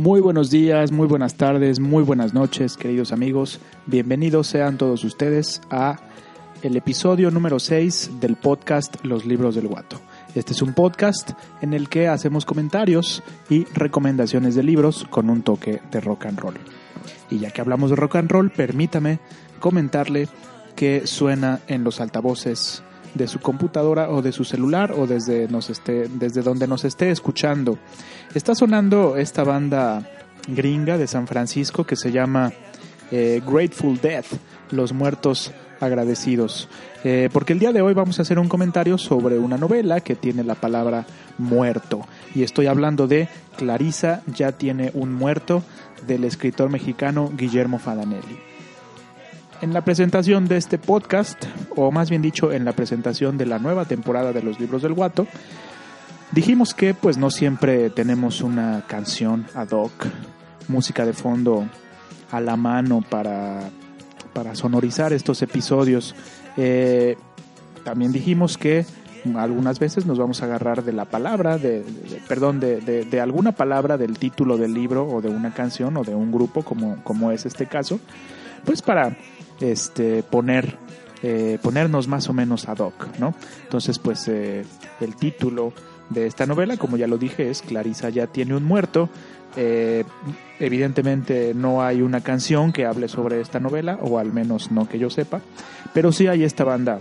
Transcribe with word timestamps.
Muy 0.00 0.22
buenos 0.22 0.50
días, 0.50 0.92
muy 0.92 1.06
buenas 1.06 1.34
tardes, 1.34 1.78
muy 1.78 2.02
buenas 2.02 2.32
noches, 2.32 2.78
queridos 2.78 3.12
amigos. 3.12 3.60
Bienvenidos 3.84 4.46
sean 4.46 4.78
todos 4.78 5.04
ustedes 5.04 5.60
a 5.70 6.00
el 6.62 6.74
episodio 6.74 7.30
número 7.30 7.58
6 7.58 8.12
del 8.18 8.36
podcast 8.36 8.96
Los 9.04 9.26
Libros 9.26 9.56
del 9.56 9.68
Guato. 9.68 10.00
Este 10.34 10.54
es 10.54 10.62
un 10.62 10.72
podcast 10.72 11.32
en 11.60 11.74
el 11.74 11.90
que 11.90 12.08
hacemos 12.08 12.46
comentarios 12.46 13.22
y 13.50 13.64
recomendaciones 13.74 14.54
de 14.54 14.62
libros 14.62 15.04
con 15.10 15.28
un 15.28 15.42
toque 15.42 15.82
de 15.90 16.00
rock 16.00 16.24
and 16.24 16.40
roll. 16.40 16.54
Y 17.28 17.38
ya 17.38 17.50
que 17.50 17.60
hablamos 17.60 17.90
de 17.90 17.96
rock 17.96 18.16
and 18.16 18.30
roll, 18.30 18.50
permítame 18.50 19.20
comentarle 19.58 20.28
que 20.76 21.06
suena 21.06 21.60
en 21.68 21.84
los 21.84 22.00
altavoces 22.00 22.82
de 23.14 23.28
su 23.28 23.40
computadora 23.40 24.10
o 24.10 24.22
de 24.22 24.32
su 24.32 24.44
celular 24.44 24.92
o 24.92 25.06
desde, 25.06 25.48
desde 25.48 26.42
donde 26.42 26.66
nos 26.66 26.84
esté 26.84 27.10
escuchando. 27.10 27.78
Está 28.34 28.54
sonando 28.54 29.16
esta 29.16 29.44
banda 29.44 30.06
gringa 30.48 30.98
de 30.98 31.06
San 31.06 31.26
Francisco 31.26 31.84
que 31.84 31.96
se 31.96 32.12
llama 32.12 32.52
eh, 33.10 33.42
Grateful 33.46 34.00
Death, 34.00 34.26
Los 34.70 34.92
Muertos 34.92 35.52
Agradecidos. 35.80 36.68
Eh, 37.04 37.30
porque 37.32 37.54
el 37.54 37.58
día 37.58 37.72
de 37.72 37.80
hoy 37.80 37.94
vamos 37.94 38.18
a 38.18 38.22
hacer 38.22 38.38
un 38.38 38.48
comentario 38.48 38.98
sobre 38.98 39.38
una 39.38 39.56
novela 39.56 40.00
que 40.00 40.14
tiene 40.14 40.44
la 40.44 40.54
palabra 40.54 41.06
muerto. 41.38 42.06
Y 42.34 42.42
estoy 42.42 42.66
hablando 42.66 43.06
de 43.06 43.28
Clarisa 43.56 44.22
ya 44.26 44.52
tiene 44.52 44.90
un 44.94 45.14
muerto 45.14 45.62
del 46.06 46.24
escritor 46.24 46.70
mexicano 46.70 47.32
Guillermo 47.34 47.78
Fadanelli. 47.78 48.49
En 49.62 49.74
la 49.74 49.84
presentación 49.84 50.48
de 50.48 50.56
este 50.56 50.78
podcast, 50.78 51.44
o 51.76 51.92
más 51.92 52.08
bien 52.08 52.22
dicho, 52.22 52.50
en 52.50 52.64
la 52.64 52.72
presentación 52.72 53.36
de 53.36 53.44
la 53.44 53.58
nueva 53.58 53.84
temporada 53.84 54.32
de 54.32 54.42
los 54.42 54.58
libros 54.58 54.80
del 54.80 54.94
Guato, 54.94 55.26
dijimos 56.32 56.72
que 56.72 56.94
pues 56.94 57.18
no 57.18 57.30
siempre 57.30 57.90
tenemos 57.90 58.40
una 58.40 58.84
canción 58.86 59.46
ad 59.54 59.68
hoc, 59.72 59.92
música 60.68 61.04
de 61.04 61.12
fondo 61.12 61.66
a 62.30 62.40
la 62.40 62.56
mano 62.56 63.04
para, 63.06 63.68
para 64.32 64.54
sonorizar 64.54 65.12
estos 65.12 65.42
episodios. 65.42 66.14
Eh, 66.56 67.18
también 67.84 68.12
dijimos 68.12 68.56
que 68.56 68.86
algunas 69.36 69.78
veces 69.78 70.06
nos 70.06 70.18
vamos 70.18 70.40
a 70.40 70.46
agarrar 70.46 70.84
de 70.84 70.94
la 70.94 71.04
palabra, 71.04 71.58
de, 71.58 71.84
perdón, 72.26 72.60
de, 72.60 72.80
de, 72.80 73.04
de, 73.04 73.20
alguna 73.20 73.52
palabra 73.52 73.98
del 73.98 74.18
título 74.18 74.56
del 74.56 74.72
libro 74.72 75.06
o 75.06 75.20
de 75.20 75.28
una 75.28 75.52
canción 75.52 75.98
o 75.98 76.02
de 76.02 76.14
un 76.14 76.32
grupo, 76.32 76.62
como, 76.62 77.04
como 77.04 77.30
es 77.30 77.44
este 77.44 77.66
caso, 77.66 78.00
pues 78.64 78.80
para 78.80 79.16
este, 79.60 80.22
poner, 80.22 80.76
eh, 81.22 81.58
ponernos 81.62 82.08
más 82.08 82.28
o 82.28 82.32
menos 82.32 82.68
ad 82.68 82.78
hoc, 82.78 83.18
¿no? 83.18 83.34
Entonces, 83.62 83.98
pues 83.98 84.26
eh, 84.28 84.64
el 85.00 85.16
título 85.16 85.72
de 86.08 86.26
esta 86.26 86.46
novela, 86.46 86.76
como 86.76 86.96
ya 86.96 87.06
lo 87.06 87.18
dije, 87.18 87.50
es 87.50 87.62
Clarisa 87.62 88.08
ya 88.10 88.26
tiene 88.26 88.54
un 88.54 88.64
muerto. 88.64 89.08
Eh, 89.56 90.04
evidentemente 90.60 91.54
no 91.54 91.82
hay 91.82 92.02
una 92.02 92.20
canción 92.20 92.72
que 92.72 92.86
hable 92.86 93.08
sobre 93.08 93.40
esta 93.40 93.58
novela, 93.58 93.98
o 94.00 94.18
al 94.18 94.32
menos 94.32 94.70
no 94.70 94.88
que 94.88 94.98
yo 94.98 95.10
sepa, 95.10 95.40
pero 95.92 96.12
sí 96.12 96.28
hay 96.28 96.44
esta 96.44 96.64
banda 96.64 97.00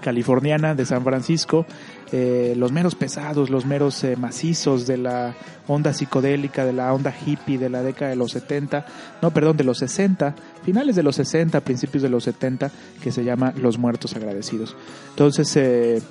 californiana 0.00 0.74
de 0.74 0.86
San 0.86 1.02
Francisco, 1.02 1.66
eh, 2.12 2.54
los 2.56 2.72
meros 2.72 2.94
pesados, 2.94 3.50
los 3.50 3.66
meros 3.66 4.02
eh, 4.04 4.16
macizos 4.16 4.86
de 4.86 4.96
la 4.96 5.34
onda 5.68 5.92
psicodélica, 5.92 6.64
de 6.64 6.72
la 6.72 6.92
onda 6.92 7.14
hippie 7.24 7.58
de 7.58 7.70
la 7.70 7.82
década 7.82 8.10
de 8.10 8.16
los 8.16 8.32
70, 8.32 8.84
no, 9.22 9.30
perdón, 9.30 9.56
de 9.56 9.64
los 9.64 9.78
60, 9.78 10.34
finales 10.64 10.96
de 10.96 11.02
los 11.02 11.16
60, 11.16 11.60
principios 11.60 12.02
de 12.02 12.08
los 12.08 12.24
70, 12.24 12.70
que 13.00 13.12
se 13.12 13.22
llama 13.22 13.52
Los 13.56 13.78
Muertos 13.78 14.16
Agradecidos. 14.16 14.76
Entonces, 15.10 15.54
eh, 15.56 16.02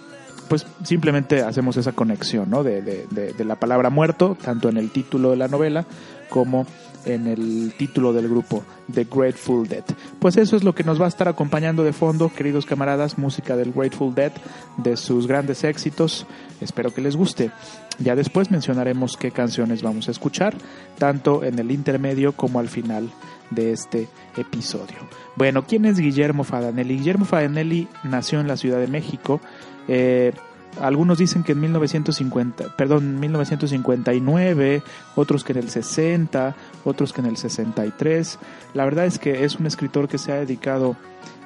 pues 0.47 0.65
simplemente 0.83 1.41
hacemos 1.41 1.75
esa 1.77 1.91
conexión, 1.91 2.49
¿no? 2.49 2.63
De, 2.63 2.81
de, 2.81 3.05
de, 3.11 3.33
de 3.33 3.45
la 3.45 3.55
palabra 3.55 3.89
muerto, 3.89 4.37
tanto 4.41 4.69
en 4.69 4.77
el 4.77 4.91
título 4.91 5.31
de 5.31 5.37
la 5.37 5.47
novela 5.47 5.85
como 6.29 6.65
en 7.05 7.27
el 7.27 7.73
título 7.77 8.13
del 8.13 8.27
grupo, 8.27 8.63
The 8.93 9.05
Grateful 9.05 9.67
Dead. 9.67 9.83
Pues 10.19 10.37
eso 10.37 10.55
es 10.55 10.63
lo 10.63 10.75
que 10.75 10.83
nos 10.83 10.99
va 10.99 11.05
a 11.05 11.09
estar 11.09 11.27
acompañando 11.27 11.83
de 11.83 11.93
fondo, 11.93 12.29
queridos 12.29 12.65
camaradas, 12.65 13.17
música 13.17 13.55
del 13.55 13.71
Grateful 13.71 14.13
Dead, 14.13 14.31
de 14.77 14.97
sus 14.97 15.27
grandes 15.27 15.63
éxitos. 15.63 16.25
Espero 16.61 16.93
que 16.93 17.01
les 17.01 17.15
guste. 17.15 17.51
Ya 17.99 18.15
después 18.15 18.51
mencionaremos 18.51 19.17
qué 19.17 19.31
canciones 19.31 19.81
vamos 19.81 20.07
a 20.07 20.11
escuchar, 20.11 20.55
tanto 20.97 21.43
en 21.43 21.59
el 21.59 21.71
intermedio 21.71 22.33
como 22.33 22.59
al 22.59 22.69
final 22.69 23.09
de 23.49 23.71
este 23.71 24.07
episodio. 24.37 24.97
Bueno, 25.35 25.65
¿quién 25.65 25.85
es 25.85 25.99
Guillermo 25.99 26.43
Fadanelli? 26.43 26.97
Guillermo 26.97 27.25
Fadanelli 27.25 27.87
nació 28.03 28.39
en 28.39 28.47
la 28.47 28.57
Ciudad 28.57 28.79
de 28.79 28.87
México. 28.87 29.41
Eh, 29.87 30.33
algunos 30.81 31.17
dicen 31.17 31.43
que 31.43 31.53
en 31.53 31.61
1950, 31.61 32.75
perdón, 32.77 33.19
1959, 33.19 34.81
otros 35.15 35.43
que 35.43 35.53
en 35.53 35.59
el 35.59 35.69
60, 35.69 36.55
otros 36.85 37.11
que 37.11 37.21
en 37.21 37.27
el 37.27 37.37
63. 37.37 38.39
La 38.73 38.85
verdad 38.85 39.05
es 39.05 39.19
que 39.19 39.43
es 39.43 39.55
un 39.55 39.65
escritor 39.65 40.07
que 40.07 40.17
se 40.17 40.31
ha 40.31 40.35
dedicado, 40.35 40.95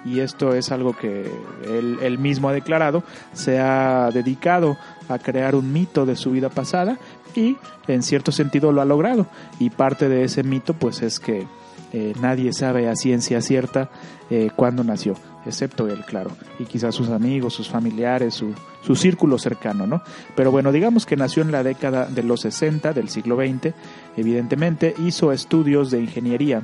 y 0.06 0.20
esto 0.20 0.54
es 0.54 0.72
algo 0.72 0.96
que 0.96 1.32
él, 1.66 2.20
mismo 2.20 2.50
ha 2.50 2.54
declarado, 2.54 3.04
se 3.34 3.60
ha 3.60 4.10
dedicado 4.14 4.78
a 5.08 5.18
crear 5.18 5.56
un 5.56 5.72
mito 5.72 6.06
de 6.06 6.16
su 6.16 6.32
vida 6.32 6.50
pasada 6.50 6.98
y 7.36 7.58
en 7.88 8.04
cierto 8.04 8.32
sentido 8.32 8.72
lo 8.72 8.82
ha 8.82 8.86
logrado. 8.86 9.28
Y 9.60 9.70
parte 9.70 10.10
de 10.10 10.26
ese 10.26 10.44
mito 10.44 10.74
pues 10.74 11.02
es 11.02 11.20
que 11.20 11.48
eh, 11.94 12.14
nadie 12.20 12.52
sabe 12.54 12.90
a 12.90 12.96
ciencia 12.96 13.42
cierta 13.42 13.90
eh, 14.30 14.50
cuándo 14.56 14.84
nació, 14.84 15.16
excepto 15.46 15.88
él, 15.88 16.04
claro, 16.06 16.32
y 16.60 16.66
quizás 16.66 16.96
sus 16.96 17.10
amigos, 17.10 17.54
sus 17.54 17.70
familiares, 17.70 18.34
su, 18.34 18.54
su 18.82 18.96
círculo 18.96 19.38
cercano, 19.38 19.88
¿no? 19.88 20.02
Pero 20.36 20.52
bueno, 20.52 20.72
digamos 20.72 21.06
que 21.06 21.16
nació 21.16 21.44
en 21.44 21.52
la 21.52 21.64
década 21.64 22.06
de 22.06 22.24
los 22.24 22.42
60 22.42 22.94
del 22.94 23.10
siglo 23.10 23.38
XX, 23.38 23.74
evidentemente 24.18 24.94
hizo 25.00 25.32
estudios 25.32 25.92
de 25.92 26.02
ingeniería 26.02 26.62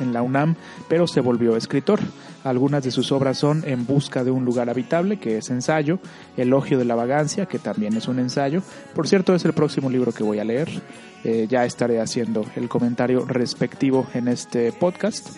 en 0.00 0.12
la 0.12 0.22
UNAM, 0.22 0.56
pero 0.88 1.06
se 1.06 1.20
volvió 1.20 1.56
escritor. 1.56 2.00
Algunas 2.44 2.82
de 2.82 2.90
sus 2.90 3.12
obras 3.12 3.38
son 3.38 3.62
En 3.66 3.86
busca 3.86 4.24
de 4.24 4.30
un 4.30 4.44
lugar 4.44 4.68
habitable, 4.68 5.18
que 5.18 5.38
es 5.38 5.50
ensayo, 5.50 6.00
Elogio 6.36 6.78
de 6.78 6.84
la 6.84 6.94
vagancia, 6.94 7.46
que 7.46 7.58
también 7.58 7.96
es 7.96 8.08
un 8.08 8.18
ensayo. 8.18 8.62
Por 8.94 9.08
cierto, 9.08 9.34
es 9.34 9.44
el 9.44 9.52
próximo 9.52 9.88
libro 9.88 10.12
que 10.12 10.24
voy 10.24 10.38
a 10.38 10.44
leer. 10.44 10.68
Eh, 11.24 11.46
ya 11.48 11.64
estaré 11.64 12.00
haciendo 12.00 12.44
el 12.56 12.68
comentario 12.68 13.24
respectivo 13.24 14.06
en 14.14 14.28
este 14.28 14.72
podcast. 14.72 15.36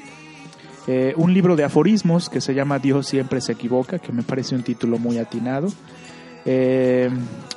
Eh, 0.87 1.15
un 1.17 1.33
libro 1.33 1.57
de 1.57 1.65
aforismos 1.65 2.29
que 2.29 2.41
se 2.41 2.55
llama 2.55 2.79
Dios 2.79 3.07
siempre 3.07 3.41
se 3.41 3.53
equivoca, 3.53 3.99
que 3.99 4.13
me 4.13 4.23
parece 4.23 4.55
un 4.55 4.63
título 4.63 4.99
muy 4.99 5.19
atinado. 5.19 5.69
Eh, 6.47 7.09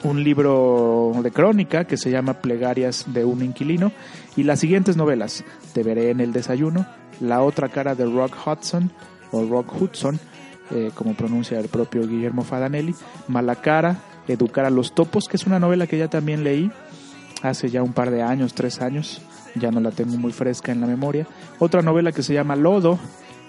un 0.04 0.24
libro 0.24 1.12
de 1.22 1.32
crónica 1.32 1.86
que 1.86 1.98
se 1.98 2.10
llama 2.10 2.36
Plegarias 2.36 3.06
de 3.08 3.26
un 3.26 3.44
inquilino 3.44 3.92
y 4.38 4.44
las 4.44 4.60
siguientes 4.60 4.96
novelas, 4.96 5.44
Te 5.74 5.84
veré 5.84 6.10
en 6.10 6.22
el 6.22 6.32
desayuno, 6.32 6.86
La 7.20 7.42
otra 7.42 7.68
cara 7.68 7.96
de 7.96 8.06
Rock 8.06 8.36
Hudson 8.46 8.92
o 9.32 9.46
Rock 9.46 9.82
Hudson, 9.82 10.20
eh, 10.72 10.92
como 10.96 11.16
pronuncia 11.16 11.60
el 11.60 11.68
propio 11.68 12.08
Guillermo 12.08 12.44
Fadanelli, 12.44 12.96
Malacara, 13.28 13.98
Educar 14.28 14.66
a 14.66 14.70
los 14.70 14.94
topos, 14.94 15.28
que 15.30 15.38
es 15.38 15.46
una 15.46 15.60
novela 15.60 15.88
que 15.88 15.98
ya 15.98 16.10
también 16.10 16.44
leí 16.44 16.70
hace 17.44 17.70
ya 17.70 17.84
un 17.84 17.94
par 17.94 18.12
de 18.12 18.22
años, 18.22 18.54
tres 18.54 18.82
años, 18.82 19.22
ya 19.60 19.72
no 19.72 19.80
la 19.80 19.92
tengo 19.92 20.18
muy 20.18 20.32
fresca 20.32 20.72
en 20.72 20.82
la 20.82 20.88
memoria. 20.88 21.28
Otra 21.60 21.82
novela 21.82 22.12
que 22.12 22.24
se 22.24 22.34
llama 22.34 22.56
Lodo, 22.56 23.00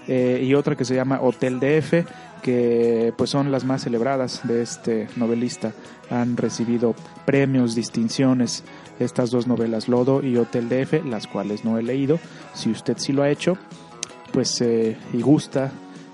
eh, 0.09 0.43
y 0.43 0.55
otra 0.55 0.75
que 0.75 0.87
se 0.87 0.95
llama 0.95 1.21
Hotel 1.21 1.61
DF, 1.61 2.07
que 2.43 3.13
pues 3.17 3.29
son 3.29 3.53
las 3.53 3.65
más 3.65 3.83
celebradas 3.83 4.41
de 4.45 4.63
este 4.63 5.07
novelista. 5.17 5.75
Han 6.09 6.39
recibido 6.39 6.95
premios, 7.27 7.75
distinciones 7.75 8.65
estas 8.99 9.31
dos 9.31 9.47
novelas, 9.47 9.87
Lodo 9.87 10.23
y 10.23 10.39
Hotel 10.39 10.71
DF, 10.71 11.05
las 11.05 11.27
cuales 11.27 11.65
no 11.65 11.79
he 11.79 11.83
leído. 11.83 12.19
Si 12.55 12.71
usted 12.71 12.97
sí 12.97 13.13
lo 13.13 13.23
ha 13.23 13.29
hecho, 13.29 13.59
pues 14.33 14.61
eh, 14.63 14.97
y 15.13 15.21
gusta 15.21 15.73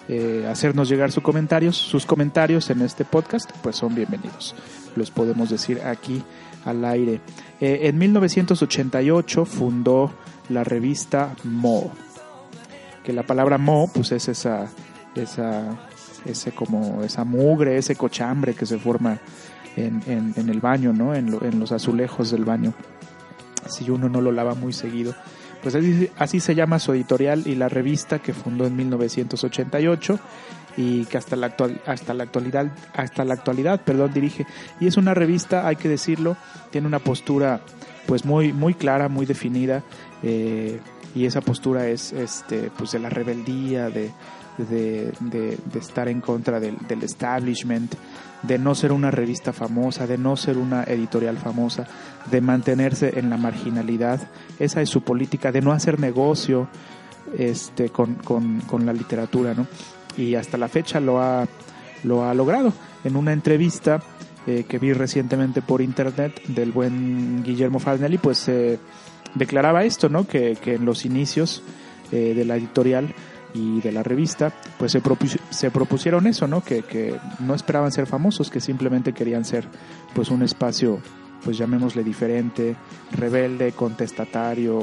eh, 0.08 0.46
hacernos 0.50 0.88
llegar 0.88 1.12
sus 1.12 1.22
comentarios, 1.22 1.76
sus 1.76 2.06
comentarios 2.06 2.70
en 2.70 2.82
este 2.82 3.04
podcast, 3.04 3.50
pues 3.62 3.76
son 3.76 3.94
bienvenidos. 3.94 4.54
Los 4.96 5.10
podemos 5.10 5.50
decir 5.50 5.80
aquí 5.82 6.22
al 6.64 6.84
aire. 6.84 7.20
Eh, 7.60 7.80
en 7.84 7.98
1988 7.98 9.44
fundó 9.44 10.12
la 10.48 10.62
revista 10.64 11.34
Mo 11.44 11.92
que 13.04 13.12
la 13.12 13.22
palabra 13.22 13.58
mo 13.58 13.88
pues 13.92 14.10
es 14.12 14.28
esa 14.28 14.66
esa 15.14 15.78
ese 16.24 16.52
como 16.52 17.04
esa 17.04 17.24
mugre 17.24 17.76
ese 17.76 17.94
cochambre 17.94 18.54
que 18.54 18.66
se 18.66 18.78
forma 18.78 19.18
en, 19.76 20.32
en, 20.36 20.48
el 20.48 20.60
baño, 20.60 20.92
¿no? 20.92 21.16
En, 21.16 21.36
en, 21.42 21.58
los 21.58 21.72
azulejos 21.72 22.30
del 22.30 22.44
baño, 22.44 22.72
si 23.68 23.90
uno 23.90 24.08
no 24.08 24.20
lo 24.20 24.30
lava 24.30 24.54
muy 24.54 24.72
seguido. 24.72 25.16
Pues 25.64 25.74
así, 25.76 26.10
así 26.18 26.40
se 26.40 26.54
llama 26.54 26.78
su 26.78 26.92
editorial 26.92 27.44
y 27.46 27.54
la 27.54 27.70
revista 27.70 28.18
que 28.18 28.34
fundó 28.34 28.66
en 28.66 28.76
1988 28.76 30.20
y 30.76 31.06
que 31.06 31.16
hasta 31.16 31.36
la 31.36 31.46
actual, 31.46 31.80
hasta 31.86 32.12
la 32.12 32.24
actualidad 32.24 32.70
hasta 32.92 33.24
la 33.24 33.32
actualidad 33.32 33.80
perdón 33.80 34.12
dirige. 34.12 34.46
Y 34.78 34.88
es 34.88 34.98
una 34.98 35.14
revista 35.14 35.66
hay 35.66 35.76
que 35.76 35.88
decirlo 35.88 36.36
tiene 36.70 36.86
una 36.86 36.98
postura 36.98 37.62
pues 38.04 38.26
muy 38.26 38.52
muy 38.52 38.74
clara 38.74 39.08
muy 39.08 39.24
definida 39.24 39.82
eh, 40.22 40.80
y 41.14 41.24
esa 41.24 41.40
postura 41.40 41.88
es 41.88 42.12
este 42.12 42.70
pues 42.76 42.92
de 42.92 42.98
la 42.98 43.08
rebeldía 43.08 43.88
de 43.88 44.10
de, 44.58 45.12
de, 45.20 45.58
estar 45.78 46.08
en 46.08 46.20
contra 46.20 46.60
del, 46.60 46.76
del, 46.88 47.02
establishment, 47.02 47.94
de 48.42 48.58
no 48.58 48.74
ser 48.74 48.92
una 48.92 49.10
revista 49.10 49.52
famosa, 49.52 50.06
de 50.06 50.18
no 50.18 50.36
ser 50.36 50.58
una 50.58 50.84
editorial 50.84 51.38
famosa, 51.38 51.86
de 52.30 52.40
mantenerse 52.40 53.18
en 53.18 53.30
la 53.30 53.36
marginalidad. 53.36 54.28
Esa 54.58 54.80
es 54.82 54.90
su 54.90 55.02
política, 55.02 55.52
de 55.52 55.60
no 55.60 55.72
hacer 55.72 55.98
negocio 55.98 56.68
este, 57.36 57.90
con, 57.90 58.14
con, 58.16 58.60
con 58.60 58.86
la 58.86 58.92
literatura, 58.92 59.54
¿no? 59.54 59.66
y 60.16 60.34
hasta 60.34 60.56
la 60.58 60.68
fecha 60.68 61.00
lo 61.00 61.20
ha, 61.20 61.46
lo 62.02 62.24
ha 62.24 62.34
logrado. 62.34 62.72
En 63.04 63.16
una 63.16 63.32
entrevista 63.32 64.02
eh, 64.46 64.64
que 64.68 64.78
vi 64.78 64.92
recientemente 64.92 65.62
por 65.62 65.80
internet 65.80 66.42
del 66.46 66.72
buen 66.72 67.42
Guillermo 67.42 67.78
Fagnelli, 67.78 68.18
pues 68.18 68.48
eh, 68.48 68.78
declaraba 69.34 69.84
esto, 69.84 70.08
¿no? 70.08 70.26
Que, 70.26 70.56
en 70.64 70.84
los 70.84 71.04
inicios 71.04 71.62
eh, 72.12 72.34
de 72.34 72.44
la 72.44 72.56
editorial 72.56 73.14
y 73.54 73.80
de 73.80 73.92
la 73.92 74.02
revista, 74.02 74.52
pues 74.78 74.92
se, 74.92 75.00
se 75.50 75.70
propusieron 75.70 76.26
eso, 76.26 76.46
¿no? 76.46 76.62
Que, 76.62 76.82
que, 76.82 77.18
no 77.40 77.54
esperaban 77.54 77.92
ser 77.92 78.06
famosos, 78.06 78.50
que 78.50 78.60
simplemente 78.60 79.12
querían 79.12 79.44
ser, 79.44 79.66
pues, 80.14 80.30
un 80.30 80.42
espacio, 80.42 80.98
pues 81.44 81.56
llamémosle 81.56 82.02
diferente, 82.02 82.74
rebelde, 83.12 83.72
contestatario, 83.72 84.82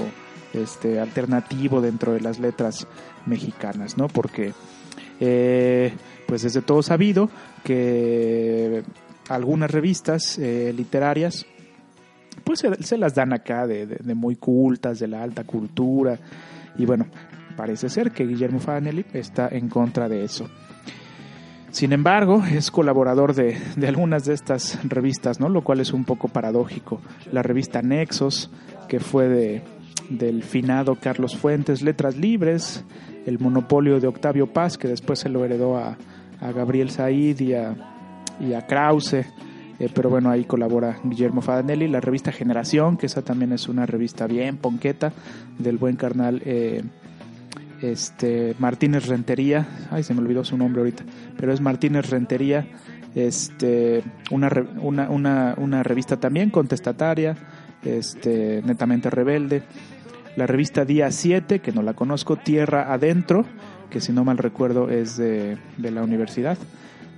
este, 0.53 0.99
alternativo 0.99 1.81
dentro 1.81 2.13
de 2.13 2.21
las 2.21 2.39
letras 2.39 2.87
mexicanas, 3.25 3.97
¿no? 3.97 4.07
Porque 4.07 4.53
eh, 5.19 5.93
pues 6.27 6.41
desde 6.41 6.61
todo 6.61 6.81
sabido 6.81 7.29
que 7.63 8.83
algunas 9.29 9.71
revistas 9.71 10.37
eh, 10.39 10.73
literarias 10.75 11.45
pues 12.43 12.63
se, 12.79 12.97
las 12.97 13.13
dan 13.13 13.33
acá 13.33 13.67
de, 13.67 13.99
muy 14.15 14.35
cultas, 14.35 14.99
de 14.99 15.07
la 15.07 15.21
alta 15.21 15.43
cultura 15.43 16.17
y 16.77 16.85
bueno, 16.85 17.05
parece 17.51 17.89
ser 17.89 18.11
que 18.11 18.25
Guillermo 18.25 18.59
Fanelli 18.59 19.05
está 19.13 19.47
en 19.49 19.69
contra 19.69 20.09
de 20.09 20.23
eso. 20.23 20.49
Sin 21.71 21.93
embargo, 21.93 22.43
es 22.51 22.69
colaborador 22.69 23.33
de, 23.33 23.57
algunas 23.87 24.25
de 24.25 24.33
estas 24.33 24.77
revistas, 24.83 25.39
¿no? 25.39 25.47
Lo 25.47 25.63
cual 25.63 25.79
es 25.79 25.93
un 25.93 26.03
poco 26.03 26.27
paradójico. 26.27 26.99
La 27.31 27.43
revista 27.43 27.81
Nexos, 27.81 28.51
que 28.89 28.99
fue 28.99 29.29
de, 29.29 29.61
del 30.09 30.43
finado 30.43 30.95
Carlos 30.95 31.37
Fuentes, 31.37 31.81
Letras 31.81 32.17
Libres, 32.17 32.83
el 33.25 33.39
monopolio 33.39 34.01
de 34.01 34.07
Octavio 34.07 34.47
Paz, 34.47 34.77
que 34.77 34.89
después 34.89 35.19
se 35.19 35.29
lo 35.29 35.45
heredó 35.45 35.77
a, 35.77 35.97
Gabriel 36.41 36.89
Said 36.89 37.39
y 37.39 37.53
a, 37.53 37.75
y 38.39 38.53
a 38.53 38.65
Krause. 38.65 39.13
Eh, 39.13 39.89
pero 39.93 40.09
bueno, 40.09 40.29
ahí 40.29 40.43
colabora 40.43 40.99
Guillermo 41.03 41.41
Fadanelli, 41.41 41.87
la 41.87 42.01
revista 42.01 42.31
Generación, 42.31 42.97
que 42.97 43.05
esa 43.05 43.21
también 43.21 43.53
es 43.53 43.69
una 43.69 43.85
revista 43.85 44.27
bien 44.27 44.57
ponqueta, 44.57 45.13
del 45.57 45.77
buen 45.77 45.95
carnal 45.95 46.41
eh, 46.45 46.83
este 47.81 48.55
Martínez 48.59 49.07
Rentería, 49.07 49.67
ay 49.89 50.03
se 50.03 50.13
me 50.13 50.21
olvidó 50.21 50.43
su 50.43 50.57
nombre 50.57 50.81
ahorita, 50.81 51.03
pero 51.37 51.53
es 51.53 51.61
Martínez 51.61 52.09
Rentería, 52.09 52.67
este, 53.15 54.03
una, 54.29 54.49
una, 54.79 55.09
una, 55.09 55.55
una 55.57 55.83
revista 55.83 56.17
también 56.17 56.49
contestataria, 56.49 57.35
este, 57.83 58.61
netamente 58.63 59.09
rebelde 59.09 59.63
la 60.35 60.47
revista 60.47 60.85
Día 60.85 61.11
7, 61.11 61.59
que 61.59 61.71
no 61.71 61.81
la 61.81 61.93
conozco, 61.93 62.37
Tierra 62.37 62.93
Adentro, 62.93 63.45
que 63.89 63.99
si 63.99 64.13
no 64.13 64.23
mal 64.23 64.37
recuerdo 64.37 64.89
es 64.89 65.17
de, 65.17 65.57
la 65.77 66.03
universidad, 66.03 66.57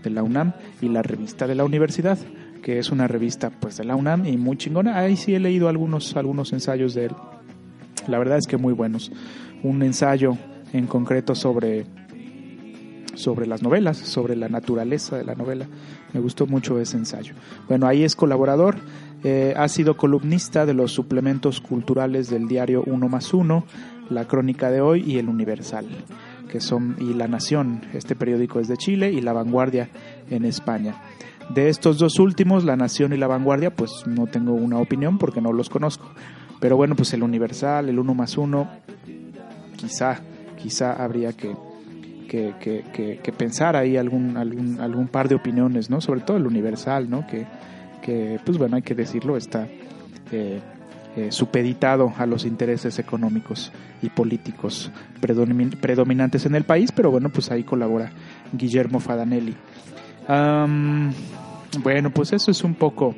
de 0.03 0.09
la 0.09 0.23
UNAM, 0.23 0.53
y 0.81 0.89
la 0.89 1.03
revista 1.03 1.45
de 1.45 1.55
la 1.55 1.63
universidad, 1.63 2.17
que 2.63 2.79
es 2.79 2.89
una 2.89 3.07
revista 3.07 3.51
pues 3.51 3.77
de 3.77 3.83
la 3.83 3.95
UNAM 3.95 4.25
y 4.25 4.37
muy 4.37 4.57
chingona. 4.57 4.97
Ahí 4.97 5.15
sí 5.15 5.35
he 5.35 5.39
leído 5.39 5.69
algunos, 5.69 6.15
algunos 6.15 6.53
ensayos 6.53 6.95
de 6.95 7.05
él. 7.05 7.11
La 8.07 8.17
verdad 8.17 8.39
es 8.39 8.47
que 8.47 8.57
muy 8.57 8.73
buenos. 8.73 9.11
Un 9.61 9.83
ensayo 9.83 10.37
en 10.73 10.87
concreto 10.87 11.35
sobre 11.35 11.85
sobre 13.15 13.45
las 13.45 13.61
novelas, 13.61 13.97
sobre 13.97 14.35
la 14.35 14.49
naturaleza 14.49 15.17
de 15.17 15.23
la 15.23 15.35
novela. 15.35 15.67
Me 16.13 16.19
gustó 16.19 16.47
mucho 16.47 16.79
ese 16.79 16.97
ensayo. 16.97 17.35
Bueno, 17.67 17.87
ahí 17.87 18.03
es 18.03 18.15
colaborador, 18.15 18.77
eh, 19.23 19.53
ha 19.55 19.67
sido 19.67 19.97
columnista 19.97 20.65
de 20.65 20.73
los 20.73 20.91
suplementos 20.91 21.61
culturales 21.61 22.29
del 22.29 22.47
diario 22.47 22.83
Uno 22.85 23.09
más 23.09 23.33
Uno, 23.33 23.65
La 24.09 24.25
Crónica 24.27 24.69
de 24.71 24.81
Hoy 24.81 25.03
y 25.05 25.17
El 25.17 25.29
Universal, 25.29 25.85
que 26.49 26.59
son, 26.59 26.95
y 26.99 27.13
La 27.13 27.27
Nación, 27.27 27.81
este 27.93 28.15
periódico 28.15 28.59
es 28.59 28.67
de 28.67 28.77
Chile, 28.77 29.11
y 29.11 29.21
La 29.21 29.33
Vanguardia 29.33 29.89
en 30.29 30.45
España. 30.45 30.95
De 31.53 31.69
estos 31.69 31.99
dos 31.99 32.19
últimos, 32.19 32.63
La 32.63 32.75
Nación 32.75 33.13
y 33.13 33.17
La 33.17 33.27
Vanguardia, 33.27 33.75
pues 33.75 34.05
no 34.07 34.27
tengo 34.27 34.53
una 34.53 34.77
opinión 34.79 35.17
porque 35.17 35.41
no 35.41 35.53
los 35.53 35.69
conozco. 35.69 36.09
Pero 36.59 36.77
bueno, 36.77 36.95
pues 36.95 37.13
el 37.13 37.23
Universal, 37.23 37.89
el 37.89 37.99
Uno 37.99 38.13
más 38.13 38.37
Uno, 38.37 38.69
quizá, 39.75 40.21
quizá 40.57 40.93
habría 40.93 41.33
que 41.33 41.53
que, 42.27 43.33
pensar 43.37 43.75
ahí 43.75 43.97
algún, 43.97 44.37
algún, 44.37 44.79
algún 44.79 45.07
par 45.07 45.29
de 45.29 45.35
opiniones, 45.35 45.89
¿no? 45.89 46.01
Sobre 46.01 46.21
todo 46.21 46.37
el 46.37 46.47
universal, 46.47 47.09
¿no? 47.09 47.27
Que, 47.27 47.45
que 48.01 48.39
pues 48.43 48.57
bueno, 48.57 48.75
hay 48.75 48.81
que 48.81 48.95
decirlo, 48.95 49.37
está 49.37 49.67
eh, 50.31 50.59
eh, 51.15 51.31
supeditado 51.31 52.13
a 52.17 52.25
los 52.25 52.45
intereses 52.45 52.97
económicos 52.97 53.71
y 54.01 54.09
políticos 54.09 54.91
predominantes 55.21 56.45
en 56.45 56.55
el 56.55 56.63
país, 56.63 56.91
pero 56.91 57.11
bueno, 57.11 57.29
pues 57.29 57.51
ahí 57.51 57.63
colabora 57.63 58.11
Guillermo 58.51 58.99
Fadanelli. 58.99 59.55
bueno, 61.83 62.09
pues 62.11 62.33
eso 62.33 62.51
es 62.51 62.63
un 62.63 62.73
poco 62.73 63.15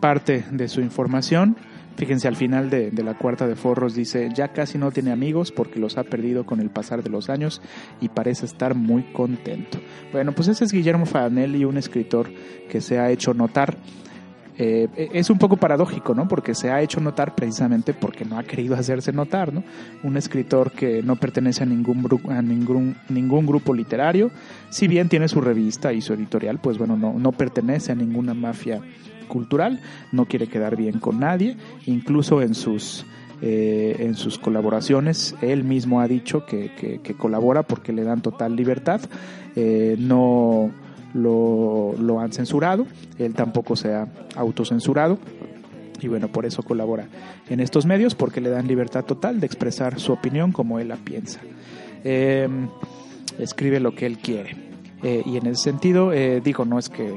parte 0.00 0.44
de 0.50 0.68
su 0.68 0.80
información. 0.80 1.56
Fíjense, 2.00 2.28
al 2.28 2.36
final 2.36 2.70
de, 2.70 2.90
la 3.04 3.12
cuarta 3.12 3.46
de 3.46 3.56
Forros 3.56 3.94
dice, 3.94 4.30
ya 4.34 4.48
casi 4.48 4.78
no 4.78 4.90
tiene 4.90 5.12
amigos 5.12 5.52
porque 5.52 5.78
los 5.78 5.98
ha 5.98 6.02
perdido 6.02 6.46
con 6.46 6.58
el 6.60 6.70
pasar 6.70 7.02
de 7.02 7.10
los 7.10 7.28
años 7.28 7.60
y 8.00 8.08
parece 8.08 8.46
estar 8.46 8.74
muy 8.74 9.02
contento. 9.12 9.78
Bueno, 10.10 10.32
pues 10.32 10.48
ese 10.48 10.64
es 10.64 10.72
Guillermo 10.72 11.04
Fanelli, 11.04 11.66
un 11.66 11.76
escritor 11.76 12.30
que 12.70 12.80
se 12.80 12.98
ha 12.98 13.10
hecho 13.10 13.34
notar. 13.34 13.76
Eh, 14.56 14.88
es 15.12 15.28
un 15.28 15.36
poco 15.36 15.58
paradójico, 15.58 16.14
¿no? 16.14 16.26
Porque 16.26 16.54
se 16.54 16.70
ha 16.70 16.80
hecho 16.80 17.00
notar 17.00 17.34
precisamente 17.34 17.92
porque 17.92 18.24
no 18.24 18.38
ha 18.38 18.44
querido 18.44 18.76
hacerse 18.76 19.12
notar, 19.12 19.52
¿no? 19.52 19.62
Un 20.02 20.16
escritor 20.16 20.72
que 20.72 21.02
no 21.02 21.16
pertenece 21.16 21.64
a 21.64 21.66
ningún, 21.66 22.08
a 22.30 22.40
ningún, 22.40 22.96
ningún 23.10 23.44
grupo 23.44 23.74
literario, 23.74 24.30
si 24.70 24.88
bien 24.88 25.10
tiene 25.10 25.28
su 25.28 25.42
revista 25.42 25.92
y 25.92 26.00
su 26.00 26.14
editorial, 26.14 26.60
pues 26.62 26.78
bueno, 26.78 26.96
no, 26.96 27.12
no 27.18 27.32
pertenece 27.32 27.92
a 27.92 27.94
ninguna 27.94 28.32
mafia 28.32 28.80
cultural, 29.30 29.80
no 30.12 30.26
quiere 30.26 30.48
quedar 30.48 30.76
bien 30.76 30.98
con 30.98 31.20
nadie, 31.20 31.56
incluso 31.86 32.42
en 32.42 32.54
sus, 32.54 33.06
eh, 33.40 33.96
en 34.00 34.16
sus 34.16 34.38
colaboraciones, 34.38 35.34
él 35.40 35.64
mismo 35.64 36.00
ha 36.02 36.08
dicho 36.08 36.44
que, 36.44 37.00
colabora 37.16 37.62
porque 37.62 37.94
le 37.94 38.02
dan 38.02 38.20
total 38.20 38.54
libertad, 38.54 39.00
eh, 39.56 39.96
no 39.98 40.70
lo, 41.14 41.94
lo 41.98 42.20
han 42.20 42.32
censurado, 42.32 42.86
él 43.18 43.32
tampoco 43.32 43.76
se 43.76 43.94
ha 43.94 44.06
autocensurado 44.36 45.18
y 46.02 46.08
bueno, 46.08 46.28
por 46.28 46.44
eso 46.44 46.62
colabora 46.62 47.08
en 47.48 47.60
estos 47.60 47.86
medios 47.86 48.14
porque 48.14 48.40
le 48.40 48.50
dan 48.50 48.66
libertad 48.66 49.04
total 49.04 49.40
de 49.40 49.46
expresar 49.46 50.00
su 50.00 50.12
opinión 50.12 50.52
como 50.52 50.78
él 50.78 50.88
la 50.88 50.96
piensa. 50.96 51.40
Em, 52.04 52.68
escribe 53.38 53.80
lo 53.80 53.94
que 53.94 54.06
él 54.06 54.18
quiere. 54.18 54.56
Eh, 55.02 55.22
y 55.24 55.36
en 55.36 55.46
ese 55.46 55.62
sentido, 55.62 56.10
digo, 56.42 56.64
no 56.64 56.78
es 56.78 56.90
que 56.90 57.14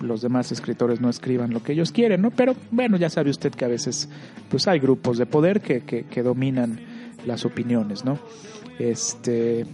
los 0.00 0.22
demás 0.22 0.52
escritores 0.52 1.00
no 1.00 1.08
escriban 1.08 1.52
lo 1.52 1.62
que 1.62 1.72
ellos 1.72 1.92
quieren, 1.92 2.22
¿no? 2.22 2.30
Pero 2.30 2.54
bueno, 2.70 2.96
ya 2.96 3.10
sabe 3.10 3.30
usted 3.30 3.52
que 3.52 3.64
a 3.64 3.68
veces 3.68 4.08
pues 4.48 4.66
hay 4.68 4.78
grupos 4.78 5.18
de 5.18 5.26
poder 5.26 5.60
que, 5.60 5.82
que, 5.82 6.22
dominan 6.22 6.80
las 7.26 7.44
opiniones, 7.44 8.04
¿no? 8.04 8.18
Este, 8.78 9.66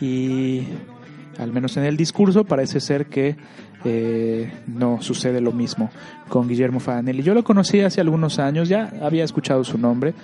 y 0.00 0.64
al 1.38 1.52
menos 1.52 1.76
en 1.76 1.84
el 1.84 1.96
discurso 1.96 2.44
parece 2.44 2.80
ser 2.80 3.06
que 3.06 3.36
eh, 3.84 4.52
no 4.66 5.00
sucede 5.00 5.40
lo 5.40 5.52
mismo 5.52 5.90
con 6.28 6.48
Guillermo 6.48 6.80
Fadanelli. 6.80 7.22
Yo 7.22 7.34
lo 7.34 7.44
conocí 7.44 7.80
hace 7.80 8.00
algunos 8.00 8.38
años, 8.38 8.68
ya 8.68 8.92
había 9.02 9.24
escuchado 9.24 9.64
su 9.64 9.78
nombre, 9.78 10.14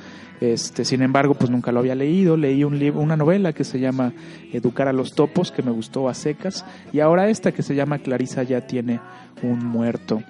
este, 0.40 0.84
sin 0.84 1.02
embargo, 1.02 1.34
pues 1.34 1.50
nunca 1.50 1.72
lo 1.72 1.80
había 1.80 1.94
leído. 1.94 2.36
Leí 2.36 2.64
un 2.64 2.78
libro, 2.78 3.00
una 3.00 3.16
novela 3.16 3.52
que 3.52 3.64
se 3.64 3.80
llama 3.80 4.12
Educar 4.52 4.88
a 4.88 4.92
los 4.92 5.14
topos, 5.14 5.52
que 5.52 5.62
me 5.62 5.70
gustó 5.70 6.08
a 6.08 6.14
secas, 6.14 6.64
y 6.92 7.00
ahora 7.00 7.28
esta 7.28 7.52
que 7.52 7.62
se 7.62 7.74
llama 7.74 7.98
Clarisa 7.98 8.42
ya 8.42 8.66
tiene 8.66 9.00
un 9.42 9.64
muerto. 9.64 10.22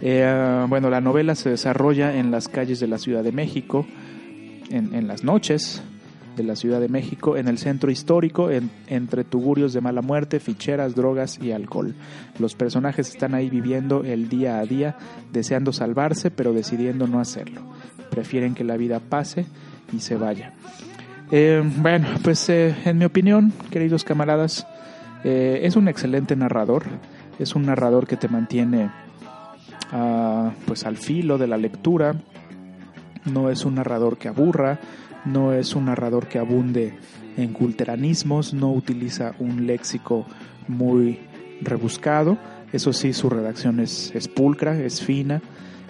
Eh, 0.00 0.66
bueno, 0.68 0.90
la 0.90 1.00
novela 1.00 1.36
se 1.36 1.50
desarrolla 1.50 2.16
en 2.16 2.30
las 2.32 2.48
calles 2.48 2.80
de 2.80 2.88
la 2.88 2.98
Ciudad 2.98 3.22
de 3.22 3.32
México, 3.32 3.86
en, 4.68 5.06
las 5.06 5.22
noches, 5.22 5.82
de 6.36 6.42
la 6.42 6.56
Ciudad 6.56 6.80
de 6.80 6.88
México, 6.88 7.36
en 7.36 7.48
el 7.48 7.58
centro 7.58 7.90
histórico, 7.90 8.48
entre 8.86 9.24
tugurios 9.24 9.72
de 9.72 9.80
mala 9.80 10.02
muerte, 10.02 10.40
ficheras, 10.40 10.94
drogas 10.94 11.38
y 11.42 11.52
alcohol. 11.52 11.94
Los 12.38 12.54
personajes 12.54 13.08
están 13.08 13.34
ahí 13.34 13.50
viviendo 13.50 14.02
el 14.04 14.28
día 14.28 14.58
a 14.58 14.64
día, 14.64 14.96
deseando 15.32 15.72
salvarse, 15.72 16.30
pero 16.30 16.52
decidiendo 16.52 17.06
no 17.06 17.20
hacerlo. 17.20 17.62
Prefieren 18.10 18.54
que 18.54 18.64
la 18.64 18.76
vida 18.76 19.00
pase 19.00 19.46
y 19.92 20.00
se 20.00 20.16
vaya. 20.16 20.54
Eh, 21.30 21.62
bueno, 21.78 22.08
pues 22.22 22.48
eh, 22.50 22.74
en 22.84 22.98
mi 22.98 23.06
opinión, 23.06 23.52
queridos 23.70 24.04
camaradas, 24.04 24.66
eh, 25.24 25.60
es 25.62 25.76
un 25.76 25.88
excelente 25.88 26.36
narrador. 26.36 26.84
Es 27.38 27.54
un 27.54 27.66
narrador 27.66 28.06
que 28.06 28.16
te 28.16 28.28
mantiene 28.28 28.90
ah, 29.90 30.52
pues 30.66 30.84
al 30.84 30.96
filo 30.96 31.38
de 31.38 31.46
la 31.46 31.56
lectura. 31.56 32.14
No 33.24 33.50
es 33.50 33.64
un 33.64 33.76
narrador 33.76 34.18
que 34.18 34.28
aburra, 34.28 34.78
no 35.24 35.52
es 35.52 35.74
un 35.74 35.86
narrador 35.86 36.26
que 36.28 36.38
abunde 36.38 36.94
en 37.36 37.52
culteranismos, 37.52 38.54
no 38.54 38.72
utiliza 38.72 39.34
un 39.38 39.66
léxico 39.66 40.26
muy 40.68 41.20
rebuscado. 41.60 42.38
Eso 42.72 42.92
sí, 42.92 43.12
su 43.12 43.28
redacción 43.28 43.80
es, 43.80 44.12
pulcra, 44.34 44.78
es 44.78 45.00
fina 45.02 45.42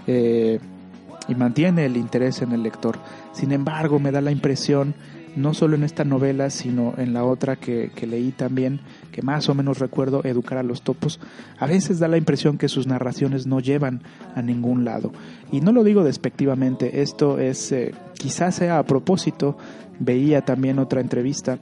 y 0.07 1.35
mantiene 1.35 1.87
el 1.87 1.97
interés 1.97 2.43
en 2.43 2.53
el 2.53 2.63
lector. 2.63 2.99
Sin 3.33 3.53
embargo, 3.53 3.99
me 3.99 4.11
da 4.11 4.21
la 4.21 4.33
impresión 4.33 4.95
no 5.37 5.55
solo 5.55 5.77
en 5.77 5.83
esta 5.83 6.05
novela, 6.05 6.51
sino 6.51 6.95
en 6.99 7.15
la 7.15 7.25
otra 7.25 7.57
que, 7.57 7.91
leí 8.07 8.33
también, 8.33 8.81
que 9.11 9.23
más 9.23 9.49
o 9.49 9.55
menos 9.55 9.79
recuerdo, 9.79 10.23
Educar 10.25 10.59
a 10.59 10.63
los 10.63 10.83
Topos, 10.83 11.21
a 11.59 11.67
veces 11.67 11.99
da 11.99 12.09
la 12.09 12.19
impresión 12.19 12.59
que 12.59 12.69
sus 12.69 12.87
narraciones 12.87 13.47
no 13.47 13.61
llevan 13.61 14.03
a 14.35 14.43
ningún 14.43 14.85
lado. 14.85 15.13
Y 15.51 15.61
no 15.61 15.73
lo 15.73 15.85
digo 15.85 16.05
despectivamente, 16.05 17.03
esto 17.03 17.39
es, 17.39 17.73
eh, 17.73 17.95
quizás 18.15 18.57
sea 18.57 18.79
a 18.79 18.85
propósito, 18.85 19.57
veía 19.99 20.43
también 20.43 20.79
otra 20.79 21.01
entrevista 21.01 21.59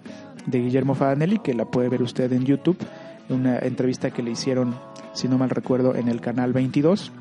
de 0.46 0.60
Guillermo 0.60 0.94
Fadanelli, 0.94 1.38
que 1.38 1.54
la 1.54 1.64
puede 1.64 1.88
ver 1.88 2.02
usted 2.02 2.32
en 2.32 2.44
YouTube, 2.44 2.78
una 3.28 3.58
entrevista 3.58 4.10
que 4.10 4.22
le 4.22 4.32
hicieron, 4.32 4.74
si 5.12 5.28
no 5.28 5.38
mal 5.38 5.50
recuerdo, 5.50 5.94
en 5.94 6.08
el 6.08 6.20
canal 6.20 6.52
22 6.52 7.12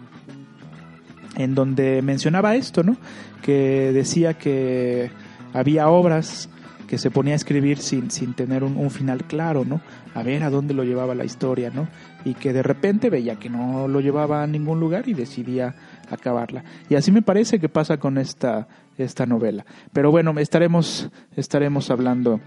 en 1.36 1.56
donde 1.56 2.02
mencionaba 2.02 2.56
esto, 2.56 2.84
¿no? 2.84 2.98
Que 3.42 3.92
decía 3.94 4.34
que 4.34 5.10
había 5.54 5.90
obras 5.90 6.50
que 6.90 6.98
se 6.98 7.12
ponía 7.12 7.34
a 7.34 7.36
escribir 7.36 7.78
sin, 7.78 8.10
sin 8.10 8.34
tener 8.34 8.64
un, 8.64 8.90
final 8.90 9.24
claro, 9.26 9.64
¿no? 9.64 9.80
A 10.16 10.24
ver 10.24 10.42
a 10.42 10.50
dónde 10.50 10.74
lo 10.74 10.84
llevaba 10.84 11.14
la 11.14 11.24
historia, 11.24 11.70
¿no? 11.70 11.88
Y 12.26 12.34
que 12.34 12.52
de 12.52 12.64
repente 12.64 13.12
veía 13.12 13.36
que 13.36 13.48
no 13.48 13.88
lo 13.88 14.02
llevaba 14.02 14.42
a 14.42 14.48
ningún 14.48 14.80
lugar 14.80 15.08
y 15.08 15.14
decidía 15.14 15.76
acabarla. 16.10 16.64
Y 16.90 16.96
así 16.96 17.12
me 17.12 17.22
parece 17.22 17.60
que 17.60 17.70
pasa 17.70 17.98
con 17.98 18.18
esta, 18.18 18.68
esta 18.98 19.28
novela. 19.28 19.68
Pero 19.94 20.10
bueno, 20.10 20.34
estaremos, 20.40 21.12
estaremos 21.36 21.92
hablando 21.92 22.42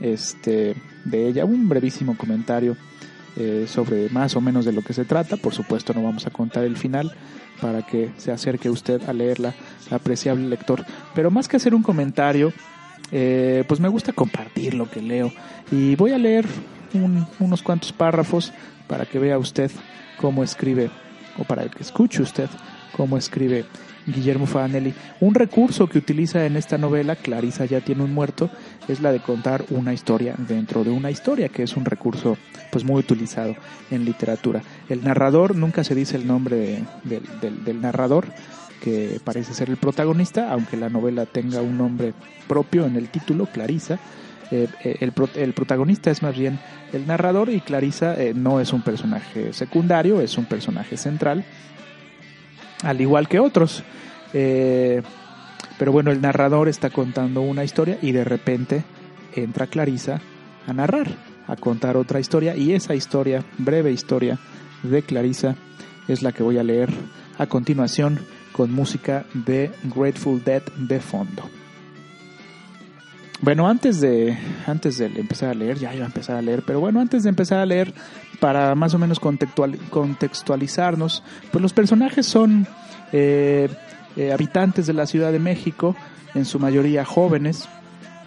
este, 0.00 0.76
de 1.06 1.28
ella. 1.28 1.46
Un 1.46 1.66
brevísimo 1.70 2.14
comentario 2.18 2.76
eh, 3.36 3.66
sobre 3.66 4.08
más 4.10 4.36
o 4.36 4.40
menos 4.40 4.64
de 4.64 4.72
lo 4.72 4.82
que 4.82 4.92
se 4.92 5.04
trata. 5.04 5.36
Por 5.36 5.54
supuesto 5.54 5.92
no 5.94 6.02
vamos 6.02 6.26
a 6.26 6.30
contar 6.30 6.64
el 6.64 6.76
final 6.76 7.12
para 7.60 7.82
que 7.82 8.10
se 8.16 8.32
acerque 8.32 8.68
usted 8.68 9.00
a 9.08 9.12
leerla, 9.12 9.54
apreciable 9.90 10.48
lector. 10.48 10.84
Pero 11.14 11.30
más 11.30 11.48
que 11.48 11.56
hacer 11.56 11.74
un 11.74 11.82
comentario, 11.82 12.52
eh, 13.10 13.64
pues 13.68 13.80
me 13.80 13.88
gusta 13.88 14.12
compartir 14.12 14.74
lo 14.74 14.90
que 14.90 15.00
leo. 15.00 15.32
Y 15.70 15.94
voy 15.96 16.12
a 16.12 16.18
leer 16.18 16.46
unos 17.38 17.62
cuantos 17.62 17.92
párrafos 17.92 18.52
para 18.86 19.06
que 19.06 19.18
vea 19.18 19.38
usted 19.38 19.70
cómo 20.18 20.44
escribe, 20.44 20.90
o 21.38 21.44
para 21.44 21.68
que 21.68 21.82
escuche 21.82 22.22
usted 22.22 22.48
cómo 22.96 23.16
escribe 23.16 23.64
Guillermo 24.06 24.46
Fanelli. 24.46 24.94
Un 25.20 25.34
recurso 25.34 25.86
que 25.88 25.98
utiliza 25.98 26.44
en 26.46 26.56
esta 26.56 26.78
novela, 26.78 27.16
Clarisa 27.16 27.64
ya 27.64 27.80
tiene 27.80 28.02
un 28.02 28.12
muerto, 28.12 28.50
es 28.88 29.00
la 29.00 29.12
de 29.12 29.20
contar 29.20 29.64
una 29.70 29.92
historia 29.92 30.34
dentro 30.36 30.84
de 30.84 30.90
una 30.90 31.10
historia, 31.10 31.48
que 31.48 31.62
es 31.62 31.76
un 31.76 31.84
recurso 31.84 32.36
pues 32.70 32.84
muy 32.84 33.00
utilizado 33.00 33.54
en 33.90 34.04
literatura. 34.04 34.62
El 34.88 35.04
narrador, 35.04 35.54
nunca 35.54 35.84
se 35.84 35.94
dice 35.94 36.16
el 36.16 36.26
nombre 36.26 36.82
del 37.04 37.80
narrador, 37.80 38.26
que 38.82 39.20
parece 39.22 39.54
ser 39.54 39.70
el 39.70 39.76
protagonista, 39.76 40.50
aunque 40.52 40.76
la 40.76 40.88
novela 40.88 41.24
tenga 41.24 41.62
un 41.62 41.78
nombre 41.78 42.14
propio 42.48 42.84
en 42.84 42.96
el 42.96 43.08
título, 43.08 43.46
Clarisa. 43.46 44.00
Eh, 44.50 44.68
eh, 44.84 44.96
el, 45.00 45.12
el, 45.36 45.54
protagonista 45.54 46.10
es 46.10 46.22
más 46.22 46.36
bien 46.36 46.58
el 46.92 47.06
narrador 47.06 47.48
y 47.48 47.60
Clarisa 47.60 48.20
eh, 48.20 48.34
no 48.34 48.60
es 48.60 48.74
un 48.74 48.82
personaje 48.82 49.52
secundario, 49.54 50.20
es 50.20 50.36
un 50.36 50.44
personaje 50.44 50.98
central 50.98 51.44
al 52.82 53.00
igual 53.00 53.28
que 53.28 53.40
otros. 53.40 53.82
Eh, 54.32 55.02
pero 55.78 55.92
bueno, 55.92 56.10
el 56.10 56.20
narrador 56.20 56.68
está 56.68 56.90
contando 56.90 57.40
una 57.40 57.64
historia 57.64 57.98
y 58.02 58.12
de 58.12 58.24
repente 58.24 58.84
entra 59.34 59.66
Clarisa 59.66 60.20
a 60.66 60.72
narrar, 60.72 61.08
a 61.46 61.56
contar 61.56 61.96
otra 61.96 62.20
historia 62.20 62.56
y 62.56 62.72
esa 62.72 62.94
historia, 62.94 63.44
breve 63.58 63.92
historia 63.92 64.38
de 64.82 65.02
Clarisa, 65.02 65.56
es 66.08 66.22
la 66.22 66.32
que 66.32 66.42
voy 66.42 66.58
a 66.58 66.62
leer 66.62 66.90
a 67.38 67.46
continuación 67.46 68.20
con 68.52 68.72
música 68.72 69.24
de 69.34 69.70
Grateful 69.94 70.44
Dead 70.44 70.62
de 70.76 71.00
fondo. 71.00 71.61
Bueno, 73.42 73.68
antes 73.68 74.00
de, 74.00 74.38
antes 74.68 74.98
de 74.98 75.06
empezar 75.06 75.50
a 75.50 75.54
leer, 75.54 75.76
ya 75.76 75.92
iba 75.92 76.04
a 76.04 76.06
empezar 76.06 76.36
a 76.36 76.42
leer, 76.42 76.62
pero 76.64 76.78
bueno, 76.78 77.00
antes 77.00 77.24
de 77.24 77.28
empezar 77.28 77.58
a 77.58 77.66
leer, 77.66 77.92
para 78.38 78.76
más 78.76 78.94
o 78.94 79.00
menos 79.00 79.18
contextualizarnos, 79.18 81.24
pues 81.50 81.60
los 81.60 81.72
personajes 81.72 82.24
son 82.24 82.68
eh, 83.10 83.68
eh, 84.16 84.32
habitantes 84.32 84.86
de 84.86 84.92
la 84.92 85.06
Ciudad 85.06 85.32
de 85.32 85.40
México, 85.40 85.96
en 86.36 86.44
su 86.44 86.60
mayoría 86.60 87.04
jóvenes, 87.04 87.68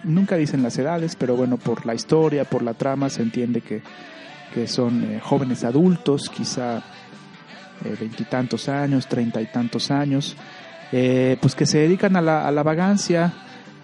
nunca 0.04 0.36
dicen 0.36 0.62
las 0.62 0.76
edades, 0.76 1.16
pero 1.16 1.34
bueno, 1.34 1.56
por 1.56 1.86
la 1.86 1.94
historia, 1.94 2.44
por 2.44 2.62
la 2.62 2.74
trama, 2.74 3.08
se 3.08 3.22
entiende 3.22 3.62
que, 3.62 3.80
son 4.66 5.04
eh, 5.04 5.20
jóvenes 5.22 5.64
adultos, 5.64 6.28
quizá 6.28 6.82
veintitantos 8.00 8.68
años, 8.68 9.06
treinta 9.06 9.40
y 9.40 9.46
tantos 9.46 9.90
años, 9.90 10.36
pues 10.90 11.54
que 11.54 11.66
se 11.66 11.78
dedican 11.78 12.16
a 12.16 12.22
la, 12.22 12.48
a 12.48 12.50
la 12.50 12.62
vagancia, 12.62 13.34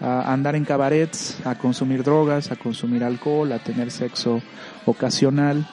a 0.03 0.33
andar 0.33 0.57
en 0.57 0.65
cabarets, 0.65 1.37
a 1.45 1.55
consumir 1.55 2.03
drogas, 2.03 2.51
a 2.51 2.57
consumir 2.57 3.05
alcohol, 3.05 3.53
a 3.53 3.59
tener 3.59 3.89
sexo 3.89 4.41
ocasional, 4.85 5.65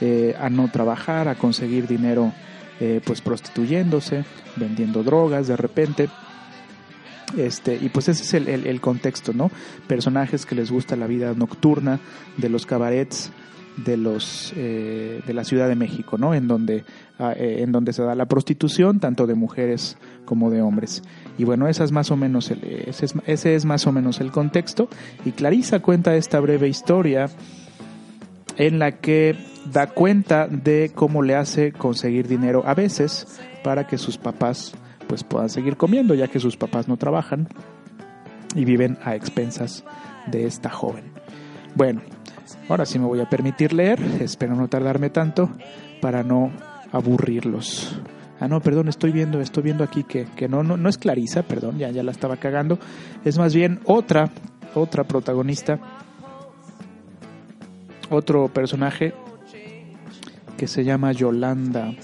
eh, 0.00 0.36
a 0.40 0.48
no 0.50 0.70
trabajar, 0.70 1.26
a 1.26 1.34
conseguir 1.34 1.88
dinero 1.88 2.32
eh, 2.78 3.00
pues 3.04 3.20
prostituyéndose, 3.20 4.24
vendiendo 4.54 5.02
drogas 5.02 5.48
de 5.48 5.56
repente. 5.56 6.08
Este, 7.36 7.74
y 7.74 7.88
pues 7.88 8.08
ese 8.08 8.22
es 8.22 8.34
el, 8.34 8.66
el, 8.66 8.80
contexto, 8.80 9.32
¿no? 9.32 9.50
Personajes 9.88 10.46
que 10.46 10.54
les 10.54 10.70
gusta 10.70 10.94
la 10.94 11.08
vida 11.08 11.34
nocturna 11.34 11.98
de 12.36 12.50
los 12.50 12.66
cabarets, 12.66 13.32
de 13.78 13.96
los 13.96 14.52
eh, 14.54 15.22
de 15.26 15.34
la 15.34 15.42
Ciudad 15.42 15.66
de 15.66 15.74
México, 15.74 16.18
¿no? 16.18 16.34
En 16.34 16.46
donde 16.46 16.84
ah, 17.18 17.32
en 17.34 17.72
donde 17.72 17.92
se 17.94 18.02
da 18.02 18.14
la 18.14 18.26
prostitución 18.26 19.00
tanto 19.00 19.26
de 19.26 19.34
mujeres 19.34 19.96
como 20.24 20.50
de 20.50 20.62
hombres. 20.62 21.02
Y 21.38 21.44
bueno, 21.44 21.68
esa 21.68 21.84
es 21.84 21.92
más 21.92 22.10
o 22.10 22.16
menos 22.16 22.50
el, 22.50 22.62
ese, 22.86 23.06
es, 23.06 23.14
ese 23.26 23.54
es 23.54 23.64
más 23.64 23.86
o 23.86 23.92
menos 23.92 24.20
el 24.20 24.30
contexto. 24.30 24.88
Y 25.24 25.32
Clarisa 25.32 25.80
cuenta 25.80 26.14
esta 26.16 26.40
breve 26.40 26.68
historia 26.68 27.28
en 28.56 28.78
la 28.78 28.92
que 28.98 29.36
da 29.72 29.88
cuenta 29.88 30.46
de 30.48 30.92
cómo 30.94 31.22
le 31.22 31.34
hace 31.34 31.72
conseguir 31.72 32.28
dinero 32.28 32.62
a 32.66 32.74
veces 32.74 33.40
para 33.62 33.86
que 33.86 33.98
sus 33.98 34.18
papás 34.18 34.74
pues 35.06 35.24
puedan 35.24 35.48
seguir 35.48 35.76
comiendo, 35.76 36.14
ya 36.14 36.28
que 36.28 36.40
sus 36.40 36.56
papás 36.56 36.88
no 36.88 36.96
trabajan 36.96 37.48
y 38.54 38.64
viven 38.64 38.98
a 39.04 39.14
expensas 39.14 39.84
de 40.26 40.46
esta 40.46 40.70
joven. 40.70 41.04
Bueno, 41.74 42.02
ahora 42.68 42.86
sí 42.86 42.98
me 42.98 43.06
voy 43.06 43.20
a 43.20 43.28
permitir 43.28 43.72
leer, 43.72 44.00
espero 44.20 44.54
no 44.54 44.68
tardarme 44.68 45.10
tanto 45.10 45.50
para 46.00 46.22
no 46.22 46.52
aburrirlos. 46.92 48.00
Ah, 48.40 48.48
no, 48.48 48.60
perdón, 48.60 48.88
estoy 48.88 49.12
viendo, 49.12 49.40
estoy 49.40 49.62
viendo 49.62 49.84
aquí 49.84 50.02
que, 50.04 50.26
que 50.36 50.48
no, 50.48 50.62
no, 50.62 50.76
no 50.76 50.88
es 50.88 50.98
Clarisa, 50.98 51.42
perdón, 51.42 51.78
ya, 51.78 51.90
ya 51.90 52.02
la 52.02 52.10
estaba 52.10 52.36
cagando. 52.36 52.78
Es 53.24 53.38
más 53.38 53.54
bien 53.54 53.80
otra, 53.84 54.30
otra 54.74 55.04
protagonista, 55.04 55.78
otro 58.10 58.48
personaje 58.48 59.14
que 60.56 60.66
se 60.66 60.84
llama 60.84 61.12
Yolanda. 61.12 61.94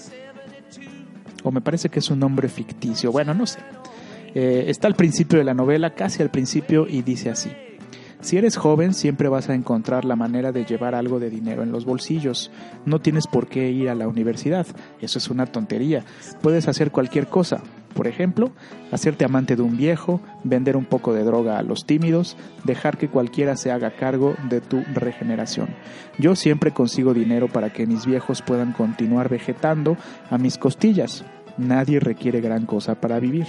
O 1.45 1.51
me 1.51 1.61
parece 1.61 1.89
que 1.89 2.01
es 2.01 2.11
un 2.11 2.19
nombre 2.19 2.49
ficticio. 2.49 3.13
Bueno, 3.13 3.35
no 3.35 3.47
sé. 3.47 3.61
Eh, 4.35 4.65
está 4.69 4.87
al 4.87 4.95
principio 4.95 5.39
de 5.39 5.45
la 5.45 5.55
novela, 5.55 5.95
casi 5.95 6.23
al 6.23 6.31
principio, 6.31 6.87
y 6.89 7.03
dice 7.03 7.31
así. 7.31 7.51
Si 8.21 8.37
eres 8.37 8.57
joven, 8.57 8.95
siempre 8.95 9.29
vas 9.29 9.49
a 9.49 9.55
encontrar 9.55 10.05
la 10.05 10.17
manera 10.17 10.51
de 10.51 10.65
llevar 10.65 10.95
algo 10.95 11.21
de 11.21 11.31
dinero 11.31 11.63
en 11.63 11.71
los 11.71 11.85
bolsillos. 11.85 12.51
No 12.85 13.01
tienes 13.01 13.29
por 13.29 13.47
qué 13.47 13.71
ir 13.71 13.89
a 13.89 13.95
la 13.95 14.09
universidad. 14.09 14.67
Eso 15.01 15.19
es 15.19 15.31
una 15.31 15.47
tontería. 15.47 16.05
Puedes 16.43 16.67
hacer 16.67 16.91
cualquier 16.91 17.29
cosa. 17.29 17.63
Por 17.95 18.07
ejemplo, 18.07 18.51
hacerte 18.93 19.25
amante 19.25 19.57
de 19.57 19.63
un 19.63 19.77
viejo, 19.77 20.21
vender 20.45 20.77
un 20.77 20.85
poco 20.85 21.15
de 21.15 21.25
droga 21.25 21.59
a 21.59 21.63
los 21.63 21.85
tímidos, 21.87 22.37
dejar 22.65 22.99
que 22.99 23.09
cualquiera 23.09 23.57
se 23.57 23.71
haga 23.71 23.93
cargo 23.93 24.35
de 24.49 24.61
tu 24.61 24.83
regeneración. 24.95 25.69
Yo 26.19 26.37
siempre 26.37 26.73
consigo 26.73 27.15
dinero 27.15 27.49
para 27.49 27.73
que 27.73 27.87
mis 27.87 28.05
viejos 28.05 28.43
puedan 28.43 28.73
continuar 28.73 29.29
vegetando 29.29 29.97
a 30.31 30.39
mis 30.39 30.59
costillas. 30.59 31.25
Nadie 31.57 31.99
requiere 31.99 32.41
gran 32.41 32.67
cosa 32.67 32.95
para 32.95 33.19
vivir, 33.19 33.47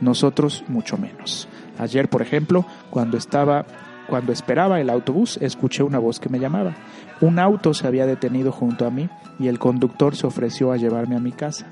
nosotros 0.00 0.64
mucho 0.68 0.96
menos. 0.96 1.46
Ayer, 1.78 2.08
por 2.08 2.22
ejemplo, 2.22 2.64
cuando 2.90 3.18
estaba 3.18 3.66
cuando 4.10 4.32
esperaba 4.32 4.80
el 4.80 4.90
autobús, 4.90 5.38
escuché 5.40 5.84
una 5.84 6.00
voz 6.00 6.18
que 6.18 6.28
me 6.28 6.40
llamaba. 6.40 6.74
Un 7.20 7.38
auto 7.38 7.72
se 7.72 7.86
había 7.86 8.06
detenido 8.06 8.50
junto 8.50 8.84
a 8.84 8.90
mí 8.90 9.08
y 9.38 9.46
el 9.46 9.60
conductor 9.60 10.16
se 10.16 10.26
ofreció 10.26 10.72
a 10.72 10.76
llevarme 10.76 11.14
a 11.14 11.20
mi 11.20 11.30
casa. 11.30 11.66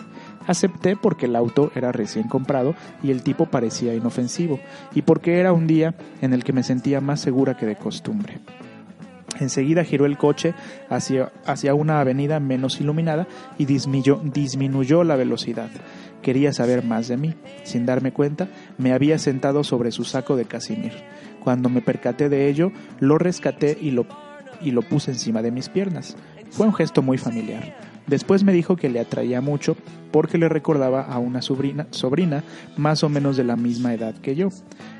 Acepté 0.47 0.95
porque 0.95 1.27
el 1.27 1.35
auto 1.35 1.73
era 1.75 1.91
recién 1.91 2.29
comprado 2.29 2.77
y 3.03 3.11
el 3.11 3.25
tipo 3.25 3.47
parecía 3.47 3.93
inofensivo, 3.93 4.61
y 4.95 5.03
porque 5.03 5.41
era 5.41 5.53
un 5.53 5.67
día 5.67 5.97
en 6.23 6.33
el 6.33 6.45
que 6.45 6.53
me 6.53 6.63
sentía 6.63 7.01
más 7.01 7.21
segura 7.21 7.57
que 7.57 7.67
de 7.67 7.75
costumbre. 7.75 8.39
Enseguida 9.41 9.85
giró 9.85 10.07
el 10.07 10.17
coche 10.17 10.55
hacia, 10.89 11.33
hacia 11.45 11.75
una 11.75 12.01
avenida 12.01 12.39
menos 12.39 12.81
iluminada 12.81 13.27
y 13.59 13.65
disminuyó, 13.65 14.21
disminuyó 14.23 15.03
la 15.03 15.17
velocidad. 15.17 15.71
Quería 16.23 16.53
saber 16.53 16.85
más 16.85 17.09
de 17.09 17.17
mí. 17.17 17.35
Sin 17.65 17.87
darme 17.87 18.13
cuenta, 18.13 18.49
me 18.77 18.93
había 18.93 19.19
sentado 19.19 19.65
sobre 19.65 19.93
su 19.93 20.05
saco 20.05 20.37
de 20.37 20.45
casimir. 20.45 20.93
Cuando 21.43 21.69
me 21.69 21.81
percaté 21.81 22.29
de 22.29 22.49
ello, 22.49 22.73
lo 22.99 23.19
rescaté 23.19 23.77
y 23.81 23.91
lo, 23.93 24.07
y 24.61 24.73
lo 24.73 24.83
puse 24.83 25.13
encima 25.13 25.43
de 25.43 25.53
mis 25.53 25.69
piernas. 25.69 26.17
Fue 26.51 26.67
un 26.67 26.75
gesto 26.75 27.03
muy 27.03 27.19
familiar. 27.19 27.77
Después 28.07 28.43
me 28.43 28.53
dijo 28.53 28.77
que 28.77 28.89
le 28.89 29.01
atraía 29.01 29.41
mucho 29.41 29.77
porque 30.11 30.39
le 30.39 30.49
recordaba 30.49 31.03
a 31.03 31.19
una 31.19 31.43
sobrina, 31.43 31.87
sobrina 31.91 32.43
más 32.77 33.05
o 33.05 33.09
menos 33.09 33.37
de 33.37 33.45
la 33.45 33.57
misma 33.57 33.93
edad 33.93 34.15
que 34.15 34.35
yo. 34.35 34.49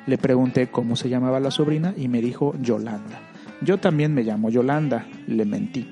Le 0.07 0.19
pregunté 0.19 0.71
cómo 0.71 0.95
se 0.95 1.09
llamaba 1.09 1.41
la 1.41 1.51
sobrina 1.51 1.95
y 1.97 2.09
me 2.09 2.21
dijo 2.21 2.55
Yolanda. 2.61 3.21
Yo 3.63 3.79
también 3.79 4.15
me 4.15 4.23
llamo 4.23 4.51
Yolanda, 4.51 5.07
le 5.27 5.45
mentí. 5.47 5.91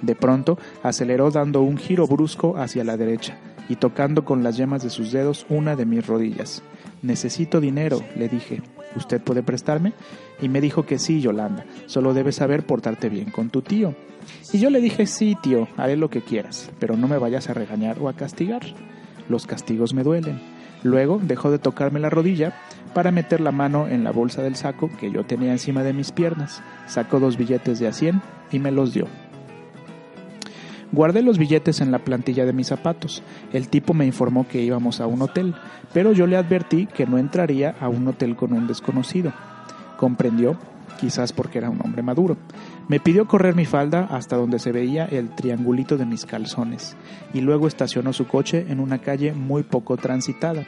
De 0.00 0.16
pronto 0.16 0.58
aceleró 0.82 1.30
dando 1.30 1.62
un 1.62 1.76
giro 1.76 2.06
brusco 2.06 2.56
hacia 2.56 2.82
la 2.82 2.96
derecha 2.96 3.36
y 3.68 3.76
tocando 3.76 4.24
con 4.24 4.42
las 4.42 4.56
yemas 4.56 4.82
de 4.82 4.90
sus 4.90 5.12
dedos 5.12 5.46
una 5.48 5.76
de 5.76 5.86
mis 5.86 6.06
rodillas. 6.06 6.62
Necesito 7.02 7.60
dinero, 7.60 8.00
le 8.16 8.28
dije. 8.28 8.62
¿Usted 8.96 9.20
puede 9.20 9.42
prestarme? 9.42 9.92
Y 10.40 10.48
me 10.48 10.60
dijo 10.60 10.86
que 10.86 10.98
sí, 10.98 11.20
Yolanda, 11.20 11.64
solo 11.86 12.14
debes 12.14 12.36
saber 12.36 12.64
portarte 12.64 13.08
bien 13.08 13.30
con 13.30 13.50
tu 13.50 13.62
tío. 13.62 13.94
Y 14.52 14.58
yo 14.58 14.70
le 14.70 14.80
dije, 14.80 15.06
sí, 15.06 15.36
tío, 15.42 15.68
haré 15.76 15.96
lo 15.96 16.10
que 16.10 16.22
quieras, 16.22 16.70
pero 16.78 16.96
no 16.96 17.08
me 17.08 17.18
vayas 17.18 17.48
a 17.50 17.54
regañar 17.54 17.98
o 18.00 18.08
a 18.08 18.14
castigar. 18.14 18.62
Los 19.28 19.46
castigos 19.46 19.94
me 19.94 20.04
duelen. 20.04 20.40
Luego 20.82 21.18
dejó 21.22 21.50
de 21.50 21.58
tocarme 21.58 21.98
la 21.98 22.10
rodilla 22.10 22.54
para 22.94 23.10
meter 23.10 23.40
la 23.40 23.52
mano 23.52 23.88
en 23.88 24.04
la 24.04 24.12
bolsa 24.12 24.42
del 24.42 24.54
saco 24.54 24.90
que 25.00 25.10
yo 25.10 25.24
tenía 25.24 25.52
encima 25.52 25.82
de 25.82 25.92
mis 25.92 26.12
piernas. 26.12 26.62
Sacó 26.86 27.20
dos 27.20 27.36
billetes 27.36 27.80
de 27.80 27.88
a 27.88 27.92
cien 27.92 28.22
y 28.52 28.58
me 28.58 28.70
los 28.70 28.92
dio. 28.92 29.08
Guardé 30.94 31.22
los 31.22 31.38
billetes 31.38 31.80
en 31.80 31.90
la 31.90 31.98
plantilla 31.98 32.46
de 32.46 32.52
mis 32.52 32.68
zapatos. 32.68 33.24
El 33.52 33.66
tipo 33.66 33.94
me 33.94 34.06
informó 34.06 34.46
que 34.46 34.62
íbamos 34.62 35.00
a 35.00 35.08
un 35.08 35.22
hotel, 35.22 35.56
pero 35.92 36.12
yo 36.12 36.28
le 36.28 36.36
advertí 36.36 36.86
que 36.86 37.04
no 37.04 37.18
entraría 37.18 37.74
a 37.80 37.88
un 37.88 38.06
hotel 38.06 38.36
con 38.36 38.52
un 38.52 38.68
desconocido. 38.68 39.32
Comprendió, 39.96 40.56
quizás 41.00 41.32
porque 41.32 41.58
era 41.58 41.68
un 41.68 41.80
hombre 41.84 42.02
maduro. 42.02 42.36
Me 42.86 43.00
pidió 43.00 43.26
correr 43.26 43.56
mi 43.56 43.64
falda 43.64 44.06
hasta 44.08 44.36
donde 44.36 44.60
se 44.60 44.70
veía 44.70 45.04
el 45.06 45.30
triangulito 45.30 45.96
de 45.96 46.06
mis 46.06 46.26
calzones, 46.26 46.96
y 47.32 47.40
luego 47.40 47.66
estacionó 47.66 48.12
su 48.12 48.28
coche 48.28 48.66
en 48.68 48.78
una 48.78 48.98
calle 48.98 49.32
muy 49.32 49.64
poco 49.64 49.96
transitada. 49.96 50.62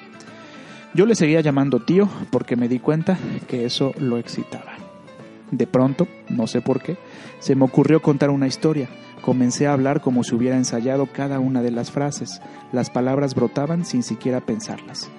Yo 0.93 1.07
le 1.07 1.15
seguía 1.15 1.41
llamando 1.41 1.85
tío 1.85 2.09
porque 2.33 2.57
me 2.57 2.67
di 2.69 2.81
cuenta 2.81 3.17
que 3.47 3.65
eso 3.65 3.93
lo 4.01 4.19
excitaba. 4.19 4.73
De 5.53 5.69
pronto, 5.69 6.09
no 6.29 6.49
sé 6.49 6.63
por 6.63 6.83
qué, 6.83 6.97
se 7.39 7.55
me 7.55 7.65
ocurrió 7.65 8.03
contar 8.03 8.31
una 8.31 8.49
historia. 8.49 8.89
Comencé 9.27 9.67
a 9.67 9.73
hablar 9.73 10.03
como 10.03 10.23
si 10.23 10.37
hubiera 10.37 10.57
ensayado 10.57 11.07
cada 11.07 11.41
una 11.41 11.61
de 11.61 11.73
las 11.73 11.91
frases. 11.91 12.41
Las 12.71 12.91
palabras 12.91 13.35
brotaban 13.35 13.85
sin 13.85 14.05
siquiera 14.05 14.41
pensarlas. 14.41 15.11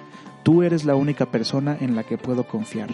Tú 0.44 0.62
eres 0.62 0.86
la 0.86 0.94
única 0.94 1.30
persona 1.30 1.76
en 1.78 1.94
la 1.94 2.04
que 2.04 2.16
puedo 2.16 2.48
confiar. 2.48 2.88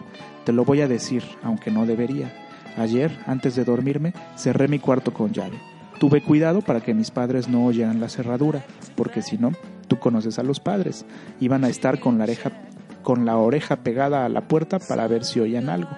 Te 0.44 0.52
lo 0.52 0.64
voy 0.64 0.80
a 0.80 0.88
decir, 0.88 1.22
aunque 1.44 1.70
no 1.70 1.86
debería. 1.86 2.34
Ayer, 2.76 3.16
antes 3.28 3.54
de 3.54 3.64
dormirme, 3.64 4.12
cerré 4.34 4.66
mi 4.66 4.80
cuarto 4.80 5.14
con 5.14 5.32
llave. 5.32 5.56
Tuve 6.00 6.20
cuidado 6.20 6.62
para 6.62 6.80
que 6.80 6.94
mis 6.94 7.12
padres 7.12 7.46
no 7.46 7.64
oyeran 7.64 8.00
la 8.00 8.08
cerradura, 8.08 8.64
porque 8.96 9.22
si 9.22 9.38
no, 9.38 9.52
tú 9.86 10.00
conoces 10.00 10.40
a 10.40 10.42
los 10.42 10.58
padres, 10.58 11.06
iban 11.38 11.62
a 11.62 11.68
estar 11.68 12.00
con 12.00 12.18
la 12.18 12.24
oreja 12.24 12.50
con 13.04 13.24
la 13.24 13.36
oreja 13.36 13.76
pegada 13.76 14.24
a 14.24 14.28
la 14.28 14.48
puerta 14.48 14.80
para 14.80 15.06
ver 15.06 15.24
si 15.24 15.38
oían 15.38 15.68
algo. 15.68 15.90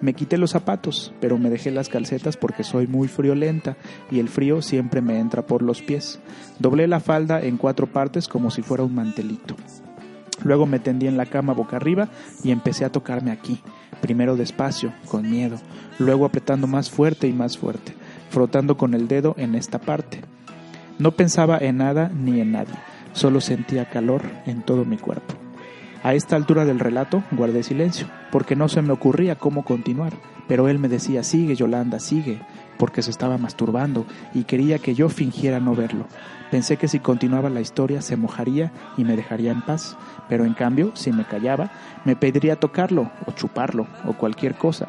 Me 0.00 0.14
quité 0.14 0.38
los 0.38 0.52
zapatos, 0.52 1.12
pero 1.20 1.36
me 1.36 1.50
dejé 1.50 1.70
las 1.70 1.90
calcetas 1.90 2.38
porque 2.38 2.64
soy 2.64 2.86
muy 2.86 3.08
friolenta 3.08 3.76
y 4.10 4.20
el 4.20 4.30
frío 4.30 4.62
siempre 4.62 5.02
me 5.02 5.18
entra 5.18 5.46
por 5.46 5.60
los 5.60 5.82
pies. 5.82 6.18
Doblé 6.58 6.86
la 6.86 7.00
falda 7.00 7.42
en 7.42 7.58
cuatro 7.58 7.86
partes 7.92 8.26
como 8.26 8.50
si 8.50 8.62
fuera 8.62 8.84
un 8.84 8.94
mantelito. 8.94 9.54
Luego 10.44 10.66
me 10.66 10.78
tendí 10.78 11.06
en 11.06 11.16
la 11.16 11.26
cama 11.26 11.52
boca 11.52 11.76
arriba 11.76 12.08
y 12.42 12.50
empecé 12.50 12.84
a 12.84 12.90
tocarme 12.90 13.30
aquí, 13.30 13.60
primero 14.00 14.36
despacio, 14.36 14.92
con 15.08 15.30
miedo, 15.30 15.58
luego 15.98 16.24
apretando 16.24 16.66
más 16.66 16.90
fuerte 16.90 17.28
y 17.28 17.32
más 17.32 17.58
fuerte, 17.58 17.94
frotando 18.30 18.76
con 18.76 18.94
el 18.94 19.06
dedo 19.06 19.34
en 19.38 19.54
esta 19.54 19.78
parte. 19.78 20.20
No 20.98 21.12
pensaba 21.12 21.58
en 21.58 21.78
nada 21.78 22.10
ni 22.12 22.40
en 22.40 22.52
nadie, 22.52 22.74
solo 23.12 23.40
sentía 23.40 23.88
calor 23.88 24.22
en 24.46 24.62
todo 24.62 24.84
mi 24.84 24.96
cuerpo. 24.96 25.41
A 26.02 26.14
esta 26.14 26.34
altura 26.34 26.64
del 26.64 26.80
relato 26.80 27.22
guardé 27.30 27.62
silencio, 27.62 28.08
porque 28.32 28.56
no 28.56 28.68
se 28.68 28.82
me 28.82 28.92
ocurría 28.92 29.36
cómo 29.36 29.64
continuar, 29.64 30.14
pero 30.48 30.68
él 30.68 30.80
me 30.80 30.88
decía, 30.88 31.22
sigue 31.22 31.54
Yolanda, 31.54 32.00
sigue, 32.00 32.40
porque 32.76 33.02
se 33.02 33.10
estaba 33.12 33.38
masturbando 33.38 34.04
y 34.34 34.42
quería 34.42 34.80
que 34.80 34.96
yo 34.96 35.08
fingiera 35.08 35.60
no 35.60 35.76
verlo. 35.76 36.06
Pensé 36.50 36.76
que 36.76 36.88
si 36.88 36.98
continuaba 36.98 37.50
la 37.50 37.60
historia 37.60 38.02
se 38.02 38.16
mojaría 38.16 38.72
y 38.96 39.04
me 39.04 39.14
dejaría 39.14 39.52
en 39.52 39.62
paz, 39.62 39.96
pero 40.28 40.44
en 40.44 40.54
cambio, 40.54 40.90
si 40.94 41.12
me 41.12 41.24
callaba, 41.24 41.70
me 42.04 42.16
pediría 42.16 42.56
tocarlo 42.56 43.12
o 43.26 43.30
chuparlo 43.30 43.86
o 44.04 44.14
cualquier 44.14 44.56
cosa. 44.56 44.88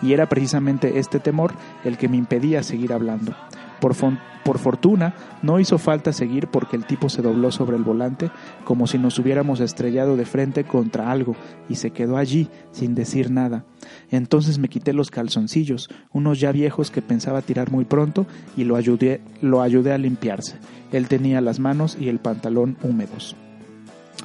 Y 0.00 0.12
era 0.12 0.28
precisamente 0.28 1.00
este 1.00 1.18
temor 1.18 1.54
el 1.84 1.98
que 1.98 2.08
me 2.08 2.16
impedía 2.16 2.62
seguir 2.62 2.92
hablando. 2.92 3.34
Por, 3.82 4.58
fortuna, 4.58 5.12
no 5.42 5.58
hizo 5.58 5.76
falta 5.76 6.12
seguir 6.12 6.46
porque 6.46 6.76
el 6.76 6.84
tipo 6.84 7.08
se 7.08 7.20
dobló 7.20 7.50
sobre 7.50 7.76
el 7.76 7.82
volante 7.82 8.30
como 8.62 8.86
si 8.86 8.96
nos 8.96 9.18
hubiéramos 9.18 9.58
estrellado 9.58 10.16
de 10.16 10.24
frente 10.24 10.62
contra 10.62 11.10
algo 11.10 11.34
y 11.68 11.74
se 11.74 11.90
quedó 11.90 12.16
allí 12.16 12.48
sin 12.70 12.94
decir 12.94 13.32
nada. 13.32 13.64
Entonces 14.12 14.60
me 14.60 14.68
quité 14.68 14.92
los 14.92 15.10
calzoncillos, 15.10 15.90
unos 16.12 16.38
ya 16.38 16.52
viejos 16.52 16.92
que 16.92 17.02
pensaba 17.02 17.42
tirar 17.42 17.72
muy 17.72 17.84
pronto, 17.84 18.24
y 18.56 18.62
lo 18.62 18.76
ayudé, 18.76 19.20
lo 19.40 19.62
ayudé 19.62 19.92
a 19.92 19.98
limpiarse. 19.98 20.54
Él 20.92 21.08
tenía 21.08 21.40
las 21.40 21.58
manos 21.58 21.96
y 21.98 22.08
el 22.08 22.20
pantalón 22.20 22.76
húmedos. 22.84 23.34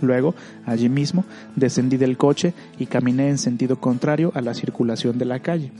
Luego, 0.02 0.36
allí 0.68 0.88
mismo, 0.88 1.26
descendí 1.56 1.98
del 1.98 2.16
coche 2.16 2.54
y 2.78 2.86
caminé 2.86 3.30
en 3.30 3.40
sentido 3.40 3.80
contrario 3.80 4.32
a 4.36 4.42
la 4.42 4.54
circulación 4.54 5.18
de 5.18 5.26
la 5.26 5.40
calle. 5.40 5.72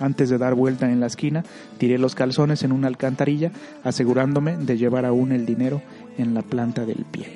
Antes 0.00 0.30
de 0.30 0.38
dar 0.38 0.54
vuelta 0.54 0.90
en 0.90 1.00
la 1.00 1.06
esquina, 1.06 1.44
tiré 1.78 1.98
los 1.98 2.14
calzones 2.14 2.62
en 2.62 2.72
una 2.72 2.88
alcantarilla, 2.88 3.50
asegurándome 3.82 4.56
de 4.56 4.78
llevar 4.78 5.04
aún 5.04 5.32
el 5.32 5.44
dinero 5.44 5.82
en 6.16 6.34
la 6.34 6.42
planta 6.42 6.84
del 6.84 7.04
pie. 7.04 7.26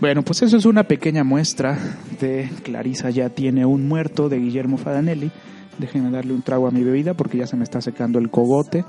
Bueno, 0.00 0.22
pues 0.22 0.42
eso 0.42 0.58
es 0.58 0.66
una 0.66 0.84
pequeña 0.84 1.24
muestra 1.24 1.78
de 2.20 2.50
Clarisa 2.62 3.08
ya 3.08 3.30
tiene 3.30 3.64
un 3.64 3.88
muerto 3.88 4.28
de 4.28 4.38
Guillermo 4.38 4.76
Fadanelli. 4.76 5.30
Déjenme 5.78 6.10
darle 6.10 6.34
un 6.34 6.42
trago 6.42 6.68
a 6.68 6.70
mi 6.70 6.82
bebida 6.82 7.14
porque 7.14 7.38
ya 7.38 7.46
se 7.46 7.56
me 7.56 7.64
está 7.64 7.80
secando 7.80 8.18
el 8.18 8.30
cogote. 8.30 8.84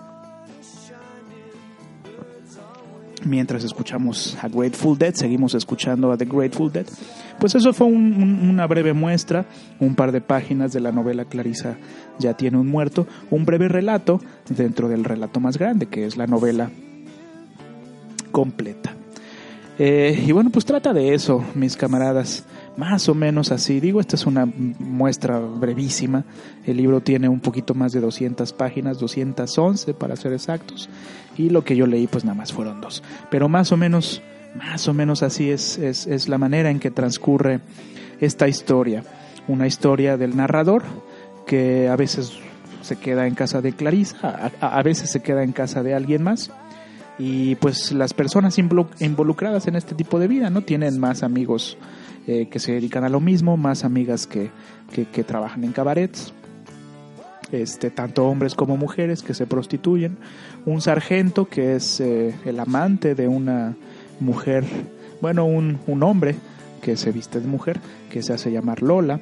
mientras 3.27 3.63
escuchamos 3.63 4.37
a 4.41 4.47
Grateful 4.47 4.97
Dead, 4.97 5.13
seguimos 5.13 5.53
escuchando 5.53 6.11
a 6.11 6.17
The 6.17 6.25
Grateful 6.25 6.71
Dead. 6.71 6.85
Pues 7.39 7.53
eso 7.53 7.71
fue 7.71 7.87
una 7.87 8.65
breve 8.65 8.93
muestra, 8.93 9.45
un 9.79 9.95
par 9.95 10.11
de 10.11 10.21
páginas 10.21 10.73
de 10.73 10.79
la 10.79 10.91
novela 10.91 11.25
Clarisa 11.25 11.77
ya 12.19 12.35
tiene 12.35 12.57
un 12.57 12.67
muerto, 12.67 13.07
un 13.29 13.45
breve 13.45 13.67
relato 13.67 14.19
dentro 14.49 14.89
del 14.89 15.03
relato 15.03 15.39
más 15.39 15.57
grande, 15.57 15.85
que 15.85 16.05
es 16.05 16.17
la 16.17 16.25
novela 16.25 16.71
completa. 18.31 18.95
Eh, 19.79 20.23
y 20.25 20.31
bueno, 20.31 20.49
pues 20.49 20.65
trata 20.65 20.91
de 20.91 21.13
eso, 21.13 21.43
mis 21.53 21.77
camaradas, 21.77 22.45
más 22.77 23.07
o 23.09 23.13
menos 23.13 23.51
así. 23.51 23.79
Digo, 23.79 23.99
esta 23.99 24.15
es 24.15 24.25
una 24.25 24.47
muestra 24.47 25.39
brevísima. 25.39 26.25
El 26.65 26.77
libro 26.77 27.01
tiene 27.01 27.29
un 27.29 27.39
poquito 27.39 27.75
más 27.75 27.91
de 27.91 27.99
200 27.99 28.53
páginas, 28.53 28.97
211 28.99 29.93
para 29.93 30.15
ser 30.15 30.33
exactos. 30.33 30.89
Y 31.37 31.49
lo 31.49 31.63
que 31.63 31.75
yo 31.75 31.85
leí, 31.85 32.07
pues 32.07 32.25
nada 32.25 32.35
más 32.35 32.51
fueron 32.53 32.81
dos. 32.81 33.03
Pero 33.29 33.49
más 33.49 33.71
o 33.71 33.77
menos, 33.77 34.23
más 34.55 34.87
o 34.87 34.93
menos 34.93 35.23
así 35.23 35.49
es, 35.49 35.77
es, 35.77 36.07
es 36.07 36.29
la 36.29 36.37
manera 36.37 36.69
en 36.69 36.79
que 36.79 36.91
transcurre 36.91 37.59
esta 38.19 38.47
historia. 38.47 39.03
Una 39.47 39.67
historia 39.67 40.17
del 40.17 40.35
narrador 40.35 40.83
que 41.45 41.87
a 41.87 41.95
veces 41.95 42.33
se 42.81 42.95
queda 42.97 43.27
en 43.27 43.35
casa 43.35 43.61
de 43.61 43.73
Clarisa, 43.73 44.51
a, 44.61 44.83
veces 44.83 45.09
se 45.09 45.21
queda 45.21 45.43
en 45.43 45.51
casa 45.51 45.83
de 45.83 45.93
alguien 45.93 46.23
más. 46.23 46.51
Y 47.19 47.55
pues 47.55 47.91
las 47.91 48.13
personas 48.13 48.59
involucradas 48.59 49.67
en 49.67 49.75
este 49.75 49.95
tipo 49.95 50.19
de 50.19 50.27
vida 50.27 50.49
no 50.49 50.61
tienen 50.61 50.99
más 50.99 51.23
amigos 51.23 51.77
eh, 52.27 52.47
que 52.49 52.59
se 52.59 52.73
dedican 52.73 53.03
a 53.03 53.09
lo 53.09 53.19
mismo, 53.19 53.57
más 53.57 53.83
amigas 53.83 54.27
que, 54.27 54.51
que, 54.91 55.23
trabajan 55.23 55.63
en 55.63 55.71
cabarets, 55.71 56.31
este, 57.51 57.89
tanto 57.89 58.27
hombres 58.27 58.53
como 58.53 58.77
mujeres 58.77 59.23
que 59.23 59.33
se 59.33 59.47
prostituyen, 59.47 60.17
un 60.65 60.81
sargento 60.81 61.49
que 61.49 61.75
es 61.75 61.99
eh, 61.99 62.35
el 62.45 62.59
amante 62.59 63.15
de 63.15 63.27
una 63.27 63.75
mujer, 64.19 64.63
bueno, 65.21 65.45
un, 65.45 65.79
un 65.87 66.03
hombre 66.03 66.35
que 66.81 66.95
se 66.97 67.11
viste 67.11 67.39
de 67.39 67.47
mujer, 67.47 67.79
que 68.09 68.21
se 68.21 68.33
hace 68.33 68.51
llamar 68.51 68.81
Lola, 68.81 69.19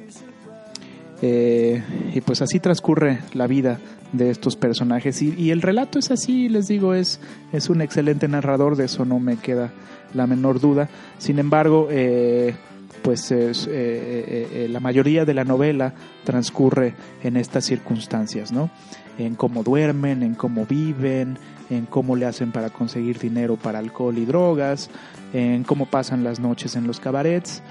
Eh, 1.22 1.82
y 2.14 2.20
pues 2.20 2.42
así 2.42 2.60
transcurre 2.60 3.20
la 3.32 3.46
vida 3.46 3.78
de 4.12 4.28
estos 4.28 4.54
personajes. 4.54 5.22
Y, 5.22 5.34
y, 5.34 5.50
el 5.50 5.62
relato 5.62 5.98
es 5.98 6.10
así, 6.10 6.50
les 6.50 6.68
digo, 6.68 6.92
es, 6.92 7.20
es 7.54 7.70
un 7.70 7.80
excelente 7.80 8.28
narrador, 8.28 8.76
de 8.76 8.84
eso 8.84 9.06
no 9.06 9.18
me 9.18 9.38
queda 9.38 9.70
la 10.12 10.26
menor 10.26 10.60
duda. 10.60 10.90
Sin 11.16 11.38
embargo, 11.38 11.88
eh, 11.90 12.54
pues 13.00 13.30
es, 13.30 13.66
eh, 13.70 14.68
la 14.68 14.78
mayoría 14.80 15.24
de 15.24 15.32
la 15.32 15.44
novela 15.44 15.94
transcurre 16.24 16.92
en 17.22 17.38
estas 17.38 17.64
circunstancias, 17.64 18.52
¿no? 18.52 18.68
En 19.16 19.36
cómo 19.36 19.62
duermen, 19.62 20.22
en 20.22 20.34
cómo 20.34 20.66
viven, 20.66 21.38
en 21.70 21.86
cómo 21.86 22.16
le 22.16 22.26
hacen 22.26 22.52
para 22.52 22.70
conseguir 22.70 23.18
dinero 23.18 23.56
para 23.56 23.78
alcohol 23.78 24.16
y 24.18 24.24
drogas, 24.24 24.90
en 25.32 25.64
cómo 25.64 25.86
pasan 25.86 26.24
las 26.24 26.40
noches 26.40 26.76
en 26.76 26.86
los 26.86 27.00
cabarets 27.00 27.62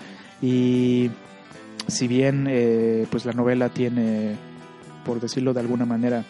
y 0.42 1.12
si 1.88 2.08
bien 2.08 2.48
eh, 2.50 3.08
pues 3.10 3.26
la 3.26 3.34
novela 3.34 3.70
tiene, 3.70 4.36
por 5.06 5.20
decirlo 5.20 5.54
de 5.54 5.62
alguna 5.62 5.86
manera, 5.86 6.26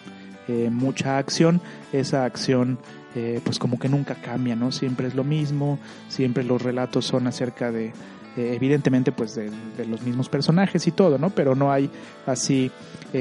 eh, 0.47 0.69
mucha 0.71 1.17
acción, 1.17 1.62
esa 1.91 2.25
acción 2.25 2.78
eh, 3.15 3.39
pues 3.43 3.58
como 3.58 3.80
que 3.80 3.89
nunca 3.89 4.15
cambia, 4.15 4.56
¿no? 4.56 4.71
Siempre 4.71 5.08
es 5.08 5.15
lo 5.15 5.23
mismo, 5.23 5.80
siempre 6.10 6.43
los 6.43 6.62
relatos 6.62 7.06
son 7.06 7.28
acerca 7.28 7.71
de, 7.71 7.93
evidentemente 8.36 9.12
pues 9.12 9.36
de, 9.36 9.49
los 9.88 10.01
mismos 10.04 10.30
personajes 10.30 10.86
y 10.88 10.91
todo, 10.91 11.17
¿no? 11.17 11.30
Pero 11.30 11.56
no 11.56 11.71
hay 11.71 11.89
así 12.25 12.71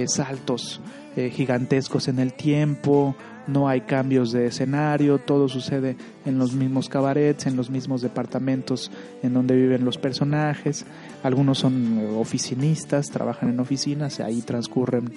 saltos 0.07 0.81
gigantescos 1.15 2.09
en 2.09 2.19
el 2.19 2.35
tiempo, 2.35 3.15
no 3.47 3.69
hay 3.69 3.83
cambios 3.83 4.33
de 4.33 4.47
escenario, 4.47 5.19
todo 5.19 5.49
sucede 5.49 5.97
en 6.25 6.39
los 6.39 6.55
mismos 6.55 6.89
cabarets, 6.89 7.47
en 7.47 7.57
los 7.57 7.71
mismos 7.71 8.03
departamentos 8.03 8.91
en 9.23 9.35
donde 9.35 9.55
viven 9.55 9.85
los 9.85 9.99
personajes. 9.99 10.87
Algunos 11.23 11.59
son 11.59 12.17
oficinistas, 12.17 13.11
trabajan 13.11 13.51
en 13.51 13.61
oficinas, 13.61 14.21
ahí 14.21 14.43
transcurren, 14.43 15.13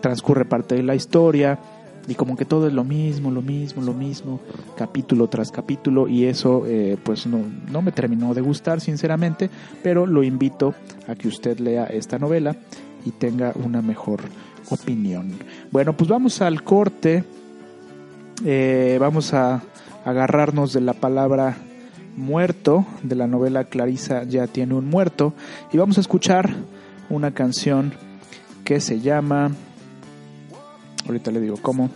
transcurre 0.00 0.44
parte 0.44 0.74
de 0.74 0.82
la 0.82 0.94
historia. 0.94 1.58
Y 2.08 2.14
como 2.14 2.36
que 2.36 2.46
todo 2.46 2.66
es 2.66 2.72
lo 2.72 2.84
mismo, 2.84 3.30
lo 3.30 3.42
mismo, 3.42 3.82
lo 3.82 3.92
mismo, 3.92 4.40
capítulo 4.76 5.28
tras 5.28 5.50
capítulo. 5.50 6.08
Y 6.08 6.24
eso 6.24 6.64
eh, 6.66 6.96
pues 7.02 7.26
no, 7.26 7.40
no 7.70 7.82
me 7.82 7.92
terminó 7.92 8.32
de 8.32 8.40
gustar 8.40 8.80
sinceramente, 8.80 9.50
pero 9.82 10.06
lo 10.06 10.22
invito 10.22 10.74
a 11.06 11.14
que 11.14 11.28
usted 11.28 11.58
lea 11.58 11.84
esta 11.84 12.18
novela 12.18 12.56
y 13.04 13.10
tenga 13.10 13.52
una 13.62 13.82
mejor 13.82 14.20
opinión. 14.70 15.32
Bueno, 15.70 15.96
pues 15.96 16.08
vamos 16.08 16.40
al 16.42 16.62
corte. 16.62 17.24
Eh, 18.44 18.98
vamos 19.00 19.34
a 19.34 19.62
agarrarnos 20.04 20.72
de 20.72 20.80
la 20.80 20.94
palabra 20.94 21.56
muerto 22.18 22.84
de 23.02 23.14
la 23.14 23.26
novela 23.26 23.64
Clarisa 23.64 24.24
ya 24.24 24.46
tiene 24.48 24.74
un 24.74 24.88
muerto 24.88 25.34
y 25.72 25.78
vamos 25.78 25.98
a 25.98 26.00
escuchar 26.00 26.52
una 27.10 27.32
canción 27.32 27.92
que 28.64 28.80
se 28.80 29.00
llama 29.00 29.52
ahorita 31.06 31.30
le 31.30 31.40
digo 31.40 31.56
cómo 31.62 31.90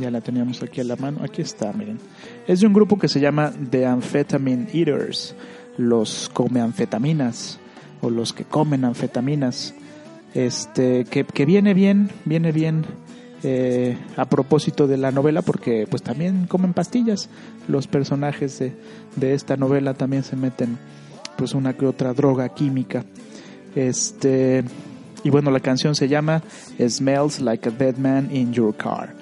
ya 0.00 0.10
la 0.10 0.22
teníamos 0.22 0.62
aquí 0.62 0.80
a 0.80 0.84
la 0.84 0.96
mano 0.96 1.20
aquí 1.22 1.42
está 1.42 1.72
miren 1.74 1.98
es 2.46 2.60
de 2.60 2.66
un 2.66 2.72
grupo 2.72 2.98
que 2.98 3.08
se 3.08 3.20
llama 3.20 3.52
The 3.70 3.84
Amphetamine 3.84 4.68
Eaters 4.72 5.34
los 5.76 6.30
come 6.32 6.60
anfetaminas 6.60 7.58
o 8.00 8.10
los 8.10 8.32
que 8.32 8.44
comen 8.44 8.84
anfetaminas 8.84 9.74
este, 10.36 11.06
que, 11.06 11.46
viene 11.46 11.72
bien, 11.72 12.10
viene 12.26 12.52
bien 12.52 12.84
eh, 13.42 13.96
a 14.18 14.26
propósito 14.26 14.86
de 14.86 14.98
la 14.98 15.10
novela 15.10 15.40
porque 15.40 15.86
pues 15.88 16.02
también 16.02 16.46
comen 16.46 16.74
pastillas. 16.74 17.30
Los 17.68 17.86
personajes 17.86 18.58
de, 18.58 18.74
de, 19.16 19.32
esta 19.32 19.56
novela 19.56 19.94
también 19.94 20.24
se 20.24 20.36
meten 20.36 20.78
pues 21.38 21.54
una 21.54 21.72
que 21.72 21.86
otra 21.86 22.12
droga 22.12 22.50
química. 22.50 23.04
Este 23.74 24.62
y 25.24 25.30
bueno 25.30 25.50
la 25.50 25.60
canción 25.60 25.94
se 25.94 26.06
llama 26.06 26.42
Smells 26.78 27.40
like 27.40 27.68
a 27.68 27.72
dead 27.72 27.96
man 27.96 28.28
in 28.30 28.52
your 28.52 28.76
car. 28.76 29.14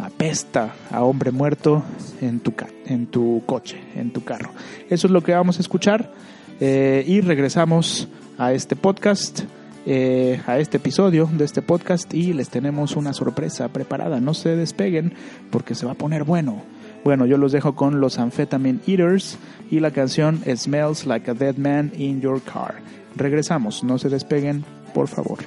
Apesta 0.00 0.74
a 0.90 1.04
hombre 1.04 1.30
muerto 1.30 1.84
en 2.20 2.40
tu 2.40 2.52
en 2.86 3.06
tu 3.06 3.44
coche 3.46 3.78
en 3.94 4.12
tu 4.12 4.24
carro. 4.24 4.50
Eso 4.90 5.06
es 5.06 5.12
lo 5.12 5.22
que 5.22 5.32
vamos 5.32 5.58
a 5.58 5.60
escuchar 5.60 6.10
eh, 6.58 7.04
y 7.06 7.20
regresamos 7.20 8.08
a 8.38 8.52
este 8.52 8.74
podcast 8.74 9.44
eh, 9.86 10.42
a 10.46 10.58
este 10.58 10.78
episodio 10.78 11.28
de 11.32 11.44
este 11.44 11.62
podcast 11.62 12.12
y 12.12 12.32
les 12.32 12.48
tenemos 12.48 12.96
una 12.96 13.12
sorpresa 13.12 13.68
preparada. 13.68 14.20
No 14.20 14.34
se 14.34 14.56
despeguen 14.56 15.14
porque 15.50 15.74
se 15.74 15.86
va 15.86 15.92
a 15.92 15.96
poner 15.96 16.24
bueno. 16.24 16.62
Bueno, 17.04 17.24
yo 17.24 17.38
los 17.38 17.52
dejo 17.52 17.76
con 17.76 18.00
los 18.00 18.18
Amphetamine 18.18 18.80
Eaters 18.86 19.38
y 19.70 19.78
la 19.78 19.92
canción 19.92 20.42
Smells 20.44 21.06
Like 21.06 21.30
a 21.30 21.34
Dead 21.34 21.56
Man 21.56 21.92
in 21.96 22.20
Your 22.20 22.42
Car. 22.42 22.74
Regresamos, 23.14 23.84
no 23.84 23.96
se 23.98 24.08
despeguen, 24.08 24.64
por 24.92 25.06
favor. 25.06 25.38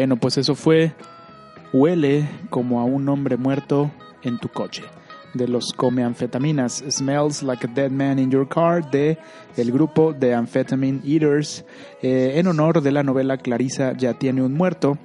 Bueno, 0.00 0.16
pues 0.16 0.38
eso 0.38 0.54
fue 0.54 0.94
Huele 1.74 2.26
como 2.48 2.80
a 2.80 2.84
un 2.84 3.06
hombre 3.10 3.36
muerto 3.36 3.90
en 4.22 4.38
tu 4.38 4.48
coche, 4.48 4.82
de 5.34 5.46
los 5.46 5.74
come 5.74 6.02
anfetaminas. 6.02 6.82
Smells 6.88 7.42
Like 7.42 7.66
a 7.66 7.70
Dead 7.70 7.90
Man 7.90 8.18
in 8.18 8.30
Your 8.30 8.48
Car 8.48 8.90
de 8.90 9.18
el 9.58 9.70
grupo 9.70 10.14
de 10.14 10.32
Amphetamine 10.32 11.02
Eaters 11.04 11.66
eh, 12.00 12.32
en 12.36 12.46
honor 12.46 12.80
de 12.80 12.92
la 12.92 13.02
novela 13.02 13.36
Clarisa 13.36 13.92
ya 13.94 14.14
tiene 14.14 14.40
un 14.40 14.54
muerto 14.54 14.96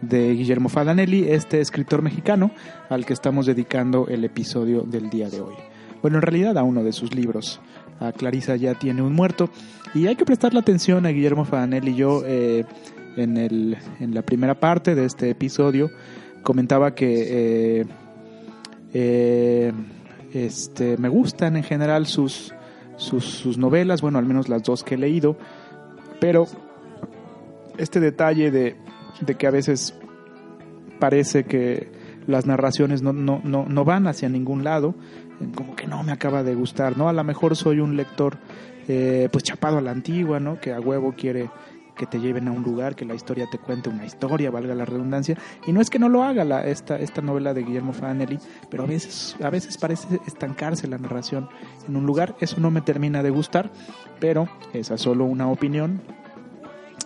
de 0.00 0.32
Guillermo 0.32 0.70
Fadanelli, 0.70 1.28
este 1.28 1.60
escritor 1.60 2.00
mexicano 2.00 2.50
al 2.88 3.04
que 3.04 3.12
estamos 3.12 3.44
dedicando 3.44 4.08
el 4.08 4.24
episodio 4.24 4.84
del 4.84 5.10
día 5.10 5.28
de 5.28 5.42
hoy. 5.42 5.54
Bueno, 6.00 6.16
en 6.16 6.22
realidad 6.22 6.56
a 6.56 6.62
uno 6.62 6.82
de 6.82 6.94
sus 6.94 7.14
libros. 7.14 7.60
A 7.98 8.12
Clarisa 8.12 8.56
ya 8.56 8.72
tiene 8.72 9.02
un 9.02 9.12
muerto. 9.12 9.50
Y 9.92 10.06
hay 10.06 10.16
que 10.16 10.24
prestarle 10.24 10.60
atención 10.60 11.04
a 11.04 11.10
Guillermo 11.10 11.44
Fadanelli. 11.44 11.94
Yo 11.94 12.22
eh, 12.24 12.64
en, 13.20 13.36
el, 13.36 13.76
en 14.00 14.14
la 14.14 14.22
primera 14.22 14.54
parte 14.54 14.94
de 14.94 15.04
este 15.04 15.30
episodio 15.30 15.90
comentaba 16.42 16.94
que 16.94 17.80
eh, 17.80 17.86
eh, 18.94 19.72
este, 20.32 20.96
me 20.96 21.08
gustan 21.08 21.56
en 21.56 21.62
general 21.62 22.06
sus, 22.06 22.54
sus, 22.96 23.58
novelas, 23.58 24.00
bueno, 24.00 24.18
al 24.18 24.26
menos 24.26 24.48
las 24.48 24.62
dos 24.62 24.82
que 24.82 24.94
he 24.94 24.98
leído, 24.98 25.36
pero 26.20 26.46
este 27.78 28.00
detalle 28.00 28.50
de, 28.50 28.76
de 29.20 29.34
que 29.34 29.46
a 29.46 29.50
veces 29.50 29.94
parece 30.98 31.44
que 31.44 31.88
las 32.26 32.46
narraciones 32.46 33.02
no, 33.02 33.12
no, 33.12 33.40
no, 33.44 33.66
no, 33.66 33.84
van 33.84 34.06
hacia 34.06 34.28
ningún 34.28 34.64
lado, 34.64 34.94
como 35.54 35.74
que 35.74 35.86
no 35.86 36.02
me 36.02 36.12
acaba 36.12 36.42
de 36.42 36.54
gustar, 36.54 36.96
¿no? 36.96 37.08
A 37.08 37.12
lo 37.12 37.24
mejor 37.24 37.56
soy 37.56 37.80
un 37.80 37.96
lector 37.96 38.38
eh, 38.88 39.28
pues 39.32 39.44
chapado 39.44 39.78
a 39.78 39.80
la 39.80 39.90
antigua, 39.90 40.40
¿no? 40.40 40.60
Que 40.60 40.72
a 40.72 40.80
huevo 40.80 41.14
quiere 41.16 41.50
que 42.00 42.06
te 42.06 42.18
lleven 42.18 42.48
a 42.48 42.50
un 42.50 42.62
lugar, 42.62 42.96
que 42.96 43.04
la 43.04 43.14
historia 43.14 43.46
te 43.50 43.58
cuente 43.58 43.90
una 43.90 44.06
historia, 44.06 44.50
valga 44.50 44.74
la 44.74 44.86
redundancia. 44.86 45.36
Y 45.66 45.72
no 45.74 45.82
es 45.82 45.90
que 45.90 45.98
no 45.98 46.08
lo 46.08 46.24
haga 46.24 46.46
la, 46.46 46.66
esta, 46.66 46.96
esta 46.98 47.20
novela 47.20 47.52
de 47.52 47.62
Guillermo 47.62 47.92
Fanelli, 47.92 48.38
pero 48.70 48.84
a 48.84 48.86
veces, 48.86 49.36
a 49.42 49.50
veces 49.50 49.76
parece 49.76 50.18
estancarse 50.26 50.88
la 50.88 50.96
narración 50.96 51.50
en 51.86 51.96
un 51.96 52.06
lugar. 52.06 52.36
Eso 52.40 52.58
no 52.58 52.70
me 52.70 52.80
termina 52.80 53.22
de 53.22 53.28
gustar, 53.28 53.70
pero 54.18 54.48
esa 54.72 54.94
es 54.94 55.02
solo 55.02 55.26
una 55.26 55.50
opinión. 55.50 56.00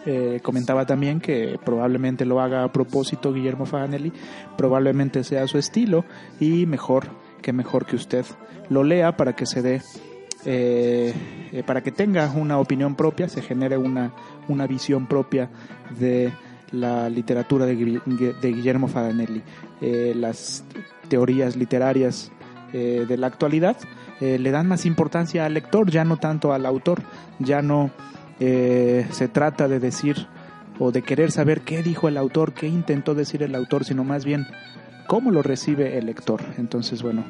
Eh, 0.07 0.39
comentaba 0.45 0.87
también 0.87 1.19
que 1.19 1.59
probablemente 1.65 2.25
lo 2.25 2.41
haga 2.41 2.63
a 2.63 2.71
propósito 2.71 3.33
Guillermo 3.33 3.67
Fanelli, 3.67 4.13
probablemente 4.57 5.25
sea 5.25 5.49
su 5.49 5.59
estilo 5.59 6.05
y 6.39 6.67
mejor 6.67 7.09
que 7.43 7.53
mejor 7.53 7.85
que 7.85 7.97
usted 7.97 8.25
lo 8.69 8.85
lea 8.85 9.17
para 9.17 9.35
que 9.35 9.45
se 9.45 9.61
dé 9.61 9.83
eh, 10.45 11.15
eh, 11.53 11.63
para 11.65 11.83
que 11.83 11.93
tenga 11.93 12.31
una 12.33 12.59
opinión 12.59 12.95
propia, 12.95 13.29
se 13.29 13.43
genere 13.43 13.77
una, 13.77 14.13
una 14.49 14.67
visión 14.67 15.07
propia 15.07 15.51
de 15.99 16.33
la 16.73 17.09
literatura 17.09 17.67
de, 17.67 17.75
de 17.75 18.53
Guillermo 18.53 18.89
Fadanelli. 18.89 19.43
Eh, 19.81 20.13
las 20.17 20.65
teorías 21.09 21.57
literarias 21.57 22.31
de 22.73 23.17
la 23.17 23.29
actualidad 23.29 23.77
le 24.21 24.51
dan 24.51 24.67
más 24.67 24.85
importancia 24.85 25.47
al 25.47 25.55
lector, 25.55 25.89
ya 25.93 26.03
no 26.03 26.17
tanto 26.17 26.53
al 26.53 26.67
autor, 26.67 27.03
ya 27.39 27.63
no 27.63 27.93
se 28.41 29.29
trata 29.33 29.69
de 29.69 29.79
decir 29.79 30.27
o 30.81 30.91
de 30.91 31.03
querer 31.03 31.31
saber 31.31 31.61
qué 31.61 31.85
dijo 31.85 32.09
el 32.09 32.17
autor, 32.17 32.53
qué 32.53 32.67
intentó 32.67 33.15
decir 33.15 33.45
el 33.45 33.55
autor, 33.55 33.85
sino 33.85 34.03
más 34.03 34.25
bien 34.25 34.49
cómo 35.07 35.31
lo 35.31 35.41
recibe 35.43 35.99
el 35.99 36.07
lector. 36.07 36.41
Entonces, 36.59 37.01
bueno, 37.01 37.25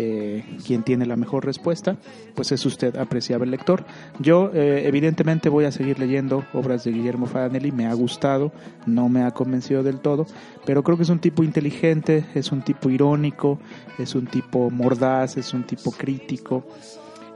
eh, 0.00 0.44
quien 0.64 0.84
tiene 0.84 1.06
la 1.06 1.16
mejor 1.16 1.44
respuesta, 1.44 1.96
pues 2.36 2.52
es 2.52 2.64
usted, 2.64 2.96
apreciable 2.96 3.50
lector. 3.50 3.84
Yo 4.20 4.52
eh, 4.54 4.86
evidentemente 4.86 5.48
voy 5.48 5.64
a 5.64 5.72
seguir 5.72 5.98
leyendo 5.98 6.44
obras 6.52 6.84
de 6.84 6.92
Guillermo 6.92 7.26
Fadanelli, 7.26 7.72
me 7.72 7.88
ha 7.88 7.94
gustado, 7.94 8.52
no 8.86 9.08
me 9.08 9.24
ha 9.24 9.32
convencido 9.32 9.82
del 9.82 9.98
todo, 9.98 10.28
pero 10.64 10.84
creo 10.84 10.96
que 10.96 11.02
es 11.02 11.08
un 11.08 11.18
tipo 11.18 11.42
inteligente, 11.42 12.24
es 12.36 12.52
un 12.52 12.62
tipo 12.62 12.90
irónico, 12.90 13.58
es 13.98 14.14
un 14.14 14.28
tipo 14.28 14.70
mordaz, 14.70 15.36
es 15.36 15.52
un 15.52 15.64
tipo 15.64 15.90
crítico. 15.90 16.64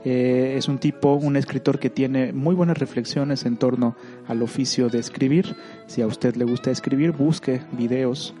Eh, 0.05 0.55
es 0.57 0.67
un 0.67 0.79
tipo, 0.79 1.13
un 1.13 1.37
escritor 1.37 1.79
que 1.79 1.89
tiene 1.89 2.33
muy 2.33 2.55
buenas 2.55 2.77
reflexiones 2.77 3.45
en 3.45 3.55
torno 3.55 3.95
al 4.27 4.41
oficio 4.41 4.89
de 4.89 4.99
escribir. 4.99 5.55
Si 5.87 6.01
a 6.01 6.07
usted 6.07 6.35
le 6.35 6.43
gusta 6.43 6.71
escribir, 6.71 7.11
busque 7.11 7.61
videos 7.71 8.33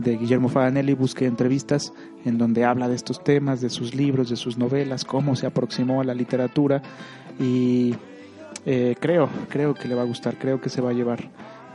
de 0.00 0.16
Guillermo 0.16 0.48
Faganelli, 0.48 0.94
busque 0.94 1.26
entrevistas 1.26 1.92
en 2.24 2.38
donde 2.38 2.64
habla 2.64 2.88
de 2.88 2.96
estos 2.96 3.22
temas, 3.24 3.60
de 3.60 3.70
sus 3.70 3.94
libros, 3.94 4.30
de 4.30 4.36
sus 4.36 4.58
novelas, 4.58 5.04
cómo 5.04 5.36
se 5.36 5.46
aproximó 5.46 6.00
a 6.00 6.04
la 6.04 6.14
literatura 6.14 6.82
y 7.38 7.94
eh, 8.66 8.94
creo, 9.00 9.28
creo 9.48 9.74
que 9.74 9.88
le 9.88 9.94
va 9.94 10.02
a 10.02 10.06
gustar, 10.06 10.38
creo 10.38 10.60
que 10.60 10.68
se 10.68 10.80
va 10.80 10.90
a 10.90 10.92
llevar 10.92 11.30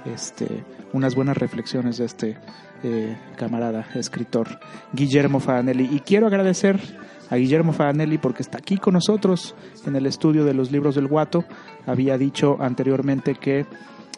este, 0.06 0.64
unas 0.94 1.16
buenas 1.16 1.38
reflexiones 1.38 1.98
de 1.98 2.06
este 2.06 2.38
eh, 2.84 3.18
camarada 3.38 3.88
escritor 3.96 4.60
Guillermo 4.94 5.40
Faganelli. 5.40 5.90
Y 5.92 6.02
quiero 6.02 6.28
agradecer 6.28 6.80
a 7.30 7.36
Guillermo 7.38 7.74
Faganelli 7.74 8.20
porque 8.20 8.44
está 8.44 8.60
aquí 8.60 8.78
con 8.78 8.94
nosotros 8.94 9.56
en 9.86 9.96
el 9.96 10.06
estudio 10.06 10.46
de 10.46 10.54
los 10.54 10.72
libros 10.72 10.96
del 10.96 11.08
Guato. 11.08 11.44
Había 11.88 12.18
dicho 12.18 12.58
anteriormente 12.60 13.36
que 13.36 13.66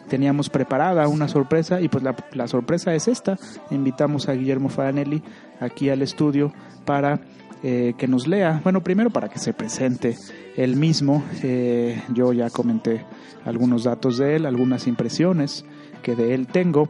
teníamos 0.08 0.50
preparada 0.50 1.06
una 1.06 1.28
sorpresa 1.28 1.80
y 1.80 1.88
pues 1.88 2.02
la, 2.02 2.48
sorpresa 2.48 2.94
es 2.94 3.06
esta. 3.06 3.38
Invitamos 3.70 4.28
a 4.28 4.32
Guillermo 4.32 4.68
Faganelli 4.68 5.22
aquí 5.60 5.90
al 5.90 6.02
estudio 6.02 6.52
para 6.84 7.20
eh, 7.62 7.94
que 7.96 8.08
nos 8.08 8.26
lea. 8.26 8.60
Bueno, 8.64 8.82
primero 8.82 9.10
para 9.10 9.28
que 9.28 9.38
se 9.38 9.52
presente 9.52 10.16
él 10.56 10.76
mismo. 10.76 11.22
Eh, 11.42 12.02
yo 12.12 12.32
ya 12.32 12.50
comenté 12.50 13.04
algunos 13.44 13.84
datos 13.84 14.18
de 14.18 14.36
él, 14.36 14.46
algunas 14.46 14.86
impresiones 14.86 15.64
que 16.02 16.16
de 16.16 16.34
él 16.34 16.46
tengo. 16.48 16.88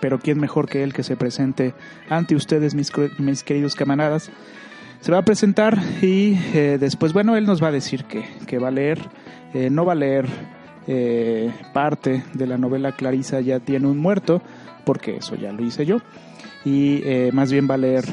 Pero 0.00 0.18
quién 0.18 0.40
mejor 0.40 0.68
que 0.68 0.82
él 0.82 0.92
que 0.92 1.04
se 1.04 1.16
presente 1.16 1.74
ante 2.08 2.34
ustedes, 2.34 2.74
mis, 2.74 2.90
mis 3.18 3.44
queridos 3.44 3.74
camaradas. 3.76 4.30
Se 5.00 5.12
va 5.12 5.18
a 5.18 5.24
presentar 5.24 5.78
y 6.00 6.38
eh, 6.54 6.78
después, 6.80 7.12
bueno, 7.12 7.36
él 7.36 7.44
nos 7.44 7.62
va 7.62 7.68
a 7.68 7.72
decir 7.72 8.04
que, 8.04 8.24
que 8.46 8.58
va 8.58 8.68
a 8.68 8.72
leer. 8.72 9.00
no 9.70 9.84
va 9.84 9.92
a 9.92 9.96
leer 9.96 10.26
eh, 10.86 11.50
parte 11.72 12.22
de 12.34 12.46
la 12.46 12.58
novela 12.58 12.92
Clarisa 12.92 13.40
ya 13.40 13.60
tiene 13.60 13.86
un 13.86 13.98
muerto, 13.98 14.42
porque 14.84 15.16
eso 15.16 15.36
ya 15.36 15.52
lo 15.52 15.64
hice 15.64 15.86
yo, 15.86 15.98
y 16.64 17.02
eh, 17.04 17.30
más 17.32 17.52
bien 17.52 17.68
va 17.70 17.74
a 17.74 17.78
leer 17.78 18.04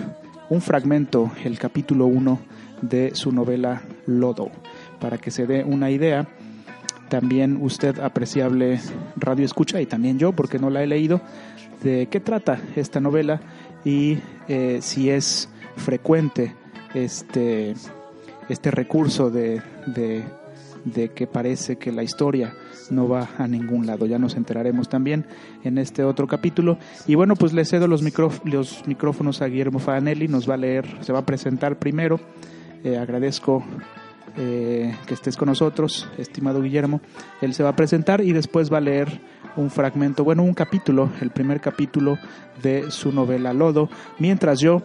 un 0.49 0.62
fragmento, 0.62 1.32
el 1.43 1.58
capítulo 1.60 2.05
1 2.08 2.39
de 2.82 3.15
su 3.15 3.32
novela 3.32 3.82
Lodo, 4.05 4.51
para 4.99 5.17
que 5.17 5.32
se 5.32 5.45
dé 5.45 5.63
una 5.63 5.91
idea. 5.91 6.27
También 7.10 7.58
usted, 7.62 7.99
apreciable 7.99 8.79
radio 9.15 9.45
escucha, 9.45 9.82
y 9.82 9.86
también 9.86 10.19
yo, 10.19 10.32
porque 10.32 10.60
no 10.60 10.69
la 10.69 10.84
he 10.84 10.88
leído, 10.88 11.21
de 11.84 12.08
qué 12.08 12.19
trata 12.19 12.60
esta 12.75 12.99
novela 12.99 13.41
y 13.86 14.17
eh, 14.47 14.79
si 14.82 15.10
es 15.10 15.49
frecuente 15.77 16.53
este, 16.93 17.73
este 18.49 18.71
recurso 18.71 19.29
de 19.29 19.62
de 19.93 20.23
que 21.13 21.28
parece 21.28 21.78
que 21.78 21.92
la 21.92 22.04
historia 22.04 22.54
no 22.89 23.08
va 23.08 23.30
a 23.38 23.48
ningún 23.48 23.86
lado. 23.86 24.06
Ya 24.06 24.20
nos 24.20 24.36
enteraremos 24.36 24.89
también 24.89 25.26
en 25.63 25.78
este 25.78 26.04
otro 26.04 26.28
capítulo. 26.28 26.78
Y 27.08 27.15
bueno, 27.15 27.36
pues 27.36 27.54
le 27.54 27.65
cedo 27.65 27.88
los, 27.88 28.04
los 28.46 28.88
micrófonos 28.88 29.42
a 29.42 29.48
Guillermo 29.48 29.80
Fanelli, 29.80 30.28
nos 30.28 30.50
va 30.50 30.56
a 30.56 30.58
leer, 30.58 30.86
se 31.02 31.13
va 31.13 31.20
a 31.20 31.26
presentar 31.26 31.80
primero. 31.80 32.20
Eh, 32.84 32.98
agradezco 32.98 33.63
eh, 34.38 34.96
que 35.06 35.13
estés 35.13 35.36
con 35.36 35.48
nosotros, 35.48 36.08
estimado 36.18 36.62
Guillermo. 36.62 37.02
Él 37.42 37.54
se 37.54 37.63
va 37.63 37.70
a 37.70 37.76
presentar 37.76 38.22
y 38.22 38.32
después 38.32 38.72
va 38.72 38.78
a 38.78 38.82
leer 38.82 39.20
un 39.56 39.70
fragmento, 39.70 40.24
bueno, 40.24 40.44
un 40.44 40.54
capítulo, 40.54 41.10
el 41.22 41.32
primer 41.32 41.60
capítulo 41.60 42.18
de 42.62 42.92
su 42.92 43.12
novela 43.12 43.52
Lodo, 43.52 43.89
mientras 44.20 44.60
yo, 44.60 44.84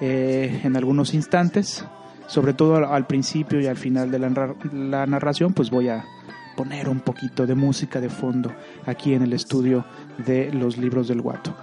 eh, 0.00 0.60
en 0.62 0.76
algunos 0.76 1.14
instantes, 1.14 1.84
sobre 2.26 2.52
todo 2.52 2.76
al, 2.76 3.06
principio 3.06 3.60
y 3.60 3.66
al 3.66 3.76
final 3.76 4.10
de 4.10 4.18
la, 4.18 5.06
narración, 5.06 5.52
pues 5.52 5.70
voy 5.70 5.88
a 5.88 6.04
poner 6.56 6.88
un 6.88 7.00
poquito 7.00 7.46
de 7.46 7.54
música 7.54 8.00
de 8.00 8.08
fondo 8.08 8.52
aquí 8.86 9.14
en 9.14 9.22
el 9.22 9.32
estudio 9.32 9.84
de 10.26 10.52
los 10.52 10.78
libros 10.78 11.08
del 11.08 11.20
guato. 11.20 11.54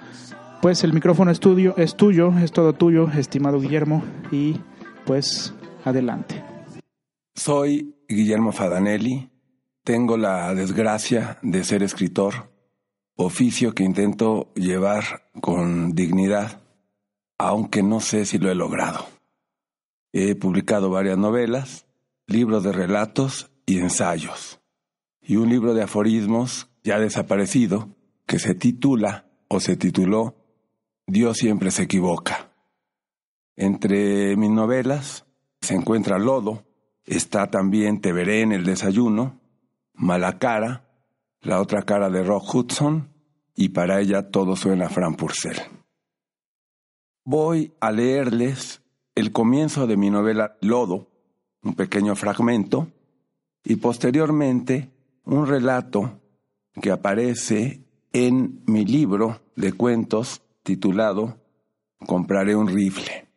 Pues 0.61 0.83
el 0.83 0.93
micrófono 0.93 1.31
estudio 1.31 1.75
es 1.77 1.95
tuyo, 1.95 2.33
es 2.41 2.51
todo 2.51 2.73
tuyo, 2.73 3.09
estimado 3.11 3.59
Guillermo, 3.59 4.03
y 4.31 4.57
pues 5.05 5.53
adelante. 5.83 6.43
Soy 7.35 7.95
Guillermo 8.07 8.51
Fadanelli, 8.51 9.29
tengo 9.83 10.15
la 10.15 10.53
desgracia 10.53 11.37
de 11.41 11.63
ser 11.63 11.83
escritor, 11.83 12.49
oficio 13.15 13.73
que 13.73 13.83
intento 13.83 14.53
llevar 14.55 15.29
con 15.41 15.93
dignidad, 15.93 16.61
aunque 17.37 17.83
no 17.83 17.99
sé 17.99 18.25
si 18.25 18.37
lo 18.37 18.49
he 18.49 18.55
logrado. 18.55 19.12
He 20.13 20.35
publicado 20.35 20.91
varias 20.91 21.17
novelas, 21.17 21.87
libros 22.27 22.63
de 22.63 22.71
relatos 22.71 23.51
y 23.65 23.79
ensayos, 23.79 24.61
y 25.21 25.37
un 25.37 25.49
libro 25.49 25.73
de 25.73 25.81
aforismos 25.81 26.69
ya 26.83 26.99
desaparecido 26.99 27.95
que 28.27 28.37
se 28.39 28.53
titula 28.53 29.25
o 29.47 29.59
se 29.59 29.75
tituló 29.75 30.35
Dios 31.07 31.37
siempre 31.37 31.71
se 31.71 31.83
equivoca. 31.83 32.51
Entre 33.55 34.35
mis 34.37 34.49
novelas 34.49 35.25
se 35.61 35.75
encuentra 35.75 36.17
Lodo, 36.17 36.65
está 37.05 37.49
también 37.49 37.99
Te 37.99 38.13
veré 38.13 38.41
en 38.41 38.51
el 38.51 38.63
desayuno, 38.63 39.41
Mala 39.93 40.39
cara, 40.39 40.89
La 41.41 41.59
otra 41.59 41.83
cara 41.83 42.09
de 42.09 42.23
Rock 42.23 42.53
Hudson 42.53 43.09
y 43.55 43.69
para 43.69 43.99
ella 43.99 44.29
todo 44.29 44.55
suena 44.55 44.89
Fran 44.89 45.15
Purcell. 45.15 45.57
Voy 47.25 47.73
a 47.79 47.91
leerles 47.91 48.82
el 49.15 49.31
comienzo 49.31 49.87
de 49.87 49.97
mi 49.97 50.09
novela 50.09 50.57
Lodo, 50.61 51.09
un 51.61 51.75
pequeño 51.75 52.15
fragmento, 52.15 52.87
y 53.63 53.77
posteriormente 53.77 54.91
un 55.23 55.47
relato 55.47 56.19
que 56.81 56.91
aparece 56.91 57.85
en 58.11 58.63
mi 58.65 58.85
libro 58.85 59.41
de 59.55 59.73
cuentos 59.73 60.41
titulado 60.63 61.37
Compraré 62.05 62.55
un 62.55 62.67
rifle. 62.67 63.29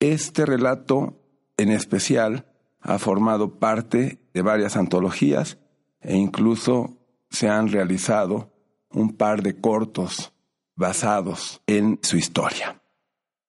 Este 0.00 0.44
relato 0.44 1.18
en 1.56 1.70
especial 1.70 2.46
ha 2.80 2.98
formado 2.98 3.58
parte 3.58 4.18
de 4.34 4.42
varias 4.42 4.76
antologías 4.76 5.58
e 6.00 6.16
incluso 6.16 6.98
se 7.30 7.48
han 7.48 7.68
realizado 7.68 8.52
un 8.90 9.16
par 9.16 9.42
de 9.42 9.58
cortos 9.58 10.34
basados 10.76 11.62
en 11.66 11.98
su 12.02 12.18
historia. 12.18 12.82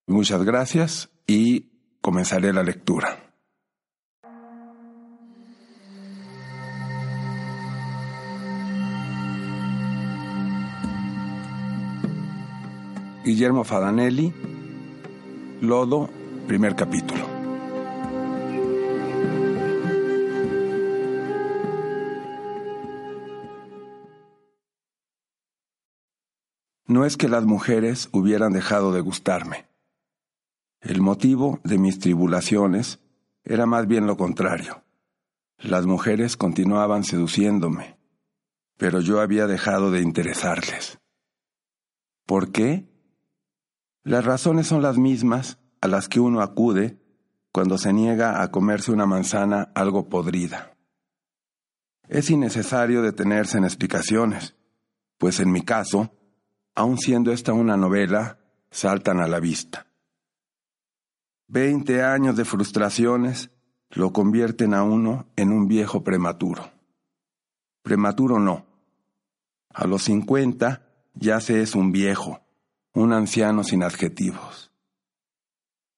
Muchas 0.07 0.43
gracias 0.43 1.09
y 1.27 1.71
comenzaré 2.01 2.53
la 2.53 2.63
lectura. 2.63 3.21
Guillermo 13.23 13.63
Fadanelli, 13.63 14.31
Lodo, 15.61 16.09
primer 16.47 16.75
capítulo. 16.75 17.25
No 26.87 27.03
es 27.03 27.17
que 27.17 27.27
las 27.27 27.45
mujeres 27.45 28.09
hubieran 28.11 28.53
dejado 28.53 28.93
de 28.93 29.01
gustarme. 29.01 29.65
El 30.85 31.01
motivo 31.01 31.59
de 31.63 31.79
mis 31.79 31.97
tribulaciones 31.97 32.99
era 33.43 33.65
más 33.65 33.87
bien 33.87 34.05
lo 34.05 34.17
contrario. 34.17 34.83
Las 35.57 35.87
mujeres 35.87 36.37
continuaban 36.37 37.03
seduciéndome, 37.03 37.97
pero 38.77 38.99
yo 38.99 39.19
había 39.19 39.47
dejado 39.47 39.89
de 39.89 40.01
interesarles. 40.01 40.99
¿Por 42.27 42.51
qué? 42.51 42.87
Las 44.03 44.25
razones 44.25 44.67
son 44.67 44.83
las 44.83 44.99
mismas 44.99 45.57
a 45.81 45.87
las 45.87 46.07
que 46.07 46.19
uno 46.19 46.41
acude 46.41 47.01
cuando 47.51 47.79
se 47.79 47.91
niega 47.91 48.43
a 48.43 48.51
comerse 48.51 48.91
una 48.91 49.07
manzana 49.07 49.71
algo 49.73 50.07
podrida. 50.07 50.77
Es 52.07 52.29
innecesario 52.29 53.01
detenerse 53.01 53.57
en 53.57 53.63
explicaciones, 53.63 54.55
pues 55.17 55.39
en 55.39 55.51
mi 55.51 55.63
caso, 55.63 56.13
aun 56.75 56.99
siendo 56.99 57.31
esta 57.31 57.53
una 57.53 57.75
novela, 57.75 58.37
saltan 58.69 59.19
a 59.19 59.27
la 59.27 59.39
vista. 59.39 59.87
Veinte 61.47 62.03
años 62.03 62.35
de 62.35 62.45
frustraciones 62.45 63.51
lo 63.91 64.11
convierten 64.11 64.73
a 64.73 64.83
uno 64.83 65.27
en 65.35 65.51
un 65.51 65.67
viejo 65.67 66.03
prematuro. 66.03 66.71
Prematuro 67.83 68.39
no. 68.39 68.65
A 69.69 69.85
los 69.85 70.03
cincuenta 70.03 70.87
ya 71.13 71.39
se 71.39 71.61
es 71.61 71.75
un 71.75 71.91
viejo, 71.91 72.41
un 72.93 73.13
anciano 73.13 73.63
sin 73.63 73.83
adjetivos. 73.83 74.71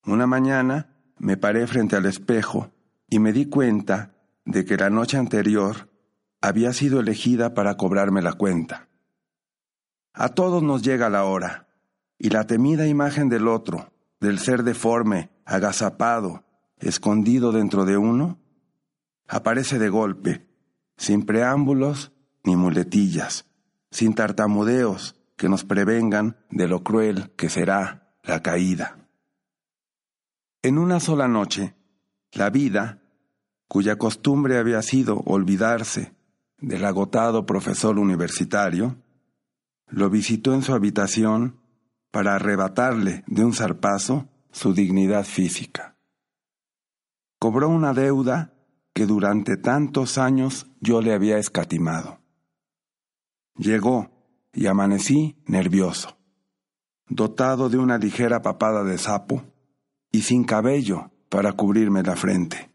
Una 0.06 0.28
mañana 0.28 0.96
me 1.18 1.38
paré 1.38 1.66
frente 1.66 1.96
al 1.96 2.06
espejo 2.06 2.72
y 3.10 3.20
me 3.20 3.32
di 3.32 3.46
cuenta 3.48 4.16
de 4.46 4.66
que 4.66 4.78
la 4.78 4.90
noche 4.90 5.18
anterior 5.18 5.90
había 6.42 6.74
sido 6.74 7.00
elegida 7.00 7.54
para 7.54 7.78
cobrarme 7.78 8.22
la 8.22 8.34
cuenta. 8.34 8.90
A 10.14 10.30
todos 10.30 10.62
nos 10.62 10.82
llega 10.82 11.10
la 11.10 11.24
hora, 11.24 11.68
y 12.18 12.30
la 12.30 12.48
temida 12.48 12.88
imagen 12.88 13.30
del 13.30 13.48
otro, 13.48 13.92
del 14.20 14.40
ser 14.40 14.64
deforme, 14.64 15.30
agazapado, 15.46 16.44
escondido 16.80 17.52
dentro 17.52 17.86
de 17.86 17.98
uno, 17.98 18.40
aparece 19.28 19.80
de 19.80 19.90
golpe, 19.90 20.48
sin 20.98 21.26
preámbulos 21.26 22.12
ni 22.44 22.56
muletillas, 22.56 23.46
sin 23.92 24.14
tartamudeos, 24.14 25.16
que 25.36 25.50
nos 25.50 25.64
prevengan 25.64 26.38
de 26.50 26.68
lo 26.68 26.84
cruel 26.84 27.32
que 27.36 27.50
será 27.50 28.16
la 28.24 28.42
caída. 28.42 28.98
En 30.64 30.80
una 30.80 31.00
sola 31.00 31.28
noche, 31.28 31.76
la 32.32 32.50
vida, 32.50 33.04
cuya 33.68 33.98
costumbre 33.98 34.58
había 34.58 34.82
sido 34.82 35.20
olvidarse 35.26 36.16
del 36.60 36.84
agotado 36.86 37.46
profesor 37.46 38.00
universitario, 38.00 38.98
lo 39.88 40.10
visitó 40.10 40.54
en 40.54 40.64
su 40.64 40.74
habitación 40.74 41.60
para 42.12 42.36
arrebatarle 42.36 43.24
de 43.28 43.46
un 43.46 43.54
zarpazo 43.54 44.30
su 44.52 44.74
dignidad 44.74 45.24
física. 45.24 45.98
Cobró 47.40 47.70
una 47.70 47.94
deuda 47.94 48.54
que 48.94 49.06
durante 49.06 49.58
tantos 49.58 50.18
años 50.18 50.68
yo 50.80 51.02
le 51.02 51.14
había 51.14 51.38
escatimado. 51.38 52.20
Llegó, 53.58 54.18
y 54.58 54.66
amanecí 54.66 55.36
nervioso, 55.46 56.18
dotado 57.08 57.70
de 57.70 57.78
una 57.78 58.00
ligera 58.00 58.42
papada 58.42 58.84
de 58.84 58.98
sapo 58.98 59.44
y 60.12 60.24
sin 60.24 60.46
cabello 60.46 61.12
para 61.30 61.54
cubrirme 61.54 62.02
la 62.02 62.16
frente. 62.16 62.72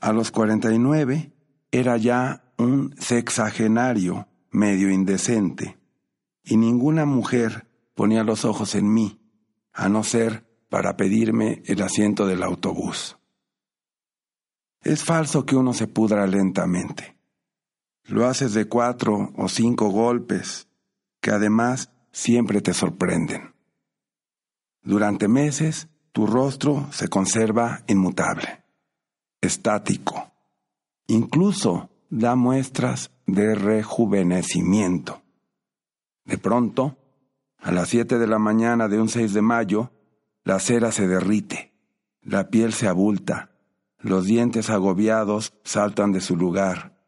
A 0.00 0.14
los 0.14 0.30
cuarenta 0.30 0.72
y 0.72 0.78
nueve 0.78 1.34
era 1.70 1.98
ya 1.98 2.50
un 2.56 2.94
sexagenario 2.98 4.26
medio 4.50 4.90
indecente, 4.90 5.78
y 6.46 6.56
ninguna 6.56 7.04
mujer 7.04 7.68
ponía 7.94 8.24
los 8.24 8.44
ojos 8.44 8.74
en 8.76 8.94
mí, 8.94 9.20
a 9.72 9.88
no 9.90 10.04
ser 10.04 10.46
para 10.70 10.96
pedirme 10.96 11.62
el 11.66 11.82
asiento 11.82 12.26
del 12.26 12.42
autobús. 12.42 13.18
Es 14.82 15.04
falso 15.04 15.44
que 15.44 15.56
uno 15.56 15.74
se 15.74 15.88
pudra 15.88 16.26
lentamente. 16.26 17.18
Lo 18.04 18.26
haces 18.26 18.54
de 18.54 18.68
cuatro 18.68 19.32
o 19.36 19.48
cinco 19.48 19.88
golpes, 19.88 20.68
que 21.20 21.32
además 21.32 21.90
siempre 22.12 22.60
te 22.60 22.72
sorprenden. 22.72 23.54
Durante 24.82 25.26
meses, 25.26 25.88
tu 26.12 26.26
rostro 26.26 26.86
se 26.92 27.08
conserva 27.08 27.82
inmutable, 27.88 28.64
estático. 29.40 30.32
Incluso 31.08 31.90
da 32.08 32.36
muestras 32.36 33.10
de 33.26 33.56
rejuvenecimiento. 33.56 35.25
De 36.26 36.38
pronto, 36.38 36.98
a 37.58 37.72
las 37.72 37.88
siete 37.88 38.18
de 38.18 38.26
la 38.26 38.38
mañana 38.38 38.88
de 38.88 39.00
un 39.00 39.08
6 39.08 39.32
de 39.32 39.42
mayo, 39.42 39.92
la 40.44 40.58
cera 40.58 40.92
se 40.92 41.06
derrite, 41.08 41.72
la 42.20 42.50
piel 42.50 42.72
se 42.72 42.88
abulta, 42.88 43.52
los 43.98 44.26
dientes 44.26 44.68
agobiados 44.68 45.54
saltan 45.64 46.12
de 46.12 46.20
su 46.20 46.36
lugar, 46.36 47.00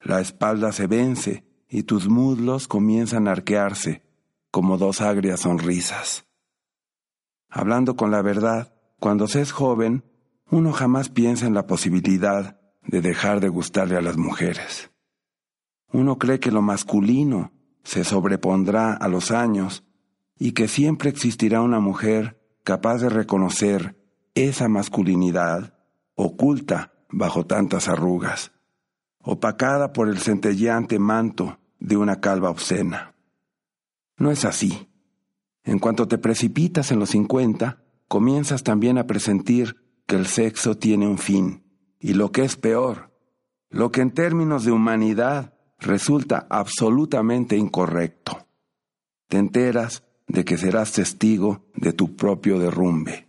la 0.00 0.20
espalda 0.20 0.72
se 0.72 0.86
vence 0.86 1.44
y 1.68 1.84
tus 1.84 2.08
muslos 2.08 2.68
comienzan 2.68 3.28
a 3.28 3.32
arquearse 3.32 4.02
como 4.50 4.78
dos 4.78 5.00
agrias 5.00 5.40
sonrisas. 5.40 6.26
Hablando 7.48 7.96
con 7.96 8.10
la 8.10 8.22
verdad, 8.22 8.74
cuando 8.98 9.28
se 9.28 9.40
es 9.40 9.52
joven, 9.52 10.04
uno 10.50 10.72
jamás 10.72 11.08
piensa 11.08 11.46
en 11.46 11.54
la 11.54 11.66
posibilidad 11.66 12.60
de 12.86 13.00
dejar 13.00 13.40
de 13.40 13.48
gustarle 13.48 13.96
a 13.96 14.00
las 14.00 14.16
mujeres. 14.16 14.90
Uno 15.92 16.18
cree 16.18 16.40
que 16.40 16.50
lo 16.50 16.62
masculino 16.62 17.52
se 17.86 18.02
sobrepondrá 18.02 18.94
a 18.94 19.06
los 19.06 19.30
años 19.30 19.84
y 20.36 20.52
que 20.52 20.66
siempre 20.66 21.08
existirá 21.08 21.62
una 21.62 21.78
mujer 21.78 22.42
capaz 22.64 22.98
de 22.98 23.08
reconocer 23.08 23.96
esa 24.34 24.68
masculinidad 24.68 25.78
oculta 26.16 26.92
bajo 27.08 27.46
tantas 27.46 27.88
arrugas 27.88 28.50
opacada 29.20 29.92
por 29.92 30.08
el 30.08 30.18
centelleante 30.18 30.98
manto 30.98 31.60
de 31.78 31.96
una 31.96 32.20
calva 32.20 32.50
obscena. 32.50 33.14
No 34.16 34.32
es 34.32 34.44
así. 34.44 34.88
En 35.64 35.78
cuanto 35.78 36.06
te 36.06 36.18
precipitas 36.18 36.90
en 36.90 36.98
los 37.00 37.10
cincuenta, 37.10 37.84
comienzas 38.06 38.62
también 38.62 38.98
a 38.98 39.06
presentir 39.06 39.76
que 40.06 40.14
el 40.14 40.26
sexo 40.26 40.76
tiene 40.76 41.08
un 41.08 41.18
fin, 41.18 41.64
y 41.98 42.14
lo 42.14 42.30
que 42.30 42.44
es 42.44 42.56
peor, 42.56 43.12
lo 43.68 43.90
que 43.90 44.00
en 44.00 44.12
términos 44.12 44.64
de 44.64 44.70
humanidad 44.70 45.55
resulta 45.78 46.46
absolutamente 46.48 47.56
incorrecto. 47.56 48.46
Te 49.28 49.38
enteras 49.38 50.04
de 50.26 50.44
que 50.44 50.58
serás 50.58 50.92
testigo 50.92 51.66
de 51.74 51.92
tu 51.92 52.16
propio 52.16 52.58
derrumbe, 52.58 53.28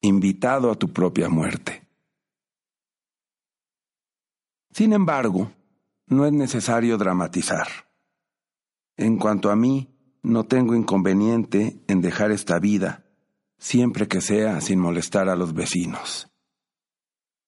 invitado 0.00 0.70
a 0.70 0.74
tu 0.74 0.92
propia 0.92 1.28
muerte. 1.28 1.86
Sin 4.70 4.92
embargo, 4.92 5.52
no 6.06 6.26
es 6.26 6.32
necesario 6.32 6.96
dramatizar. 6.96 7.68
En 8.96 9.18
cuanto 9.18 9.50
a 9.50 9.56
mí, 9.56 9.88
no 10.22 10.44
tengo 10.44 10.74
inconveniente 10.74 11.82
en 11.88 12.00
dejar 12.00 12.30
esta 12.30 12.58
vida, 12.58 13.04
siempre 13.58 14.08
que 14.08 14.20
sea 14.20 14.60
sin 14.60 14.78
molestar 14.78 15.28
a 15.28 15.36
los 15.36 15.52
vecinos. 15.54 16.30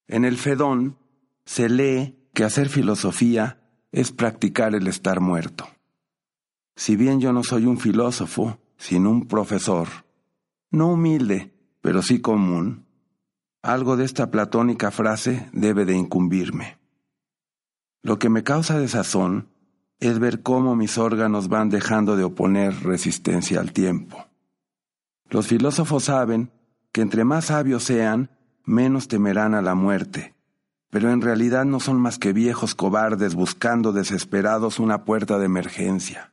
En 0.07 0.25
el 0.25 0.37
Fedón 0.37 0.99
se 1.45 1.69
lee 1.69 2.29
que 2.35 2.45
hacer 2.45 2.69
filosofía 2.69 3.64
es 3.95 4.11
practicar 4.11 4.75
el 4.75 4.89
estar 4.89 5.21
muerto. 5.21 5.69
Si 6.75 6.97
bien 6.97 7.21
yo 7.21 7.33
no 7.33 7.45
soy 7.45 7.65
un 7.65 7.79
filósofo, 7.79 8.59
sino 8.77 9.09
un 9.09 9.29
profesor, 9.29 9.87
no 10.73 10.89
humilde, 10.89 11.55
pero 11.81 12.03
sí 12.03 12.21
común, 12.21 12.87
algo 13.63 13.97
de 13.97 14.05
esta 14.05 14.33
platónica 14.33 14.91
frase 14.91 15.49
debe 15.53 15.85
de 15.85 15.95
incumbirme. 15.95 16.77
Lo 18.03 18.19
que 18.19 18.29
me 18.29 18.43
causa 18.43 18.81
desazón 18.81 19.49
es 20.01 20.19
ver 20.19 20.43
cómo 20.43 20.75
mis 20.75 20.99
órganos 20.99 21.49
van 21.49 21.69
dejando 21.69 22.17
de 22.17 22.25
oponer 22.25 22.75
resistencia 22.83 23.61
al 23.61 23.73
tiempo. 23.73 24.27
Los 25.31 25.47
filósofos 25.47 26.05
saben 26.05 26.51
que 26.91 27.01
entre 27.01 27.23
más 27.23 27.45
sabios 27.45 27.85
sean, 27.85 28.29
menos 28.65 29.07
temerán 29.07 29.55
a 29.55 29.63
la 29.63 29.77
muerte, 29.77 30.34
pero 30.95 31.11
en 31.11 31.23
realidad 31.23 31.65
no 31.65 31.81
son 31.81 32.01
más 32.01 32.21
que 32.21 32.33
viejos 32.33 32.77
cobardes 32.77 33.35
buscando 33.35 33.93
desesperados 33.93 34.79
una 34.79 35.05
puerta 35.05 35.41
de 35.41 35.47
emergencia. 35.47 36.33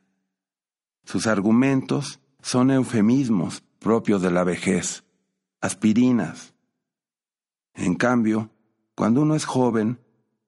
Sus 1.02 1.26
argumentos 1.26 2.20
son 2.42 2.70
eufemismos 2.70 3.64
propios 3.80 4.22
de 4.22 4.30
la 4.30 4.44
vejez, 4.44 5.02
aspirinas. 5.60 6.54
En 7.74 7.96
cambio, 7.96 8.52
cuando 8.94 9.22
uno 9.22 9.34
es 9.34 9.46
joven, 9.46 9.98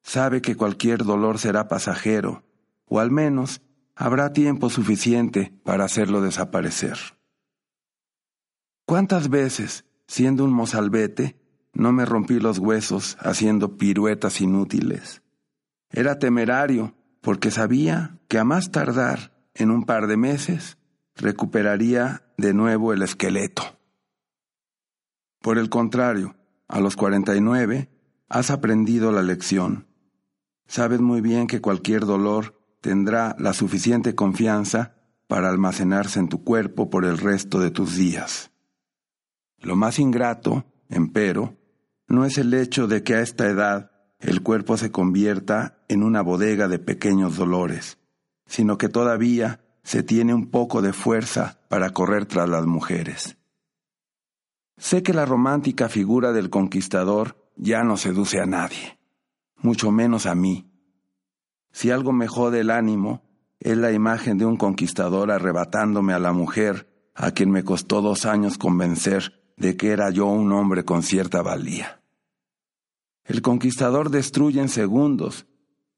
sabe 0.00 0.40
que 0.40 0.54
cualquier 0.54 1.02
dolor 1.02 1.40
será 1.40 1.66
pasajero, 1.66 2.44
o 2.84 3.00
al 3.00 3.10
menos 3.10 3.62
habrá 3.96 4.32
tiempo 4.32 4.70
suficiente 4.70 5.52
para 5.64 5.86
hacerlo 5.86 6.20
desaparecer. 6.20 6.98
¿Cuántas 8.86 9.28
veces, 9.28 9.84
siendo 10.06 10.44
un 10.44 10.52
mozalbete, 10.52 11.36
no 11.74 11.92
me 11.92 12.04
rompí 12.04 12.40
los 12.40 12.58
huesos 12.58 13.16
haciendo 13.20 13.76
piruetas 13.76 14.40
inútiles? 14.40 15.22
Era 15.90 16.18
temerario 16.18 16.94
porque 17.20 17.50
sabía 17.50 18.18
que 18.28 18.38
a 18.38 18.44
más 18.44 18.70
tardar 18.70 19.32
en 19.54 19.70
un 19.70 19.84
par 19.84 20.06
de 20.06 20.16
meses 20.16 20.78
recuperaría 21.16 22.22
de 22.36 22.54
nuevo 22.54 22.92
el 22.92 23.02
esqueleto. 23.02 23.78
Por 25.40 25.58
el 25.58 25.68
contrario, 25.68 26.36
a 26.68 26.80
los 26.80 26.96
49 26.96 27.90
has 28.28 28.50
aprendido 28.50 29.12
la 29.12 29.22
lección. 29.22 29.86
Sabes 30.66 31.00
muy 31.00 31.20
bien 31.20 31.46
que 31.46 31.60
cualquier 31.60 32.06
dolor 32.06 32.58
tendrá 32.80 33.36
la 33.38 33.52
suficiente 33.52 34.14
confianza 34.14 34.96
para 35.26 35.48
almacenarse 35.48 36.18
en 36.18 36.28
tu 36.28 36.42
cuerpo 36.42 36.90
por 36.90 37.04
el 37.04 37.18
resto 37.18 37.60
de 37.60 37.70
tus 37.70 37.96
días. 37.96 38.50
Lo 39.58 39.76
más 39.76 39.98
ingrato, 39.98 40.64
empero, 40.88 41.56
no 42.08 42.24
es 42.24 42.38
el 42.38 42.52
hecho 42.54 42.86
de 42.86 43.02
que 43.02 43.14
a 43.14 43.20
esta 43.20 43.46
edad 43.46 43.90
el 44.20 44.42
cuerpo 44.42 44.76
se 44.76 44.90
convierta 44.90 45.84
en 45.88 46.02
una 46.02 46.22
bodega 46.22 46.68
de 46.68 46.78
pequeños 46.78 47.36
dolores, 47.36 47.98
sino 48.46 48.78
que 48.78 48.88
todavía 48.88 49.60
se 49.82 50.02
tiene 50.02 50.34
un 50.34 50.50
poco 50.50 50.82
de 50.82 50.92
fuerza 50.92 51.60
para 51.68 51.90
correr 51.90 52.26
tras 52.26 52.48
las 52.48 52.64
mujeres. 52.66 53.36
Sé 54.76 55.02
que 55.02 55.12
la 55.12 55.26
romántica 55.26 55.88
figura 55.88 56.32
del 56.32 56.50
conquistador 56.50 57.50
ya 57.56 57.84
no 57.84 57.96
seduce 57.96 58.40
a 58.40 58.46
nadie, 58.46 58.98
mucho 59.58 59.90
menos 59.90 60.26
a 60.26 60.34
mí. 60.34 60.70
Si 61.70 61.90
algo 61.90 62.12
me 62.12 62.28
jode 62.28 62.60
el 62.60 62.70
ánimo, 62.70 63.22
es 63.60 63.76
la 63.76 63.92
imagen 63.92 64.38
de 64.38 64.46
un 64.46 64.56
conquistador 64.56 65.30
arrebatándome 65.30 66.12
a 66.12 66.18
la 66.18 66.32
mujer 66.32 67.10
a 67.14 67.30
quien 67.30 67.50
me 67.50 67.62
costó 67.62 68.02
dos 68.02 68.26
años 68.26 68.58
convencer 68.58 69.43
de 69.56 69.76
que 69.76 69.90
era 69.90 70.10
yo 70.10 70.26
un 70.26 70.52
hombre 70.52 70.84
con 70.84 71.02
cierta 71.02 71.42
valía. 71.42 72.00
El 73.24 73.40
conquistador 73.40 74.10
destruye 74.10 74.60
en 74.60 74.68
segundos 74.68 75.46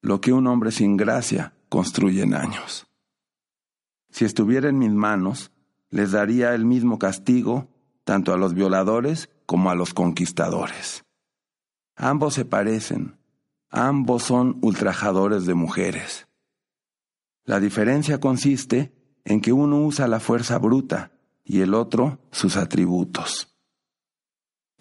lo 0.00 0.20
que 0.20 0.32
un 0.32 0.46
hombre 0.46 0.70
sin 0.70 0.96
gracia 0.96 1.54
construye 1.68 2.22
en 2.22 2.34
años. 2.34 2.86
Si 4.11 4.24
estuviera 4.24 4.68
en 4.68 4.78
mis 4.78 4.92
manos, 4.92 5.50
les 5.90 6.12
daría 6.12 6.54
el 6.54 6.64
mismo 6.64 6.98
castigo 6.98 7.68
tanto 8.04 8.32
a 8.32 8.36
los 8.36 8.54
violadores 8.54 9.28
como 9.46 9.70
a 9.70 9.74
los 9.74 9.92
conquistadores. 9.92 11.04
Ambos 11.96 12.34
se 12.34 12.44
parecen, 12.44 13.18
ambos 13.70 14.22
son 14.22 14.59
ultrajadores 14.62 15.46
de 15.46 15.54
mujeres. 15.54 16.28
La 17.44 17.59
diferencia 17.59 18.20
consiste 18.20 18.92
en 19.24 19.40
que 19.40 19.52
uno 19.52 19.80
usa 19.80 20.07
la 20.07 20.20
fuerza 20.20 20.59
bruta 20.59 21.11
y 21.47 21.61
el 21.61 21.72
otro 21.74 22.18
sus 22.32 22.57
atributos. 22.57 23.57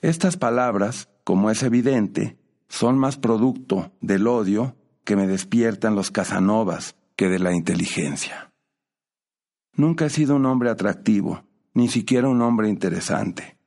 Estas 0.01 0.35
palabras, 0.35 1.09
como 1.23 1.51
es 1.51 1.63
evidente, 1.63 2.37
son 2.67 2.97
más 2.97 3.17
producto 3.17 3.93
del 4.01 4.27
odio 4.27 4.75
que 5.03 5.15
me 5.15 5.27
despiertan 5.27 5.95
los 5.95 6.11
Casanovas 6.11 6.95
que 7.15 7.29
de 7.29 7.39
la 7.39 7.53
inteligencia. 7.53 8.51
Nunca 9.73 10.05
he 10.05 10.09
sido 10.09 10.35
un 10.35 10.45
hombre 10.45 10.69
atractivo, 10.69 11.43
ni 11.73 11.87
siquiera 11.87 12.27
un 12.27 12.41
hombre 12.41 12.67
interesante. 12.67 13.57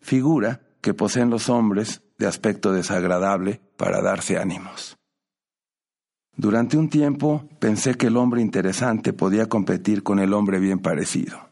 Figura 0.00 0.62
que 0.80 0.94
poseen 0.94 1.30
los 1.30 1.48
hombres 1.48 2.02
de 2.18 2.26
aspecto 2.26 2.72
desagradable 2.72 3.60
para 3.76 4.00
darse 4.00 4.38
ánimos. 4.38 4.96
Durante 6.34 6.76
un 6.76 6.88
tiempo 6.88 7.46
pensé 7.58 7.94
que 7.94 8.06
el 8.06 8.16
hombre 8.16 8.40
interesante 8.40 9.12
podía 9.12 9.48
competir 9.48 10.02
con 10.02 10.18
el 10.18 10.32
hombre 10.32 10.58
bien 10.58 10.78
parecido 10.78 11.51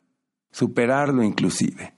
superarlo 0.50 1.22
inclusive. 1.22 1.96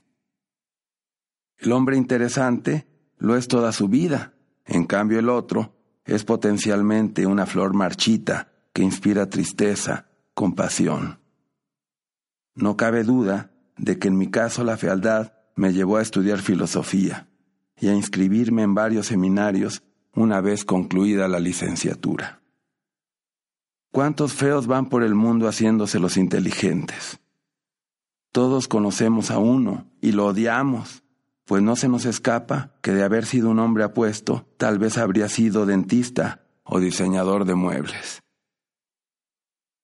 El 1.59 1.73
hombre 1.73 1.97
interesante 1.97 2.87
lo 3.19 3.37
es 3.37 3.49
toda 3.49 3.73
su 3.73 3.89
vida, 3.89 4.35
en 4.67 4.85
cambio 4.85 5.19
el 5.19 5.29
otro 5.29 5.77
es 6.05 6.25
potencialmente 6.25 7.27
una 7.27 7.47
flor 7.47 7.75
marchita 7.75 8.53
que 8.73 8.83
inspira 8.83 9.29
tristeza, 9.29 10.09
compasión. 10.35 11.21
No 12.55 12.77
cabe 12.77 13.05
duda 13.05 13.53
de 13.77 13.99
que 13.99 14.09
en 14.09 14.19
mi 14.19 14.31
caso 14.31 14.65
la 14.65 14.77
fealdad 14.77 15.35
me 15.55 15.73
llevó 15.73 15.99
a 15.99 16.03
estudiar 16.03 16.39
filosofía 16.39 17.29
y 17.79 17.89
a 17.89 17.95
inscribirme 17.95 18.63
en 18.63 18.75
varios 18.75 19.07
seminarios 19.07 19.83
una 20.15 20.41
vez 20.41 20.65
concluida 20.65 21.29
la 21.29 21.41
licenciatura. 21.41 22.43
¿Cuántos 23.91 24.33
feos 24.33 24.67
van 24.67 24.89
por 24.89 25.03
el 25.03 25.15
mundo 25.15 25.47
haciéndose 25.47 25.99
los 25.99 26.17
inteligentes? 26.17 27.22
Todos 28.33 28.67
conocemos 28.67 29.31
a 29.31 29.37
uno 29.37 29.87
y 30.01 30.13
lo 30.13 30.27
odiamos, 30.27 31.05
pues 31.45 31.63
no 31.63 31.77
se 31.77 31.89
nos 31.89 32.07
escapa 32.07 32.73
que 32.81 32.93
de 32.93 33.05
haber 33.05 33.27
sido 33.27 33.51
un 33.51 33.59
hombre 33.59 33.85
apuesto, 33.85 34.47
tal 34.57 34.79
vez 34.79 34.97
habría 34.97 35.29
sido 35.29 35.67
dentista 35.67 36.41
o 36.65 36.81
diseñador 36.81 37.45
de 37.45 37.55
muebles. 37.55 38.23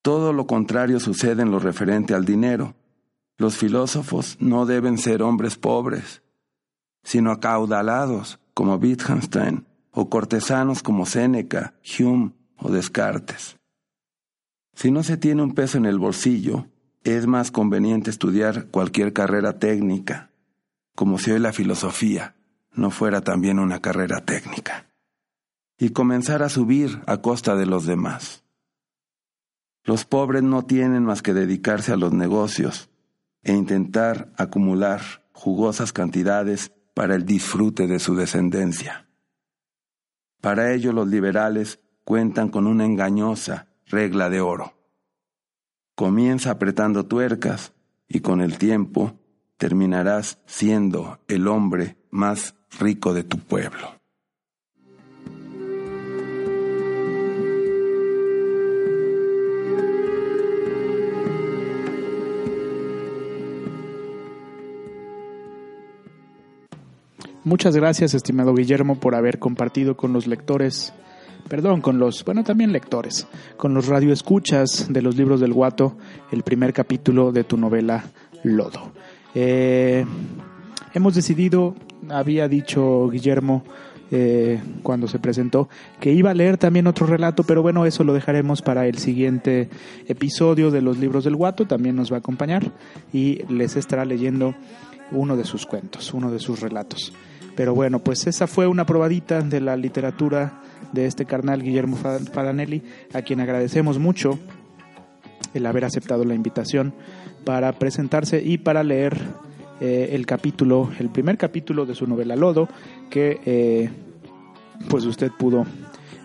Todo 0.01 0.32
lo 0.32 0.46
contrario 0.46 0.99
sucede 0.99 1.42
en 1.42 1.51
lo 1.51 1.59
referente 1.59 2.14
al 2.14 2.24
dinero. 2.24 2.74
Los 3.36 3.59
filósofos 3.59 4.38
no 4.40 4.64
deben 4.64 4.96
ser 4.96 5.22
hombres 5.22 5.59
pobres, 5.59 6.22
sino 7.05 7.30
acaudalados 7.30 8.40
como 8.55 8.76
Wittgenstein 8.76 9.66
o 9.90 10.09
cortesanos 10.09 10.82
como 10.82 11.05
Séneca, 11.05 11.74
Hume 11.99 12.32
o 12.57 12.70
Descartes. 12.70 13.59
Si 14.74 14.90
no 14.90 15.03
se 15.03 15.18
tiene 15.18 15.42
un 15.42 15.55
peso 15.55 15.76
en 15.76 15.84
el 15.84 15.99
bolsillo, 15.99 16.66
es 17.16 17.26
más 17.26 17.50
conveniente 17.50 18.11
estudiar 18.11 18.66
cualquier 18.66 19.12
carrera 19.12 19.59
técnica, 19.59 20.30
como 20.94 21.18
si 21.18 21.30
hoy 21.30 21.38
la 21.38 21.52
filosofía 21.52 22.34
no 22.72 22.90
fuera 22.90 23.20
también 23.20 23.59
una 23.59 23.80
carrera 23.80 24.24
técnica, 24.24 24.86
y 25.78 25.90
comenzar 25.90 26.42
a 26.42 26.48
subir 26.48 27.00
a 27.06 27.18
costa 27.18 27.56
de 27.56 27.66
los 27.66 27.86
demás. 27.86 28.44
Los 29.84 30.04
pobres 30.04 30.42
no 30.42 30.64
tienen 30.64 31.04
más 31.04 31.22
que 31.22 31.34
dedicarse 31.34 31.92
a 31.92 31.96
los 31.96 32.12
negocios 32.12 32.90
e 33.42 33.52
intentar 33.52 34.32
acumular 34.36 35.00
jugosas 35.32 35.92
cantidades 35.92 36.72
para 36.94 37.14
el 37.14 37.24
disfrute 37.24 37.86
de 37.86 37.98
su 38.00 38.14
descendencia. 38.14 39.09
Para 40.40 40.72
ello 40.72 40.92
los 40.92 41.09
liberales 41.09 41.80
cuentan 42.04 42.48
con 42.48 42.66
una 42.66 42.84
engañosa 42.84 43.68
regla 43.86 44.30
de 44.30 44.40
oro. 44.40 44.78
Comienza 45.99 46.53
apretando 46.53 47.07
tuercas 47.07 47.72
y 48.09 48.20
con 48.20 48.40
el 48.40 48.57
tiempo 48.57 49.14
terminarás 49.57 50.38
siendo 50.46 51.18
el 51.26 51.49
hombre 51.49 51.96
más 52.12 52.55
rico 52.78 53.14
de 53.14 53.24
tu 53.24 53.38
pueblo. 53.38 53.96
Muchas 67.42 67.74
gracias, 67.74 68.14
estimado 68.14 68.55
Guillermo, 68.55 69.01
por 69.01 69.16
haber 69.16 69.40
compartido 69.40 69.96
con 69.96 70.12
los 70.12 70.28
lectores 70.28 70.94
perdón, 71.49 71.80
con 71.80 71.99
los, 71.99 72.24
bueno, 72.24 72.44
también 72.44 72.72
lectores, 72.72 73.26
con 73.57 73.74
los 73.74 73.86
radioescuchas 73.86 74.92
de 74.92 75.03
los 75.03 75.16
libros 75.16 75.40
del 75.40 75.53
Guato, 75.53 75.96
el 76.30 76.42
primer 76.42 76.72
capítulo 76.72 77.32
de 77.32 77.44
tu 77.44 77.57
novela 77.57 78.05
Lodo. 78.44 78.92
Eh, 79.34 80.05
hemos 80.94 81.14
decidido, 81.14 81.74
había 82.09 82.49
dicho 82.49 83.09
Guillermo 83.09 83.64
eh, 84.11 84.61
cuando 84.82 85.09
se 85.09 85.18
presentó, 85.18 85.68
que 86.01 86.12
iba 86.12 86.30
a 86.30 86.34
leer 86.34 86.57
también 86.57 86.86
otro 86.86 87.07
relato, 87.07 87.42
pero 87.44 87.62
bueno, 87.62 87.84
eso 87.84 88.05
lo 88.05 88.14
dejaremos 88.14 88.62
para 88.62 88.86
el 88.86 88.99
siguiente 88.99 89.68
episodio 90.07 90.70
de 90.70 90.82
los 90.82 90.99
libros 90.99 91.24
del 91.24 91.36
Guato, 91.36 91.66
también 91.66 91.96
nos 91.96 92.11
va 92.11 92.16
a 92.16 92.20
acompañar 92.20 92.72
y 93.12 93.42
les 93.53 93.76
estará 93.76 94.05
leyendo 94.05 94.55
uno 95.11 95.36
de 95.36 95.44
sus 95.44 95.66
cuentos, 95.66 96.12
uno 96.14 96.30
de 96.30 96.38
sus 96.38 96.61
relatos. 96.61 97.12
Pero 97.59 97.74
bueno, 97.74 97.98
pues 97.98 98.24
esa 98.28 98.46
fue 98.46 98.68
una 98.68 98.86
probadita 98.86 99.42
de 99.42 99.61
la 99.61 99.76
literatura 99.76 100.61
de 100.92 101.06
este 101.06 101.24
carnal 101.24 101.61
Guillermo 101.61 101.96
Fadanelli, 101.96 102.84
a 103.12 103.22
quien 103.22 103.40
agradecemos 103.40 103.98
mucho 103.98 104.38
el 105.54 105.66
haber 105.66 105.84
aceptado 105.84 106.24
la 106.24 106.36
invitación 106.36 106.94
para 107.44 107.72
presentarse 107.72 108.40
y 108.40 108.59
para 108.59 108.84
leer 108.84 109.18
eh, 109.80 110.11
el 110.12 110.24
capítulo, 110.24 110.88
el 111.00 111.09
primer 111.09 111.36
capítulo 111.36 111.84
de 111.84 111.96
su 111.96 112.06
novela 112.06 112.36
Lodo, 112.36 112.68
que 113.11 113.40
eh, 113.44 113.90
pues 114.88 115.04
usted 115.04 115.32
pudo 115.36 115.66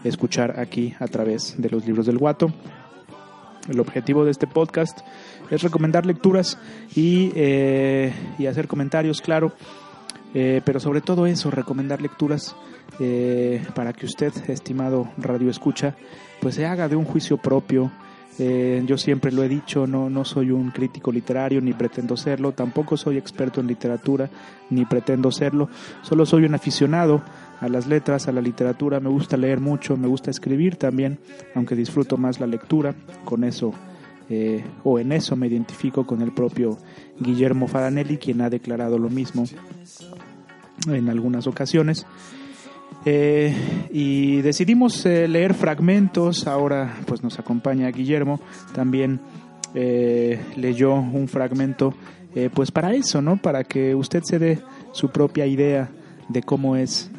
escuchar 0.03 0.59
aquí 0.59 0.93
a 0.99 1.07
través 1.07 1.55
de 1.57 1.67
los 1.71 1.84
libros 1.88 2.05
del 2.05 2.19
guato. 2.19 2.53
El 3.67 3.79
objetivo 3.79 4.23
de 4.23 4.29
este 4.29 4.45
podcast 4.45 4.99
es 5.49 5.63
recomendar 5.63 6.05
lecturas 6.05 6.59
y, 6.95 7.31
eh, 7.36 8.13
y 8.38 8.45
hacer 8.45 8.67
comentarios, 8.67 9.19
claro, 9.19 9.53
pero 10.34 10.79
sobre 10.79 11.01
todo 11.01 11.27
eso, 11.27 11.51
recomendar 11.51 12.01
lecturas 12.01 12.55
para 13.75 13.93
que 13.93 14.05
usted, 14.07 14.34
estimado 14.49 15.09
radio 15.17 15.49
escucha, 15.49 15.95
pues 16.41 16.55
se 16.55 16.65
haga 16.65 16.89
de 16.89 16.95
un 16.95 17.05
juicio 17.05 17.38
propio, 17.38 17.91
eh, 18.39 18.81
yo 18.88 18.97
siempre 18.97 19.31
lo 19.31 19.43
he 19.43 19.49
dicho, 19.49 19.86
no, 19.86 20.09
no 20.09 20.25
soy 20.25 20.49
un 20.49 20.71
crítico 20.71 21.11
literario 21.11 21.61
ni 21.61 21.73
pretendo 21.73 22.17
serlo, 22.17 22.51
tampoco 22.51 22.97
soy 22.97 23.17
experto 23.17 23.61
en 23.61 23.67
literatura 23.67 24.29
ni 24.71 24.86
pretendo 24.86 25.31
serlo, 25.31 25.69
solo 26.01 26.25
soy 26.25 26.45
un 26.45 26.55
aficionado 26.55 27.21
a 27.59 27.69
las 27.69 27.86
letras, 27.86 28.27
a 28.27 28.31
la 28.31 28.41
literatura, 28.41 28.99
me 28.99 29.09
gusta 29.09 29.38
leer 29.38 29.59
mucho, 29.59 29.97
me 29.97 30.07
gusta 30.07 30.31
escribir 30.31 30.77
también, 30.77 31.19
aunque 31.53 31.75
disfruto 31.75 32.17
más 32.17 32.39
la 32.39 32.47
lectura, 32.47 32.95
con 33.23 33.43
eso 33.43 33.71
eh, 34.29 34.63
o 34.84 34.97
en 34.97 35.11
eso 35.11 35.36
me 35.36 35.47
identifico 35.47 36.07
con 36.07 36.21
el 36.21 36.34
propio 36.34 36.77
Guillermo 37.19 37.67
Fadanelli, 37.67 38.17
quien 38.17 38.41
ha 38.41 38.49
declarado 38.49 38.97
lo 38.97 39.09
mismo 39.09 39.45
en 40.88 41.09
algunas 41.09 41.47
ocasiones. 41.47 42.05
Eh, 43.05 43.53
y 43.91 44.41
decidimos 44.41 45.05
eh, 45.05 45.27
leer 45.27 45.53
fragmentos. 45.53 46.47
Ahora, 46.47 46.97
pues 47.05 47.23
nos 47.23 47.39
acompaña 47.39 47.89
Guillermo. 47.89 48.39
También 48.73 49.19
eh, 49.73 50.39
leyó 50.55 50.93
un 50.93 51.27
fragmento, 51.27 51.93
pues 52.53 52.71
para 52.71 52.93
eso, 52.93 53.21
¿no? 53.21 53.38
Para 53.38 53.63
que 53.63 53.93
usted 53.93 54.23
se 54.23 54.39
dé 54.39 54.59
su 54.91 55.09
propia 55.09 55.45
idea 55.45 55.91
de 56.29 56.41
cómo 56.41 56.75
es 56.75 57.11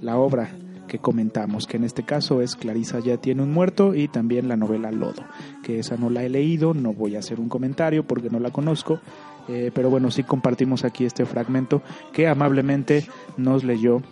la 0.00 0.16
obra 0.16 0.50
que 0.88 0.98
comentamos, 0.98 1.66
que 1.66 1.76
en 1.76 1.84
este 1.84 2.02
caso 2.02 2.42
es 2.42 2.56
Clarisa 2.56 2.98
ya 2.98 3.16
tiene 3.16 3.42
un 3.42 3.52
muerto 3.52 3.94
y 3.94 4.08
también 4.08 4.48
la 4.48 4.56
novela 4.56 4.90
Lodo, 4.90 5.22
que 5.62 5.78
esa 5.78 5.96
no 5.96 6.10
la 6.10 6.24
he 6.24 6.28
leído, 6.28 6.74
no 6.74 6.92
voy 6.92 7.16
a 7.16 7.20
hacer 7.20 7.38
un 7.40 7.48
comentario 7.48 8.04
porque 8.04 8.28
no 8.28 8.40
la 8.40 8.50
conozco, 8.50 9.00
pero 9.46 9.90
bueno, 9.90 10.10
sí 10.10 10.22
compartimos 10.22 10.84
aquí 10.84 11.04
este 11.04 11.26
fragmento 11.26 11.82
que 12.12 12.28
amablemente 12.28 13.06
nos 13.36 13.64
leyó 13.64 14.02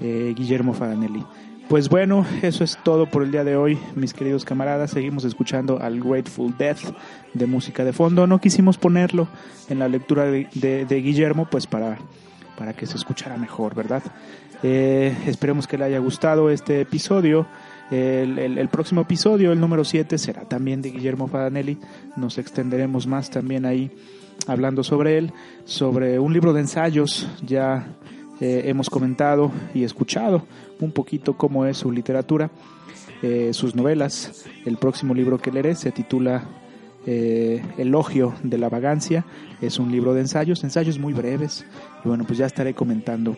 eh, 0.00 0.34
Guillermo 0.36 0.74
Fadanelli. 0.74 1.24
Pues 1.68 1.88
bueno, 1.88 2.26
eso 2.42 2.64
es 2.64 2.78
todo 2.82 3.06
por 3.06 3.22
el 3.22 3.30
día 3.30 3.44
de 3.44 3.56
hoy, 3.56 3.78
mis 3.94 4.12
queridos 4.12 4.44
camaradas. 4.44 4.90
Seguimos 4.90 5.24
escuchando 5.24 5.80
al 5.80 6.00
Grateful 6.00 6.56
Death 6.58 6.94
de 7.32 7.46
música 7.46 7.84
de 7.84 7.92
fondo. 7.92 8.26
No 8.26 8.40
quisimos 8.40 8.76
ponerlo 8.76 9.28
en 9.68 9.78
la 9.78 9.88
lectura 9.88 10.24
de, 10.24 11.00
Guillermo, 11.02 11.46
pues 11.50 11.66
para, 11.66 11.98
para 12.58 12.74
que 12.74 12.86
se 12.86 12.96
escuchara 12.96 13.36
mejor, 13.36 13.74
¿verdad? 13.74 14.02
Eh, 14.62 15.16
esperemos 15.26 15.66
que 15.66 15.78
le 15.78 15.84
haya 15.84 15.98
gustado 15.98 16.50
este 16.50 16.80
episodio. 16.80 17.46
El, 17.94 18.68
próximo 18.70 19.02
episodio, 19.02 19.52
el 19.52 19.60
número 19.60 19.84
7, 19.84 20.18
será 20.18 20.42
también 20.42 20.82
de 20.82 20.90
Guillermo 20.90 21.28
Fadanelli. 21.28 21.78
Nos 22.16 22.38
extenderemos 22.38 23.06
más 23.06 23.30
también 23.30 23.64
ahí 23.64 23.88
hablando 24.48 24.82
sobre 24.82 25.16
él, 25.16 25.32
sobre 25.64 26.18
un 26.18 26.32
libro 26.32 26.52
de 26.52 26.62
ensayos 26.62 27.28
ya 27.46 27.86
eh, 28.40 28.62
hemos 28.66 28.90
comentado 28.90 29.52
y 29.74 29.84
escuchado 29.84 30.42
un 30.80 30.90
poquito 30.90 31.36
cómo 31.36 31.66
es 31.66 31.76
su 31.76 31.92
literatura, 31.92 32.50
eh, 33.22 33.50
sus 33.52 33.76
novelas. 33.76 34.44
El 34.64 34.76
próximo 34.76 35.14
libro 35.14 35.38
que 35.38 35.52
leeré 35.52 35.76
se 35.76 35.92
titula 35.92 36.42
eh, 37.06 37.62
Elogio 37.78 38.34
de 38.42 38.58
la 38.58 38.68
Vagancia. 38.68 39.24
Es 39.60 39.78
un 39.78 39.92
libro 39.92 40.14
de 40.14 40.22
ensayos, 40.22 40.64
ensayos 40.64 40.98
muy 40.98 41.12
breves. 41.12 41.64
Y 42.04 42.08
bueno, 42.08 42.24
pues 42.24 42.38
ya 42.38 42.46
estaré 42.46 42.74
comentando 42.74 43.36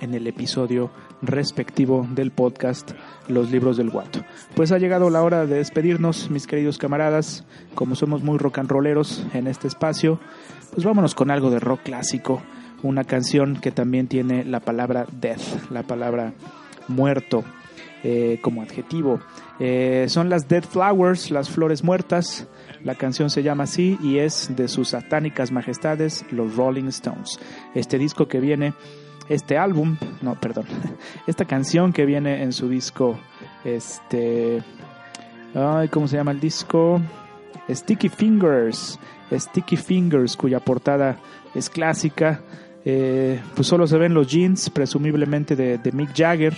en 0.00 0.14
el 0.14 0.26
episodio 0.26 0.90
respectivo 1.22 2.06
del 2.10 2.30
podcast 2.30 2.92
Los 3.28 3.50
libros 3.50 3.76
del 3.76 3.90
guato. 3.90 4.20
Pues 4.54 4.72
ha 4.72 4.78
llegado 4.78 5.10
la 5.10 5.22
hora 5.22 5.46
de 5.46 5.56
despedirnos, 5.56 6.30
mis 6.30 6.46
queridos 6.46 6.78
camaradas. 6.78 7.44
Como 7.74 7.94
somos 7.94 8.22
muy 8.22 8.38
rock 8.38 8.58
and 8.58 8.70
rolleros 8.70 9.26
en 9.34 9.46
este 9.46 9.68
espacio, 9.68 10.20
pues 10.72 10.84
vámonos 10.84 11.14
con 11.14 11.30
algo 11.30 11.50
de 11.50 11.60
rock 11.60 11.82
clásico 11.84 12.42
una 12.84 13.04
canción 13.04 13.56
que 13.56 13.70
también 13.70 14.06
tiene 14.06 14.44
la 14.44 14.60
palabra 14.60 15.06
death, 15.10 15.70
la 15.70 15.82
palabra 15.82 16.34
muerto 16.86 17.42
eh, 18.02 18.38
como 18.42 18.60
adjetivo. 18.60 19.20
Eh, 19.58 20.04
son 20.08 20.28
las 20.28 20.48
Dead 20.48 20.62
Flowers, 20.62 21.30
las 21.30 21.48
flores 21.48 21.82
muertas. 21.82 22.46
La 22.82 22.94
canción 22.94 23.30
se 23.30 23.42
llama 23.42 23.64
así 23.64 23.98
y 24.02 24.18
es 24.18 24.54
de 24.54 24.68
sus 24.68 24.90
satánicas 24.90 25.50
majestades, 25.50 26.26
los 26.30 26.56
Rolling 26.56 26.88
Stones. 26.88 27.40
Este 27.74 27.96
disco 27.96 28.28
que 28.28 28.40
viene, 28.40 28.74
este 29.28 29.56
álbum, 29.56 29.96
no, 30.22 30.34
perdón, 30.34 30.66
esta 31.26 31.44
canción 31.44 31.92
que 31.92 32.04
viene 32.04 32.42
en 32.42 32.52
su 32.52 32.68
disco, 32.68 33.18
este, 33.64 34.62
ay, 35.54 35.88
¿cómo 35.88 36.08
se 36.08 36.16
llama 36.16 36.32
el 36.32 36.40
disco? 36.40 37.00
Sticky 37.68 38.08
Fingers, 38.08 38.98
Sticky 39.32 39.76
Fingers, 39.76 40.36
cuya 40.36 40.60
portada 40.60 41.16
es 41.54 41.70
clásica. 41.70 42.42
Eh, 42.84 43.40
pues 43.54 43.66
solo 43.66 43.86
se 43.86 43.96
ven 43.96 44.12
los 44.12 44.26
jeans, 44.26 44.68
presumiblemente 44.68 45.56
de, 45.56 45.92
Mick 45.92 46.14
Jagger, 46.14 46.54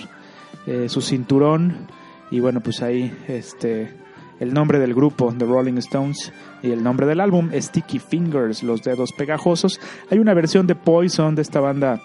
eh, 0.67 0.89
su 0.89 1.01
cinturón 1.01 1.87
y 2.33 2.41
bueno, 2.41 2.61
pues 2.61 2.83
ahí 2.83 3.17
este 3.29 3.95
el 4.41 4.53
nombre 4.53 4.79
del 4.79 4.95
grupo, 4.95 5.33
The 5.37 5.47
Rolling 5.47 5.79
Stones, 5.79 6.33
y 6.63 6.71
el 6.71 6.83
nombre 6.83 7.07
del 7.07 7.21
álbum, 7.21 7.51
Sticky 7.55 7.99
Fingers, 7.99 8.63
los 8.63 8.83
dedos 8.83 9.13
pegajosos. 9.13 9.81
Hay 10.11 10.19
una 10.19 10.35
versión 10.35 10.67
de 10.67 10.75
Poison 10.75 11.35
de 11.35 11.41
esta 11.43 11.61
banda 11.61 12.03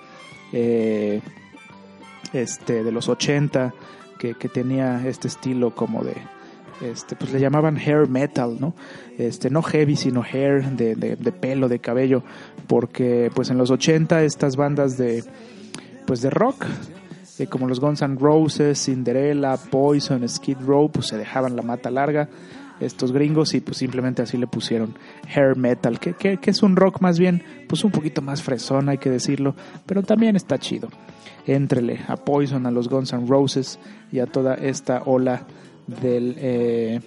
eh, 0.54 1.22
este, 2.34 2.84
de 2.84 2.92
los 2.92 3.10
80 3.10 3.74
que, 4.20 4.36
que 4.36 4.50
tenía 4.50 5.08
este 5.08 5.28
estilo 5.28 5.74
como 5.76 6.04
de 6.04 6.16
este, 6.82 7.16
pues 7.16 7.32
le 7.32 7.40
llamaban 7.40 7.78
hair 7.78 8.08
metal, 8.08 8.58
¿no? 8.60 8.74
Este, 9.18 9.50
no 9.50 9.62
heavy, 9.62 9.96
sino 9.96 10.24
hair 10.24 10.64
de, 10.72 10.96
de, 10.96 11.32
pelo, 11.32 11.70
de 11.70 11.80
cabello, 11.80 12.24
porque 12.68 13.32
pues 13.34 13.50
en 13.52 13.58
los 13.58 13.70
80 13.70 14.24
estas 14.24 14.56
bandas 14.56 14.98
de, 14.98 15.24
pues 16.08 16.22
de 16.22 16.32
rock, 16.32 16.66
eh, 17.38 17.48
como 17.48 17.68
los 17.68 17.80
Guns 17.80 18.02
N' 18.02 18.18
Roses, 18.20 18.84
Cinderella, 18.84 19.58
Poison, 19.58 20.28
Skid 20.28 20.58
Row, 20.66 20.90
pues 20.92 21.08
se 21.08 21.18
dejaban 21.18 21.56
la 21.56 21.62
mata 21.62 21.92
larga 21.92 22.30
estos 22.82 23.12
gringos 23.12 23.54
y 23.54 23.62
pues 23.62 23.78
simplemente 23.78 24.22
así 24.22 24.38
le 24.38 24.48
pusieron 24.48 24.96
hair 25.34 25.56
metal, 25.56 26.00
que, 26.00 26.40
es 26.44 26.64
un 26.64 26.76
rock 26.76 27.02
más 27.02 27.20
bien, 27.20 27.44
pues 27.68 27.84
un 27.84 27.92
poquito 27.92 28.22
más 28.22 28.42
fresón, 28.42 28.90
hay 28.90 28.98
que 28.98 29.10
decirlo, 29.10 29.56
pero 29.86 30.04
también 30.04 30.36
está 30.36 30.58
chido. 30.58 30.90
Entrele 31.48 32.02
a 32.08 32.18
Poison, 32.18 32.66
a 32.66 32.72
los 32.72 32.88
Guns 32.88 33.14
N' 33.14 33.28
Roses 33.28 33.80
y 34.12 34.20
a 34.20 34.28
toda 34.28 34.56
esta 34.56 35.02
ola 35.06 35.48
del, 35.88 36.36
eh, 36.38 37.00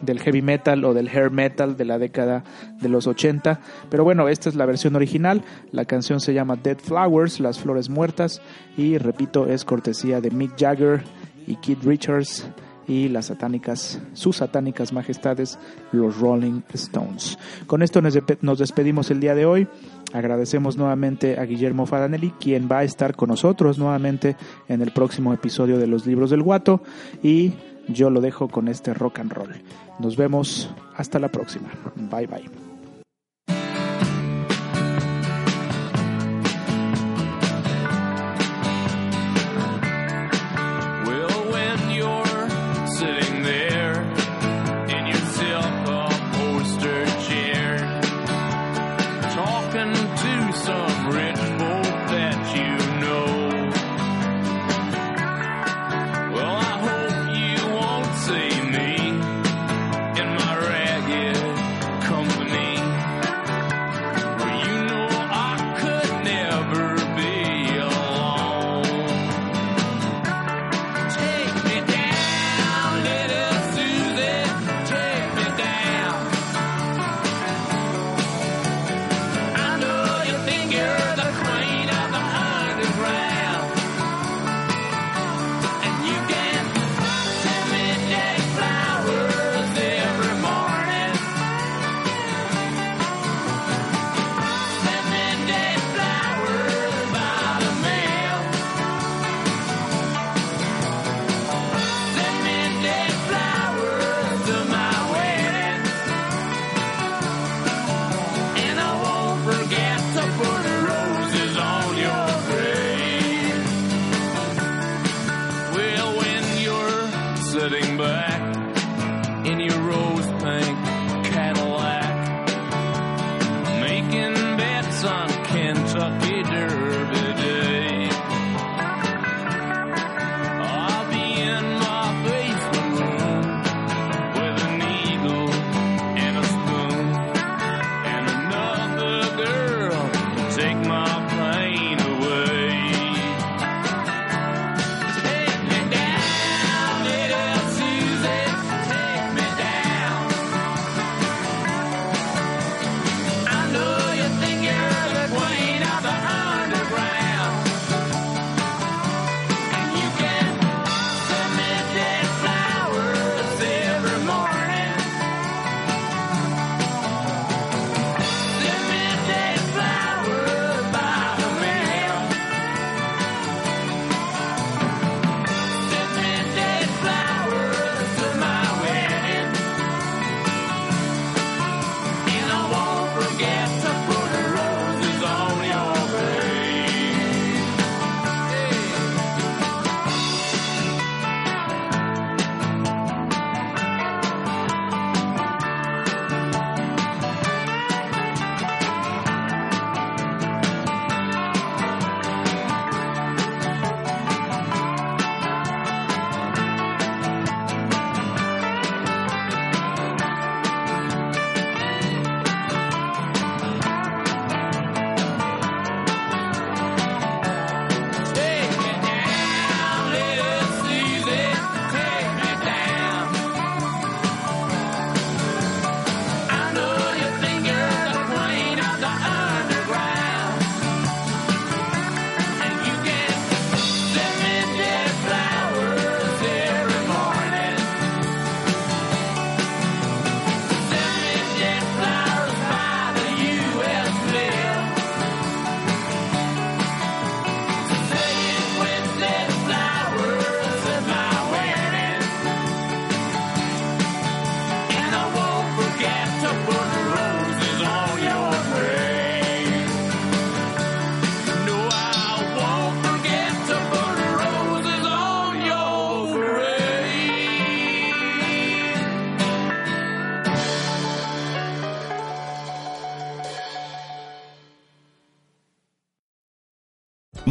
del 0.00 0.20
heavy 0.20 0.40
metal 0.40 0.84
o 0.84 0.94
del 0.94 1.08
hair 1.08 1.30
metal 1.30 1.76
de 1.76 1.84
la 1.84 1.98
década 1.98 2.44
de 2.80 2.88
los 2.88 3.06
80. 3.06 3.60
Pero 3.90 4.04
bueno, 4.04 4.28
esta 4.28 4.48
es 4.48 4.54
la 4.54 4.66
versión 4.66 4.94
original. 4.94 5.42
La 5.72 5.84
canción 5.84 6.20
se 6.20 6.32
llama 6.32 6.56
Dead 6.56 6.78
Flowers, 6.78 7.40
Las 7.40 7.58
Flores 7.58 7.88
Muertas. 7.88 8.40
Y 8.76 8.98
repito, 8.98 9.46
es 9.46 9.64
cortesía 9.64 10.20
de 10.20 10.30
Mick 10.30 10.56
Jagger 10.56 11.02
y 11.46 11.56
Keith 11.56 11.82
Richards 11.82 12.48
y 12.86 13.08
las 13.08 13.26
satánicas, 13.26 14.00
sus 14.12 14.36
satánicas 14.38 14.92
majestades, 14.92 15.58
los 15.92 16.18
Rolling 16.18 16.62
Stones. 16.74 17.38
Con 17.66 17.82
esto 17.82 18.00
nos 18.02 18.58
despedimos 18.58 19.10
el 19.10 19.20
día 19.20 19.34
de 19.34 19.46
hoy. 19.46 19.68
Agradecemos 20.12 20.76
nuevamente 20.76 21.38
a 21.38 21.44
Guillermo 21.44 21.86
Fadanelli, 21.86 22.32
quien 22.38 22.68
va 22.70 22.80
a 22.80 22.84
estar 22.84 23.16
con 23.16 23.30
nosotros 23.30 23.78
nuevamente 23.78 24.36
en 24.68 24.82
el 24.82 24.92
próximo 24.92 25.32
episodio 25.32 25.78
de 25.78 25.86
Los 25.86 26.06
Libros 26.06 26.30
del 26.30 26.42
Guato. 26.42 26.82
Y 27.22 27.52
yo 27.88 28.10
lo 28.10 28.20
dejo 28.20 28.48
con 28.48 28.68
este 28.68 28.94
rock 28.94 29.20
and 29.20 29.32
roll. 29.32 29.54
Nos 29.98 30.16
vemos 30.16 30.70
hasta 30.96 31.18
la 31.18 31.28
próxima. 31.28 31.68
Bye 31.96 32.26
bye. 32.26 32.61